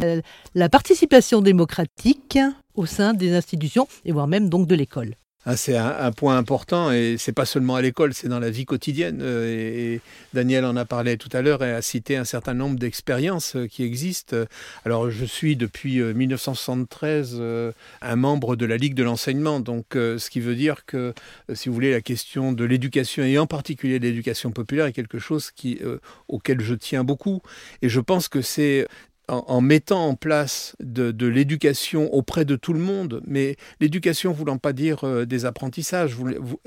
la 0.54 0.68
participation 0.68 1.40
démocratique 1.40 2.38
au 2.74 2.86
sein 2.86 3.14
des 3.14 3.32
institutions 3.34 3.86
et 4.04 4.12
voire 4.12 4.26
même 4.26 4.48
donc 4.48 4.66
de 4.66 4.74
l'école? 4.74 5.14
Ah, 5.46 5.56
c'est 5.56 5.74
un, 5.74 6.12
point 6.12 6.36
important 6.36 6.92
et 6.92 7.16
c'est 7.18 7.32
pas 7.32 7.46
seulement 7.46 7.74
à 7.74 7.80
l'école, 7.80 8.12
c'est 8.12 8.28
dans 8.28 8.40
la 8.40 8.50
vie 8.50 8.66
quotidienne. 8.66 9.20
Euh, 9.22 9.94
et, 9.94 10.00
Daniel 10.34 10.66
en 10.66 10.76
a 10.76 10.84
parlé 10.84 11.16
tout 11.16 11.30
à 11.32 11.40
l'heure 11.40 11.64
et 11.64 11.72
a 11.72 11.80
cité 11.80 12.18
un 12.18 12.26
certain 12.26 12.52
nombre 12.52 12.78
d'expériences 12.78 13.56
euh, 13.56 13.66
qui 13.66 13.82
existent. 13.82 14.36
Alors, 14.84 15.10
je 15.10 15.24
suis 15.24 15.56
depuis 15.56 16.02
1973 16.02 17.38
euh, 17.40 17.72
un 18.02 18.16
membre 18.16 18.54
de 18.54 18.66
la 18.66 18.76
Ligue 18.76 18.92
de 18.92 19.02
l'enseignement, 19.02 19.60
donc 19.60 19.86
ce 19.94 20.28
qui 20.28 20.40
veut 20.40 20.54
dire 20.54 20.84
que, 20.84 21.14
si 21.54 21.70
vous 21.70 21.74
voulez, 21.74 21.92
la 21.92 22.02
question 22.02 22.52
de 22.52 22.64
l'éducation 22.64 23.24
et 23.24 23.38
en 23.38 23.46
particulier 23.46 23.98
de 23.98 24.04
l'éducation 24.04 24.50
populaire 24.50 24.86
est 24.86 24.92
quelque 24.92 25.18
chose 25.18 25.50
qui, 25.50 25.80
auquel 26.28 26.60
je 26.60 26.74
tiens 26.74 27.02
beaucoup. 27.02 27.40
Et 27.80 27.88
je 27.88 28.00
pense 28.00 28.28
que 28.28 28.42
c'est 28.42 28.86
en, 29.30 29.60
mettant 29.60 30.08
en 30.08 30.14
place 30.14 30.74
de, 30.80 31.26
l'éducation 31.26 32.12
auprès 32.12 32.44
de 32.44 32.56
tout 32.56 32.72
le 32.72 32.80
monde, 32.80 33.22
mais 33.26 33.56
l'éducation 33.80 34.32
voulant 34.32 34.58
pas 34.58 34.72
dire 34.72 35.04
euh, 35.04 35.24
des 35.24 35.44
apprentissages, 35.44 36.16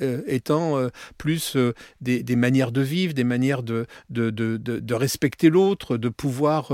euh, 0.02 0.22
étant 0.26 0.78
euh, 0.78 0.90
plus 1.18 1.58
des, 2.02 2.24
manières 2.36 2.72
de 2.72 2.82
vivre, 2.82 3.14
des 3.14 3.24
manières 3.24 3.64
de, 3.64 3.86
respecter 4.94 5.50
l'autre, 5.50 5.98
de 5.98 6.10
pouvoir 6.10 6.72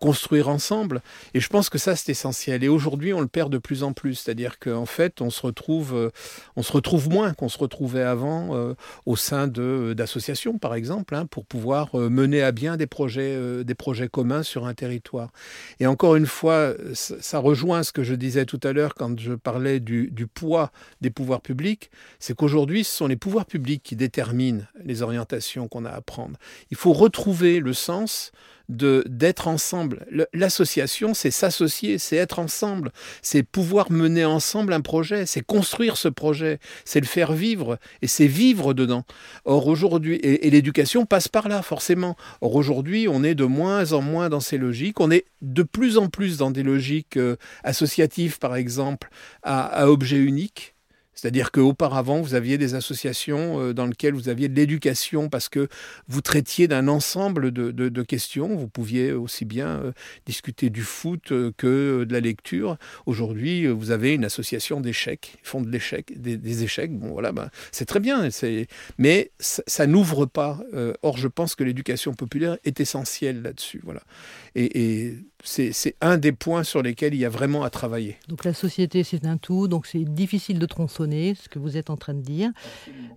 construire 0.00 0.48
ensemble. 0.48 1.02
Et 1.34 1.40
je 1.40 1.48
pense 1.48 1.68
que 1.68 1.78
ça, 1.78 1.96
c'est 1.96 2.12
essentiel. 2.12 2.64
Et 2.64 2.68
aujourd'hui, 2.68 3.12
on 3.12 3.20
le 3.20 3.26
perd 3.26 3.52
de 3.52 3.58
plus 3.58 3.82
en 3.82 3.92
plus. 3.92 4.14
C'est-à-dire 4.14 4.58
qu'en 4.58 4.86
fait, 4.86 5.20
on 5.20 5.30
se 5.30 5.42
retrouve, 5.42 6.10
on 6.56 6.62
se 6.62 6.72
retrouve 6.72 7.08
moins 7.08 7.34
qu'on 7.34 7.48
se 7.48 7.58
retrouvait 7.58 8.02
avant 8.02 8.74
au 9.06 9.16
sein 9.16 9.48
d'associations, 9.48 10.58
par 10.58 10.74
exemple, 10.74 11.14
hein, 11.14 11.26
pour 11.26 11.44
pouvoir 11.44 11.94
mener 11.96 12.42
à 12.42 12.52
bien 12.52 12.76
des 12.76 12.86
projets, 12.86 13.64
des 13.64 13.74
projets 13.74 14.08
communs 14.08 14.42
sur 14.42 14.66
un 14.66 14.74
territoire. 14.74 15.17
Et 15.80 15.86
encore 15.86 16.16
une 16.16 16.26
fois, 16.26 16.74
ça 16.94 17.38
rejoint 17.38 17.82
ce 17.82 17.92
que 17.92 18.02
je 18.02 18.14
disais 18.14 18.44
tout 18.44 18.60
à 18.62 18.72
l'heure 18.72 18.94
quand 18.94 19.18
je 19.18 19.34
parlais 19.34 19.80
du, 19.80 20.10
poids 20.32 20.70
des 21.00 21.10
pouvoirs 21.10 21.40
publics, 21.40 21.90
c'est 22.18 22.34
qu'aujourd'hui, 22.34 22.84
ce 22.84 22.96
sont 22.96 23.06
les 23.06 23.16
pouvoirs 23.16 23.46
publics 23.46 23.82
qui 23.82 23.96
déterminent 23.96 24.64
les 24.84 25.02
orientations 25.02 25.68
qu'on 25.68 25.84
a 25.84 25.90
à 25.90 26.00
prendre. 26.00 26.38
Il 26.70 26.76
faut 26.76 26.92
retrouver 26.92 27.60
le 27.60 27.72
sens 27.72 28.32
de 28.68 29.04
d'être 29.08 29.48
ensemble. 29.48 30.06
L'association, 30.32 31.14
c'est 31.14 31.30
s'associer, 31.30 31.98
c'est 31.98 32.16
être 32.16 32.38
ensemble, 32.38 32.92
c'est 33.22 33.42
pouvoir 33.42 33.90
mener 33.90 34.24
ensemble 34.24 34.72
un 34.72 34.80
projet, 34.80 35.26
c'est 35.26 35.40
construire 35.40 35.96
ce 35.96 36.08
projet, 36.08 36.58
c'est 36.84 37.00
le 37.00 37.06
faire 37.06 37.32
vivre 37.32 37.78
et 38.02 38.06
c'est 38.06 38.26
vivre 38.26 38.74
dedans. 38.74 39.04
Or 39.44 39.66
aujourd'hui, 39.66 40.16
et, 40.16 40.50
l'éducation 40.50 41.06
passe 41.06 41.28
par 41.28 41.48
là 41.48 41.62
forcément. 41.62 42.16
Or 42.40 42.54
aujourd'hui, 42.56 43.08
on 43.08 43.24
est 43.24 43.34
de 43.34 43.44
moins 43.44 43.92
en 43.92 44.02
moins 44.02 44.28
dans 44.28 44.40
ces 44.40 44.58
logiques, 44.58 45.00
on 45.00 45.10
est 45.10 45.24
de 45.42 45.62
plus 45.62 45.98
en 45.98 46.08
plus 46.08 46.38
dans 46.38 46.50
des 46.50 46.62
logiques 46.62 47.16
euh, 47.16 47.36
associatives, 47.64 48.38
par 48.38 48.56
exemple, 48.56 49.08
à, 49.42 49.64
à 49.66 49.88
objet 49.88 50.18
unique. 50.18 50.74
C'est-à-dire 51.18 51.50
qu'auparavant, 51.50 52.20
vous 52.20 52.34
aviez 52.34 52.58
des 52.58 52.76
associations 52.76 53.60
euh, 53.60 53.74
dans 53.74 53.86
lesquelles 53.86 54.14
vous 54.14 54.28
aviez 54.28 54.48
de 54.48 54.54
l'éducation 54.54 55.28
parce 55.28 55.48
que 55.48 55.66
vous 56.06 56.20
traitiez 56.20 56.68
d'un 56.68 56.86
ensemble 56.86 57.50
de, 57.50 58.02
questions. 58.02 58.54
Vous 58.54 58.68
pouviez 58.68 59.10
aussi 59.10 59.44
bien 59.44 59.66
euh, 59.66 59.92
discuter 60.26 60.70
du 60.70 60.82
foot 60.82 61.32
euh, 61.32 61.50
que 61.56 62.04
de 62.04 62.12
la 62.12 62.20
lecture. 62.20 62.76
Aujourd'hui, 63.06 63.66
vous 63.66 63.90
avez 63.90 64.14
une 64.14 64.24
association 64.24 64.80
d'échecs. 64.80 65.38
Ils 65.42 65.48
font 65.48 65.60
l'échec, 65.60 66.12
des, 66.22 66.62
échecs. 66.62 66.96
Bon, 66.96 67.08
voilà, 67.08 67.32
ben, 67.32 67.50
c'est 67.72 67.86
très 67.86 67.98
bien. 67.98 68.28
Mais 68.98 69.32
ça, 69.40 69.88
n'ouvre 69.88 70.24
pas. 70.24 70.60
Or, 71.02 71.16
je 71.16 71.26
pense 71.26 71.56
que 71.56 71.64
l'éducation 71.64 72.14
populaire 72.14 72.58
est 72.64 72.78
essentielle 72.78 73.42
là-dessus. 73.42 73.80
Voilà. 73.82 74.02
et 74.54 75.16
c'est 75.44 75.94
un 76.00 76.16
des 76.16 76.32
points 76.32 76.64
sur 76.64 76.82
lesquels 76.82 77.14
il 77.14 77.20
y 77.20 77.24
a 77.24 77.28
vraiment 77.28 77.62
à 77.62 77.70
travailler. 77.70 78.16
Donc 78.28 78.44
la 78.44 78.54
société, 78.54 79.04
c'est 79.04 79.24
un 79.24 79.36
tout, 79.36 79.68
donc 79.68 79.86
c'est 79.86 80.04
difficile 80.04 80.58
de 80.58 80.66
tronçonner, 80.66 81.34
ce 81.40 81.48
que 81.48 81.58
vous 81.58 81.76
êtes 81.76 81.90
en 81.90 81.96
train 81.96 82.14
de 82.14 82.22
dire. 82.22 82.50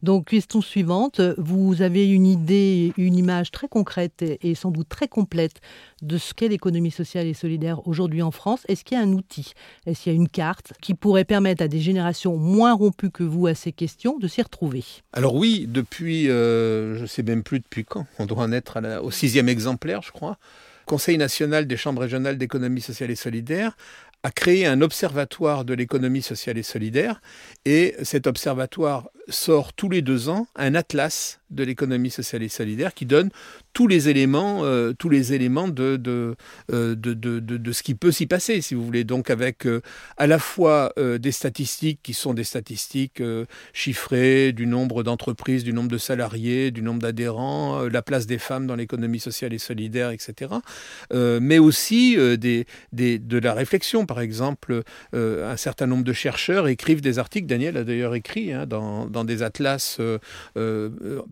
Donc 0.04 0.28
question 0.28 0.62
suivante, 0.62 1.22
vous 1.38 1.82
avez 1.82 2.08
une 2.08 2.28
idée, 2.28 2.94
une 2.98 3.16
image 3.16 3.52
très 3.52 3.68
concrète 3.68 4.24
et 4.42 4.56
sans 4.56 4.72
doute 4.72 4.90
très 4.90 5.08
complète 5.08 5.62
de 6.02 6.18
ce 6.18 6.34
qu'est 6.34 6.48
l'économie 6.48 6.92
sociale 6.92 7.28
et 7.28 7.34
solidaire 7.34 7.88
aujourd'hui 7.88 8.22
en 8.22 8.32
France. 8.32 8.62
Est-ce 8.68 8.84
qu'il 8.84 8.98
y 8.98 9.02
a 9.02 9.04
un 9.04 9.14
outil? 9.14 9.54
Est-ce 9.86 10.04
qu'il 10.04 10.14
y 10.14 10.16
a 10.16 10.18
une 10.18 10.30
carte 10.30 10.74
qui 10.82 10.94
pourrait 10.94 11.26
permettre 11.26 11.64
à 11.64 11.68
des 11.68 11.80
générations 11.80 12.38
moins 12.38 12.74
rompues 12.74 13.12
que 13.12 13.24
vous 13.24 13.48
à 13.48 13.56
ces 13.56 13.72
questions 13.72 14.18
de 14.18 14.28
s'y 14.28 14.42
retrouver? 14.42 14.84
Alors 15.14 15.36
oui, 15.36 15.66
depuis, 15.68 16.30
euh, 16.30 16.98
je 16.98 17.02
ne 17.02 17.08
sais 17.08 17.24
même 17.24 17.44
plus 17.44 17.60
depuis 17.60 17.84
quand, 17.84 18.06
on 18.20 18.26
doit 18.26 18.44
en 18.44 18.52
être 18.52 18.80
au 19.02 19.12
sixième 19.12 19.50
exemplaire, 19.50 20.02
je 20.02 20.12
crois. 20.12 20.38
Conseil 20.92 21.18
national 21.18 21.68
des 21.68 21.78
chambres 21.78 22.02
régionales 22.02 22.38
d'économie 22.38 22.82
sociale 22.82 23.12
et 23.12 23.16
solidaire 23.16 23.78
a 24.24 24.30
créé 24.30 24.66
un 24.66 24.82
observatoire 24.82 25.64
de 25.64 25.74
l'économie 25.74 26.22
sociale 26.22 26.58
et 26.58 26.64
solidaire. 26.64 27.22
Et 27.64 27.96
cet 28.04 28.28
observatoire 28.28 29.10
sort 29.28 29.74
tous 29.74 29.90
les 29.90 30.02
deux 30.02 30.30
ans 30.30 30.48
un 30.56 30.76
atlas 30.76 31.40
de 31.52 31.64
l'économie 31.64 32.10
sociale 32.10 32.44
et 32.44 32.50
solidaire 32.50 32.94
qui 32.94 33.06
donne 33.06 33.30
tous 33.74 33.88
les 33.88 34.10
éléments, 34.10 34.64
euh, 34.64 34.94
tous 34.94 35.10
les 35.10 35.34
éléments 35.34 35.68
de, 35.68 35.96
de, 35.96 36.36
euh, 36.72 36.96
de, 36.96 37.14
de, 37.14 37.72
ce 37.72 37.84
qui 37.84 37.96
peut 37.96 38.12
s'y 38.12 38.26
passer, 38.26 38.62
si 38.62 38.76
vous 38.76 38.84
voulez. 38.84 39.04
Donc 39.04 39.30
avec 39.30 39.66
euh, 39.66 39.82
à 40.18 40.28
la 40.28 40.40
fois 40.40 40.94
des 40.98 41.32
statistiques 41.32 42.00
qui 42.04 42.14
sont 42.14 42.34
des 42.34 42.44
statistiques 42.44 43.22
chiffrées 43.74 44.52
du 44.52 44.66
nombre 44.68 45.04
d'entreprises, 45.04 45.64
du 45.64 45.74
nombre 45.74 45.90
de 45.90 45.98
salariés, 45.98 46.72
du 46.72 46.82
nombre 46.82 47.02
d'adhérents, 47.02 47.84
la 47.84 48.02
place 48.02 48.26
des 48.26 48.38
femmes 48.38 48.68
dans 48.68 48.76
l'économie 48.76 49.20
sociale 49.20 49.54
et 49.54 49.58
solidaire, 49.58 50.12
etc. 50.12 50.52
mais 51.14 51.60
aussi 51.60 52.18
des, 52.38 52.66
des, 52.92 53.20
de 53.20 53.38
la 53.38 53.54
réflexion. 53.54 54.06
Par 54.06 54.22
exemple, 54.22 54.84
un 55.14 55.58
certain 55.58 55.88
nombre 55.88 56.04
de 56.04 56.14
chercheurs 56.14 56.68
écrivent 56.68 57.02
des 57.02 57.20
articles, 57.20 57.48
Daniel 57.48 57.78
a 57.78 57.84
d'ailleurs 57.84 58.16
écrit 58.16 58.52
hein, 58.54 58.66
dans, 58.66 59.08
dans, 59.12 59.24
des 59.24 59.44
atlas 59.44 60.00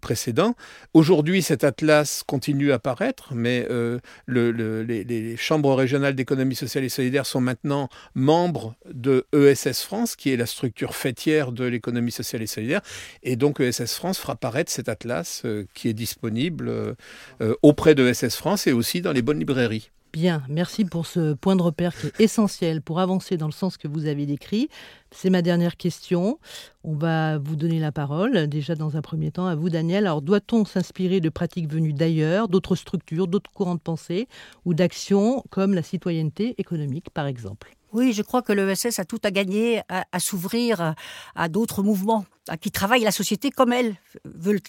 précédents. 0.01 0.55
Aujourd'hui, 0.93 1.41
cet 1.41 1.63
atlas 1.63 2.23
continue 2.25 2.71
à 2.71 2.75
apparaître, 2.75 3.33
mais 3.33 3.67
euh, 3.69 3.99
les, 4.27 5.35
chambres 5.37 5.73
régionales 5.75 6.15
d'économie 6.15 6.55
sociale 6.55 6.83
et 6.83 6.89
solidaire 6.89 7.25
sont 7.25 7.41
maintenant 7.41 7.89
membres 8.15 8.75
de 8.91 9.25
ESS 9.33 9.83
France, 9.83 10.15
qui 10.15 10.31
est 10.31 10.37
la 10.37 10.45
structure 10.45 10.95
fêtière 10.95 11.51
de 11.51 11.65
l'économie 11.65 12.11
sociale 12.11 12.41
et 12.41 12.47
solidaire. 12.47 12.81
Et 13.23 13.35
donc 13.35 13.59
ESS 13.59 13.95
France 13.95 14.19
fera 14.19 14.33
apparaître 14.33 14.71
cet 14.71 14.89
atlas 14.89 15.41
euh, 15.45 15.65
qui 15.73 15.89
est 15.89 15.93
disponible 15.93 16.69
euh, 16.69 17.55
auprès 17.61 17.95
de 17.95 18.07
ESS 18.07 18.35
France 18.35 18.67
et 18.67 18.71
aussi 18.71 19.01
dans 19.01 19.11
les 19.11 19.21
bonnes 19.21 19.39
librairies. 19.39 19.91
Bien, 20.11 20.41
merci 20.49 20.85
pour 20.85 21.05
ce 21.05 21.33
point 21.33 21.55
de 21.55 21.61
repère 21.61 21.95
qui 21.95 22.07
est 22.07 22.19
essentiel 22.19 22.81
pour 22.81 22.99
avancer 22.99 23.37
dans 23.37 23.45
le 23.45 23.51
sens 23.51 23.77
que 23.77 23.87
vous 23.87 24.07
avez 24.07 24.25
décrit. 24.25 24.67
C'est 25.11 25.29
ma 25.29 25.43
dernière 25.43 25.77
question. 25.77 26.39
On 26.83 26.95
va 26.95 27.37
vous 27.37 27.55
donner 27.55 27.79
la 27.79 27.91
parole, 27.91 28.47
déjà 28.47 28.73
dans 28.73 28.97
un 28.97 29.01
premier 29.01 29.31
temps, 29.31 29.45
à 29.45 29.53
vous 29.53 29.69
Daniel. 29.69 30.07
Alors 30.07 30.23
doit-on 30.23 30.65
s'inspirer 30.65 31.19
de 31.19 31.29
pratiques 31.29 31.71
venues 31.71 31.93
d'ailleurs, 31.93 32.47
d'autres 32.47 32.75
structures, 32.75 33.27
d'autres 33.27 33.51
courants 33.51 33.75
de 33.75 33.79
pensée 33.79 34.27
ou 34.65 34.73
d'actions 34.73 35.43
comme 35.51 35.75
la 35.75 35.83
citoyenneté 35.83 36.55
économique 36.57 37.11
par 37.11 37.27
exemple? 37.27 37.75
Oui, 37.91 38.13
je 38.13 38.21
crois 38.21 38.41
que 38.41 38.53
l'ESS 38.53 38.99
a 38.99 39.05
tout 39.05 39.19
à 39.23 39.31
gagner 39.31 39.81
à, 39.89 40.19
s'ouvrir 40.19 40.95
à, 41.35 41.49
d'autres 41.49 41.81
mouvements 41.81 42.25
qui 42.57 42.71
travaillent 42.71 43.03
la 43.03 43.11
société 43.11 43.51
comme 43.51 43.73
elle 43.73 43.95
veut 44.25 44.59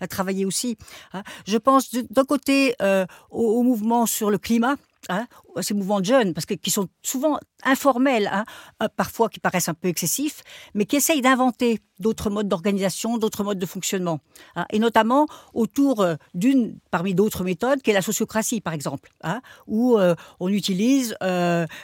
la 0.00 0.08
travailler 0.08 0.44
aussi. 0.44 0.76
Hein. 1.12 1.22
Je 1.46 1.58
pense 1.58 1.94
d'un 1.94 2.24
côté 2.24 2.74
euh, 2.82 3.06
au, 3.30 3.62
mouvement 3.62 4.06
sur 4.06 4.30
le 4.30 4.38
climat, 4.38 4.76
hein, 5.08 5.26
ces 5.60 5.74
mouvements 5.74 6.00
de 6.00 6.04
jeunes, 6.04 6.34
parce 6.34 6.46
que 6.46 6.54
qui 6.54 6.70
sont 6.70 6.88
souvent 7.02 7.38
informels, 7.64 8.28
hein, 8.32 8.44
euh, 8.82 8.88
parfois 8.94 9.28
qui 9.28 9.40
paraissent 9.40 9.68
un 9.68 9.74
peu 9.74 9.88
excessifs, 9.88 10.42
mais 10.74 10.84
qui 10.84 10.96
essayent 10.96 11.20
d'inventer 11.20 11.80
d'autres 11.98 12.30
modes 12.30 12.48
d'organisation, 12.48 13.18
d'autres 13.18 13.42
modes 13.42 13.58
de 13.58 13.66
fonctionnement, 13.66 14.20
hein, 14.54 14.66
et 14.70 14.78
notamment 14.78 15.26
autour 15.54 16.00
euh, 16.00 16.14
d'une 16.34 16.78
parmi 16.90 17.14
d'autres 17.14 17.42
méthodes, 17.44 17.82
qui 17.82 17.90
est 17.90 17.94
la 17.94 18.02
sociocratie, 18.02 18.60
par 18.60 18.72
exemple, 18.72 19.10
hein, 19.22 19.40
où 19.66 19.98
euh, 19.98 20.14
on 20.40 20.48
utilise 20.48 21.16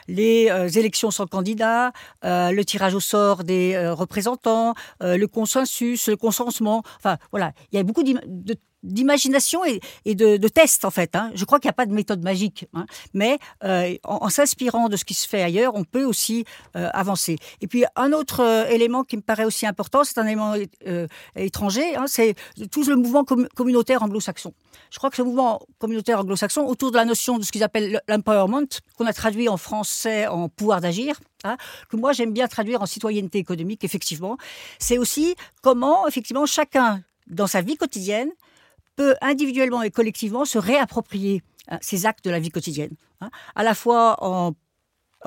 les 0.08 0.48
élections 0.78 1.10
sans 1.10 1.26
candidat, 1.26 1.92
le 2.22 2.62
tirage 2.62 2.94
au 2.94 3.00
sort 3.00 3.44
des 3.44 3.76
représentants, 3.90 4.74
le 5.00 5.26
consensus, 5.26 6.08
le 6.08 6.16
consentement. 6.16 6.82
Enfin, 6.96 7.18
voilà, 7.30 7.52
il 7.72 7.76
y 7.76 7.78
a 7.78 7.82
beaucoup 7.82 8.02
de 8.02 8.56
d'imagination 8.84 9.62
et, 9.64 10.14
de, 10.14 10.48
tests 10.48 10.84
en 10.84 10.90
fait. 10.90 11.16
Hein. 11.16 11.32
Je 11.34 11.44
crois 11.44 11.58
qu'il 11.58 11.68
n'y 11.68 11.72
a 11.72 11.74
pas 11.74 11.86
de 11.86 11.92
méthode 11.92 12.22
magique, 12.22 12.66
hein. 12.74 12.86
mais 13.14 13.38
euh, 13.64 13.96
en, 14.04 14.28
s'inspirant 14.28 14.88
de 14.88 14.96
ce 14.96 15.04
qui 15.04 15.14
se 15.14 15.26
fait 15.26 15.42
ailleurs, 15.42 15.74
on 15.74 15.84
peut 15.84 16.04
aussi 16.04 16.44
euh, 16.76 16.88
avancer. 16.92 17.36
Et 17.60 17.66
puis 17.66 17.84
un 17.96 18.12
autre 18.12 18.40
euh, 18.40 18.66
élément 18.68 19.02
qui 19.02 19.16
me 19.16 19.22
paraît 19.22 19.44
aussi 19.44 19.66
important, 19.66 20.04
c'est 20.04 20.18
un 20.18 20.26
élément 20.26 20.54
étranger, 21.34 21.96
hein, 21.96 22.04
c'est 22.06 22.34
tout 22.70 22.84
le 22.84 22.96
mouvement 22.96 23.24
communautaire 23.24 24.02
anglo-saxon. 24.02 24.52
Je 24.90 24.98
crois 24.98 25.10
que 25.10 25.16
ce 25.16 25.22
mouvement 25.22 25.60
communautaire 25.78 26.20
anglo-saxon, 26.20 26.62
autour 26.62 26.90
de 26.90 26.96
la 26.96 27.04
notion 27.04 27.38
de 27.38 27.44
ce 27.44 27.50
qu'ils 27.50 27.62
appellent 27.62 28.00
l'empowerment, 28.06 28.68
qu'on 28.96 29.06
a 29.06 29.12
traduit 29.12 29.48
en 29.48 29.56
français 29.56 30.26
en 30.26 30.48
pouvoir 30.48 30.80
d'agir, 30.80 31.18
que 31.88 31.96
moi 31.96 32.12
j'aime 32.12 32.32
bien 32.32 32.48
traduire 32.48 32.82
en 32.82 32.86
citoyenneté 32.86 33.38
économique, 33.38 33.84
effectivement, 33.84 34.36
c'est 34.78 34.98
aussi 34.98 35.34
comment 35.62 36.06
effectivement 36.06 36.46
chacun 36.46 37.02
dans 37.26 37.46
sa 37.46 37.62
vie 37.62 37.76
quotidienne 37.76 38.30
peut 38.96 39.14
individuellement 39.20 39.82
et 39.82 39.90
collectivement 39.90 40.44
se 40.44 40.58
réapproprier 40.58 41.42
hein, 41.68 41.78
ces 41.80 42.06
actes 42.06 42.24
de 42.24 42.30
la 42.30 42.38
vie 42.38 42.50
quotidienne, 42.50 42.94
hein, 43.20 43.30
à 43.54 43.62
la 43.62 43.74
fois 43.74 44.16
en 44.24 44.52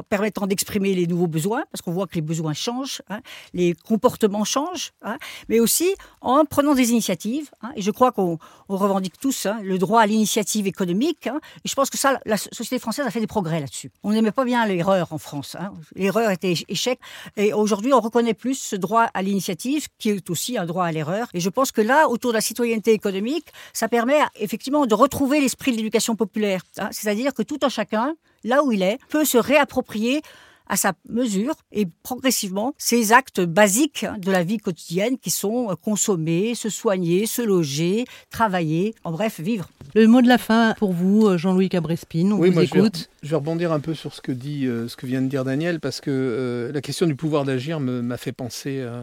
permettant 0.09 0.47
d'exprimer 0.47 0.93
les 0.93 1.07
nouveaux 1.07 1.27
besoins, 1.27 1.63
parce 1.71 1.81
qu'on 1.81 1.91
voit 1.91 2.07
que 2.07 2.15
les 2.15 2.21
besoins 2.21 2.53
changent, 2.53 3.01
hein, 3.09 3.21
les 3.53 3.73
comportements 3.73 4.43
changent, 4.43 4.91
hein, 5.01 5.17
mais 5.49 5.59
aussi 5.59 5.95
en 6.21 6.45
prenant 6.45 6.75
des 6.75 6.91
initiatives. 6.91 7.49
Hein, 7.61 7.71
et 7.75 7.81
je 7.81 7.91
crois 7.91 8.11
qu'on 8.11 8.37
revendique 8.69 9.17
tous 9.19 9.47
le 9.61 9.77
droit 9.77 10.01
à 10.01 10.05
l'initiative 10.05 10.67
économique. 10.67 11.27
et 11.27 11.67
je 11.67 11.73
pense 11.75 11.89
que 11.89 11.97
ça, 11.97 12.19
la 12.25 12.37
société 12.37 12.79
française 12.79 13.05
a 13.05 13.11
fait 13.11 13.19
des 13.19 13.27
progrès 13.27 13.59
là-dessus. 13.59 13.91
On 14.03 14.11
n'aimait 14.11 14.31
pas 14.31 14.45
bien 14.45 14.65
l'erreur 14.65 15.13
en 15.13 15.17
France. 15.17 15.55
L'erreur 15.95 16.31
était 16.31 16.53
échec. 16.67 16.99
Et 17.35 17.53
aujourd'hui, 17.53 17.93
on 17.93 17.99
reconnaît 17.99 18.33
plus 18.33 18.55
ce 18.55 18.75
droit 18.75 19.03
à 19.13 19.21
l'initiative, 19.21 19.87
qui 19.97 20.09
est 20.09 20.29
aussi 20.29 20.57
un 20.57 20.65
droit 20.65 20.85
à 20.85 20.91
l'erreur. 20.91 21.27
Et 21.33 21.39
je 21.39 21.49
pense 21.49 21.71
que 21.71 21.81
là, 21.81 22.07
autour 22.07 22.31
de 22.31 22.35
la 22.35 22.41
citoyenneté 22.41 22.91
économique, 22.91 23.47
ça 23.73 23.87
permet 23.87 24.19
effectivement 24.35 24.85
de 24.85 24.95
retrouver 24.95 25.39
l'esprit 25.39 25.71
de 25.71 25.77
l'éducation 25.77 26.15
populaire. 26.15 26.61
C'est-à-dire 26.91 27.33
que 27.33 27.43
tout 27.43 27.59
un 27.63 27.69
chacun 27.69 28.15
là 28.43 28.63
où 28.63 28.71
il 28.71 28.81
est, 28.81 28.99
peut 29.09 29.25
se 29.25 29.37
réapproprier 29.37 30.21
à 30.69 30.75
sa 30.75 30.93
mesure 31.09 31.55
et 31.71 31.87
progressivement 32.03 32.73
ces 32.77 33.13
actes 33.13 33.41
basiques 33.41 34.05
de 34.17 34.31
la 34.31 34.43
vie 34.43 34.57
quotidienne 34.57 35.17
qui 35.17 35.29
sont 35.29 35.75
consommer, 35.81 36.55
se 36.55 36.69
soigner, 36.69 37.25
se 37.25 37.41
loger, 37.41 38.05
travailler, 38.29 38.95
en 39.03 39.11
bref, 39.11 39.39
vivre. 39.39 39.69
Le 39.95 40.07
mot 40.07 40.21
de 40.21 40.27
la 40.27 40.37
fin 40.37 40.75
pour 40.77 40.93
vous, 40.93 41.37
Jean-Louis 41.37 41.69
Cabrespine, 41.69 42.33
on 42.33 42.37
vous 42.37 42.59
écoute. 42.59 43.09
Je 43.23 43.29
vais, 43.29 43.35
rebondir 43.35 43.71
un 43.71 43.79
peu 43.79 43.93
sur 43.93 44.13
ce 44.13 44.21
que, 44.21 44.31
dit, 44.31 44.65
euh, 44.65 44.87
ce 44.87 44.95
que 44.95 45.05
vient 45.05 45.21
de 45.21 45.27
dire 45.27 45.43
Daniel 45.43 45.79
parce 45.79 46.01
que 46.01 46.11
euh, 46.11 46.71
la 46.71 46.81
question 46.81 47.07
du 47.07 47.15
pouvoir 47.15 47.45
d'agir 47.45 47.79
m'a 47.79 48.17
fait 48.17 48.31
penser 48.31 48.79
euh, 48.79 49.01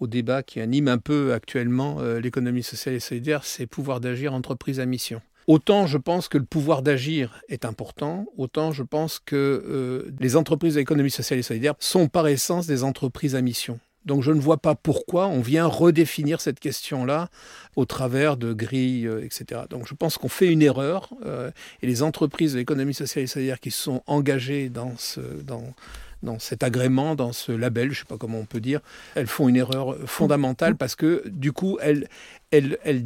au 0.00 0.06
débat 0.06 0.42
qui 0.42 0.60
anime 0.60 0.88
un 0.88 0.98
peu 0.98 1.32
actuellement 1.32 2.00
l'économie 2.20 2.62
sociale 2.62 2.94
et 2.94 3.00
solidaire, 3.00 3.44
c'est 3.44 3.66
pouvoir 3.66 4.00
d'agir 4.00 4.34
entreprise 4.34 4.80
à 4.80 4.86
mission. 4.86 5.20
Autant 5.46 5.86
je 5.86 5.98
pense 5.98 6.28
que 6.28 6.38
le 6.38 6.44
pouvoir 6.44 6.82
d'agir 6.82 7.42
est 7.48 7.64
important, 7.64 8.26
autant 8.36 8.72
je 8.72 8.82
pense 8.82 9.18
que 9.18 9.36
euh, 9.36 10.10
les 10.20 10.36
entreprises 10.36 10.74
d'économie 10.74 11.10
sociale 11.10 11.38
et 11.38 11.42
solidaire 11.42 11.74
sont 11.78 12.08
par 12.08 12.26
essence 12.28 12.66
des 12.66 12.82
entreprises 12.82 13.34
à 13.34 13.42
mission. 13.42 13.78
Donc 14.04 14.22
je 14.22 14.32
ne 14.32 14.40
vois 14.40 14.58
pas 14.58 14.74
pourquoi 14.74 15.28
on 15.28 15.40
vient 15.40 15.66
redéfinir 15.66 16.40
cette 16.40 16.60
question-là 16.60 17.28
au 17.76 17.84
travers 17.86 18.36
de 18.36 18.52
grilles, 18.52 19.06
euh, 19.06 19.24
etc. 19.24 19.62
Donc 19.70 19.86
je 19.88 19.94
pense 19.94 20.18
qu'on 20.18 20.28
fait 20.28 20.50
une 20.50 20.62
erreur 20.62 21.10
euh, 21.24 21.50
et 21.82 21.86
les 21.86 22.02
entreprises 22.02 22.52
de 22.52 22.58
l'économie 22.58 22.94
sociale 22.94 23.24
et 23.24 23.26
solidaire 23.26 23.60
qui 23.60 23.70
se 23.70 23.82
sont 23.82 24.02
engagées 24.06 24.68
dans, 24.68 24.94
ce, 24.98 25.20
dans, 25.20 25.64
dans 26.24 26.38
cet 26.38 26.62
agrément, 26.62 27.14
dans 27.14 27.32
ce 27.32 27.52
label, 27.52 27.88
je 27.88 27.90
ne 27.90 27.98
sais 28.00 28.04
pas 28.08 28.18
comment 28.18 28.38
on 28.38 28.44
peut 28.44 28.60
dire, 28.60 28.80
elles 29.14 29.26
font 29.26 29.48
une 29.48 29.56
erreur 29.56 29.96
fondamentale 30.06 30.76
parce 30.76 30.96
que 30.96 31.22
du 31.26 31.52
coup, 31.52 31.78
elles, 31.80 32.08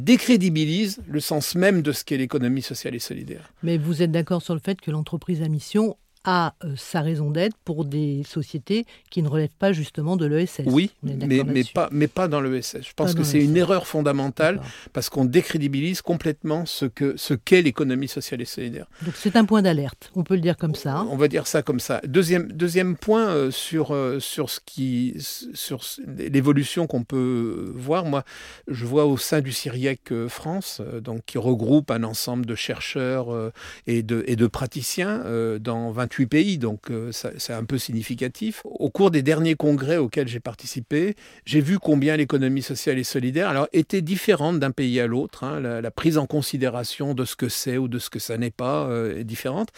décrédibilisent 0.03 1.01
le 1.07 1.19
sens 1.19 1.55
même 1.55 1.81
de 1.81 1.91
ce 1.91 2.03
qu'est 2.03 2.17
l'économie 2.17 2.61
sociale 2.61 2.95
et 2.95 2.99
solidaire. 2.99 3.51
Mais 3.63 3.77
vous 3.77 4.01
êtes 4.01 4.11
d'accord 4.11 4.41
sur 4.41 4.53
le 4.53 4.61
fait 4.63 4.79
que 4.79 4.91
l'entreprise 4.91 5.41
à 5.41 5.47
mission 5.47 5.97
a 6.25 6.53
euh, 6.63 6.73
sa 6.75 7.01
raison 7.01 7.31
d'être 7.31 7.55
pour 7.63 7.85
des 7.85 8.23
sociétés 8.23 8.85
qui 9.09 9.23
ne 9.23 9.29
relèvent 9.29 9.55
pas 9.57 9.71
justement 9.71 10.17
de 10.17 10.25
l'ESS. 10.25 10.63
Oui, 10.65 10.91
mais, 11.01 11.15
mais, 11.45 11.63
pas, 11.63 11.87
mais 11.91 12.07
pas 12.07 12.27
dans 12.27 12.41
l'ESS. 12.41 12.77
Je 12.81 12.93
pense 12.93 13.13
que 13.13 13.23
c'est 13.23 13.39
une 13.39 13.55
erreur 13.55 13.87
fondamentale 13.87 14.61
parce 14.91 15.09
qu'on 15.09 15.25
décrédibilise 15.25 16.01
complètement 16.01 16.65
ce 16.65 16.85
qu'est 16.85 17.13
ce 17.15 17.33
qu'est 17.33 17.61
l'économie 17.61 18.07
sociale 18.07 18.41
et 18.41 18.45
solidaire. 18.45 18.87
Donc 19.03 19.15
c'est 19.15 19.35
un 19.35 19.45
point 19.45 19.61
d'alerte, 19.61 20.11
on 20.15 20.23
peut 20.23 20.35
le 20.35 20.41
dire 20.41 20.57
comme 20.57 20.75
ça. 20.75 20.97
Hein. 20.97 21.07
On 21.09 21.15
va 21.15 21.27
dire 21.27 21.47
ça 21.47 21.61
comme 21.61 21.79
ça. 21.79 22.01
Deuxième, 22.05 22.51
deuxième 22.51 22.97
point 22.97 23.29
euh, 23.29 23.51
sur, 23.51 23.93
euh, 23.93 24.19
sur, 24.19 24.49
ce 24.49 24.59
qui, 24.65 25.15
sur 25.53 25.81
l'évolution 26.07 26.87
qu'on 26.87 27.03
peut 27.03 27.71
voir, 27.75 28.05
moi 28.05 28.23
je 28.67 28.85
vois 28.85 29.05
au 29.05 29.17
sein 29.17 29.41
du 29.41 29.51
CIRIEC 29.51 30.27
France, 30.27 30.81
donc, 31.01 31.21
qui 31.25 31.37
regroupe 31.37 31.91
un 31.91 32.03
ensemble 32.03 32.45
de 32.45 32.55
chercheurs 32.55 33.51
et, 33.87 34.03
de, 34.03 34.23
et 34.27 34.35
de 34.35 34.47
praticiens 34.47 35.23
dans 35.59 35.91
20 35.91 36.08
28 36.09 36.27
pays, 36.27 36.57
donc 36.57 36.89
euh, 36.89 37.11
c'est 37.11 37.53
un 37.53 37.63
peu 37.63 37.77
significatif. 37.77 38.61
Au 38.65 38.89
cours 38.89 39.11
des 39.11 39.21
derniers 39.21 39.55
congrès 39.55 39.97
auxquels 39.97 40.27
j'ai 40.27 40.39
participé, 40.39 41.15
j'ai 41.45 41.61
vu 41.61 41.77
combien 41.77 42.17
l'économie 42.17 42.63
sociale 42.63 42.97
et 42.97 43.03
solidaire 43.03 43.49
alors, 43.49 43.67
était 43.73 44.01
différente 44.01 44.59
d'un 44.59 44.71
pays 44.71 44.99
à 44.99 45.07
l'autre. 45.07 45.43
Hein. 45.43 45.59
La, 45.59 45.91
prise 45.91 46.17
en 46.17 46.25
considération 46.25 47.13
de 47.13 47.25
ce 47.25 47.35
que 47.35 47.49
c'est 47.49 47.77
ou 47.77 47.87
de 47.87 47.99
ce 47.99 48.09
que 48.09 48.19
ça 48.19 48.37
n'est 48.37 48.51
pas 48.51 48.87
euh, 48.87 49.19
est 49.19 49.23
différente. 49.23 49.69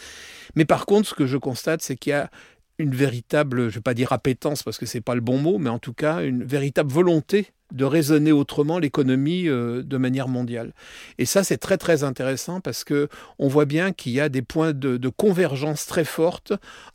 Mais 0.54 0.64
par 0.64 0.86
contre, 0.86 1.08
ce 1.08 1.14
que 1.14 1.26
je 1.26 1.36
constate, 1.36 1.82
c'est 1.82 1.96
qu'il 1.96 2.10
y 2.10 2.14
a 2.14 2.30
une 2.78 2.94
véritable, 2.94 3.62
je 3.62 3.66
ne 3.66 3.70
vais 3.70 3.80
pas 3.80 3.94
dire 3.94 4.12
appétence 4.12 4.62
parce 4.62 4.78
que 4.78 4.86
ce 4.86 4.96
n'est 4.96 5.02
pas 5.02 5.14
le 5.14 5.20
bon 5.20 5.38
mot, 5.38 5.58
mais 5.58 5.70
en 5.70 5.78
tout 5.78 5.92
cas 5.92 6.22
une 6.22 6.44
véritable 6.44 6.90
volonté 6.90 7.52
de 7.72 7.84
raisonner 7.84 8.32
autrement 8.32 8.78
l'économie 8.78 9.48
euh, 9.48 9.82
de 9.82 9.96
manière 9.96 10.28
mondiale. 10.28 10.72
Et 11.18 11.24
ça, 11.24 11.42
c'est 11.42 11.56
très 11.56 11.78
très 11.78 12.04
intéressant 12.04 12.60
parce 12.60 12.84
que 12.84 13.08
on 13.38 13.48
voit 13.48 13.64
bien 13.64 13.92
qu'il 13.92 14.12
y 14.12 14.20
a 14.20 14.28
des 14.28 14.42
points 14.42 14.72
de, 14.72 14.98
convergence 15.08 15.86
très 15.86 16.04
fortes 16.04 16.52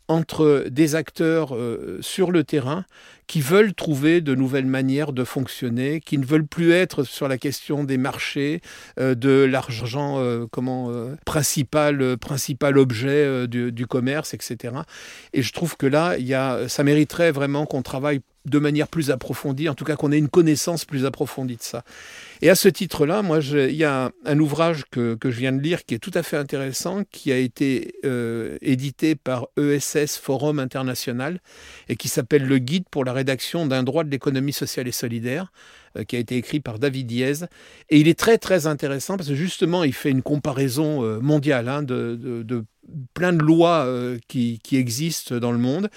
entre 0.07 0.65
des 0.69 0.95
acteurs 0.95 1.55
euh, 1.55 1.97
sur 2.01 2.31
le 2.31 2.43
terrain 2.43 2.85
qui 3.27 3.41
veulent 3.41 3.73
trouver 3.73 4.21
de 4.21 4.35
nouvelles 4.35 4.65
manières 4.65 5.11
de 5.11 5.23
fonctionner, 5.25 5.99
qui 5.99 6.17
ne 6.17 6.25
veulent 6.25 6.47
plus 6.47 6.71
être 6.71 7.03
sur 7.03 7.27
la 7.27 7.37
question 7.37 7.83
des 7.83 7.97
marchés, 7.97 8.61
euh, 8.99 9.15
de 9.15 9.43
l'argent 9.43 10.21
comment 10.51 10.91
principal 11.25 12.17
principal 12.17 12.77
objet 12.77 13.47
du, 13.47 13.71
du, 13.71 13.87
commerce, 13.87 14.33
etc. 14.33 14.75
Et 15.33 15.41
je 15.41 15.53
trouve 15.53 15.75
que 15.75 15.87
là, 15.87 16.17
il 16.17 16.27
ça 16.69 16.83
mériterait 16.83 17.31
vraiment 17.31 17.65
qu'on 17.65 17.81
travaille 17.81 18.21
de 18.49 18.59
manière 18.59 18.87
plus 18.87 19.11
approfondie, 19.11 19.69
en 19.69 19.75
tout 19.75 19.85
cas 19.85 19.95
qu'on 19.95 20.11
ait 20.11 20.17
une 20.17 20.29
connaissance 20.29 20.85
plus 20.85 21.05
approfondie 21.05 21.57
de 21.57 21.61
ça. 21.61 21.83
Et 22.41 22.49
à 22.49 22.55
ce 22.55 22.69
titre-là, 22.69 23.21
moi, 23.21 23.39
il 23.39 23.75
y 23.75 23.83
a 23.83 24.11
un, 24.25 24.39
ouvrage 24.39 24.83
que, 24.91 25.17
je 25.23 25.29
viens 25.29 25.51
de 25.51 25.61
lire 25.61 25.85
qui 25.85 25.95
est 25.95 25.99
tout 25.99 26.11
à 26.13 26.23
fait 26.23 26.37
intéressant, 26.37 27.03
qui 27.11 27.31
a 27.31 27.37
été 27.37 27.95
euh, 28.05 28.57
édité 28.61 29.15
par 29.15 29.47
ESS 29.57 30.17
Forum 30.17 30.59
International 30.59 31.39
et 31.89 31.95
qui 31.95 32.07
s'appelle 32.07 32.45
Le 32.45 32.59
Guide 32.59 32.85
pour 32.89 33.05
la 33.05 33.13
rédaction 33.13 33.65
d'un 33.65 33.83
droit 33.83 34.03
de 34.03 34.09
l'économie 34.09 34.53
sociale 34.53 34.87
et 34.87 34.91
solidaire, 34.91 35.51
euh, 35.97 36.03
qui 36.03 36.15
a 36.15 36.19
été 36.19 36.35
écrit 36.37 36.59
par 36.59 36.79
David 36.79 37.07
Diez. 37.07 37.43
Et 37.89 37.99
il 37.99 38.07
est 38.07 38.17
très 38.17 38.37
très 38.37 38.67
intéressant 38.67 39.17
parce 39.17 39.29
que 39.29 39.35
justement, 39.35 39.83
il 39.83 39.93
fait 39.93 40.11
une 40.11 40.21
comparaison 40.21 41.03
euh, 41.03 41.19
mondiale 41.19 41.67
hein, 41.69 41.81
de, 41.81 42.63
plein 43.13 43.33
de 43.33 43.43
lois 43.43 43.87
qui, 44.27 44.59
existent 44.73 45.37
dans 45.37 45.51
le 45.51 45.57
monde 45.57 45.89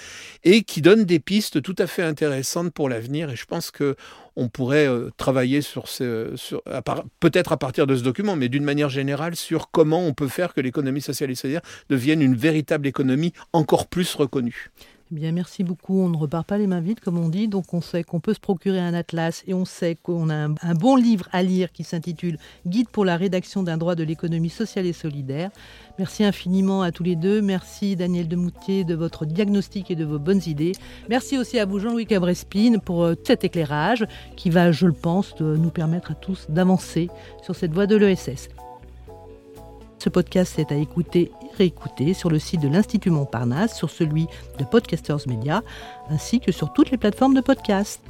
et 0.45 0.63
qui 0.63 0.81
donnent 0.81 1.05
des 1.05 1.21
pistes 1.21 1.63
tout 1.63 1.77
à 1.79 1.87
fait 1.87 2.03
intéressantes 2.03 2.73
pour 2.73 2.89
l'avenir. 2.89 3.31
Et 3.31 3.37
je 3.37 3.45
pense 3.45 3.71
que 3.71 3.97
on 4.37 4.49
pourrait 4.49 4.87
euh, 4.87 5.11
travailler 5.17 5.61
sur, 5.61 5.85
peut-être 7.21 7.53
à 7.53 7.57
partir 7.57 7.87
de 7.87 7.97
ce 7.97 8.03
document, 8.03 8.37
mais 8.37 8.49
d'une 8.49 8.65
manière 8.65 8.89
générale 8.89 9.37
sur 9.37 9.71
comment 9.71 10.07
on 10.07 10.15
peut 10.15 10.29
faire 10.29 10.55
que 10.55 10.61
l'économie 10.61 11.03
sociale 11.03 11.31
et 11.31 11.35
solidaire 11.35 11.63
devienne 11.89 12.23
une 12.23 12.37
véritable 12.37 12.87
économie 12.87 13.33
encore 13.53 13.87
plus 13.87 14.15
reconnue. 14.15 14.71
Eh 15.13 15.17
bien, 15.17 15.33
merci 15.33 15.65
beaucoup. 15.65 16.01
On 16.01 16.09
ne 16.09 16.17
repart 16.17 16.47
pas 16.47 16.57
les 16.57 16.69
mains 16.69 16.81
vides, 16.81 17.01
comme 17.01 17.19
on 17.19 17.29
dit. 17.29 17.49
Donc, 17.49 17.75
on 17.75 17.81
sait 17.81 18.05
qu'on 18.05 18.21
peut 18.21 18.33
se 18.33 18.39
procurer 18.39 18.79
un 18.79 18.95
atlas 18.95 19.43
et 19.49 19.55
on 19.55 19.65
sait 19.65 19.97
qu'on 20.01 20.31
a 20.31 20.35
un, 20.35 20.75
bon 20.75 20.95
livre 20.95 21.29
à 21.33 21.43
lire 21.43 21.73
qui 21.73 21.83
s'intitule 21.83 22.39
Guide 22.65 22.89
pour 22.89 23.05
la 23.05 23.17
rédaction 23.17 23.65
d'un 23.65 23.77
droit 23.77 23.97
de 23.97 24.05
l'économie 24.05 24.51
sociale 24.51 24.87
et 24.87 24.93
solidaire. 24.93 25.51
Merci 25.99 26.23
infiniment 26.23 26.83
à 26.83 26.93
tous 26.93 27.03
les 27.03 27.17
deux. 27.17 27.43
Merci 27.43 27.97
Daniel 27.97 28.29
Demoutier 28.29 28.85
de 28.85 28.95
votre 28.95 29.27
diagnostic 29.27 29.91
et 29.91 29.97
de 29.97 30.05
vos 30.05 30.21
bonnes 30.21 30.43
idées. 30.47 30.73
Merci 31.09 31.39
aussi 31.39 31.59
à 31.59 31.65
vous 31.65 31.81
Jean-Louis 31.81 32.07
Cabrespine 32.07 32.81
pour 32.81 33.03
euh, 33.03 33.15
cet 33.25 33.43
éclairage 33.43 34.07
qui 34.37 34.49
va, 34.49 34.71
je 34.71 34.87
le 34.87 34.93
pense, 34.93 35.35
nous 35.41 35.71
permettre 35.71 36.13
à 36.13 36.15
tous 36.15 36.47
d'avancer 36.49 37.11
sur 37.43 37.57
cette 37.57 37.73
voie 37.73 37.89
de 37.89 37.97
l'ESS. 37.97 38.49
Ce 40.03 40.09
podcast 40.09 40.59
est 40.59 40.73
à 40.73 40.77
écouter 40.77 41.31
et 41.43 41.57
réécouter 41.57 42.15
sur 42.15 42.31
le 42.31 42.39
site 42.39 42.63
de 42.63 42.69
l'Institut 42.69 43.11
Montparnasse, 43.11 43.77
sur 43.77 43.91
celui 43.91 44.29
de 44.59 44.65
Podcasters 44.65 45.29
Media, 45.29 45.63
ainsi 46.09 46.41
que 46.41 46.53
sur 46.53 46.73
toutes 46.73 46.91
les 46.91 46.97
plateformes 46.97 47.35
de 47.35 47.43
podcast. 47.43 48.01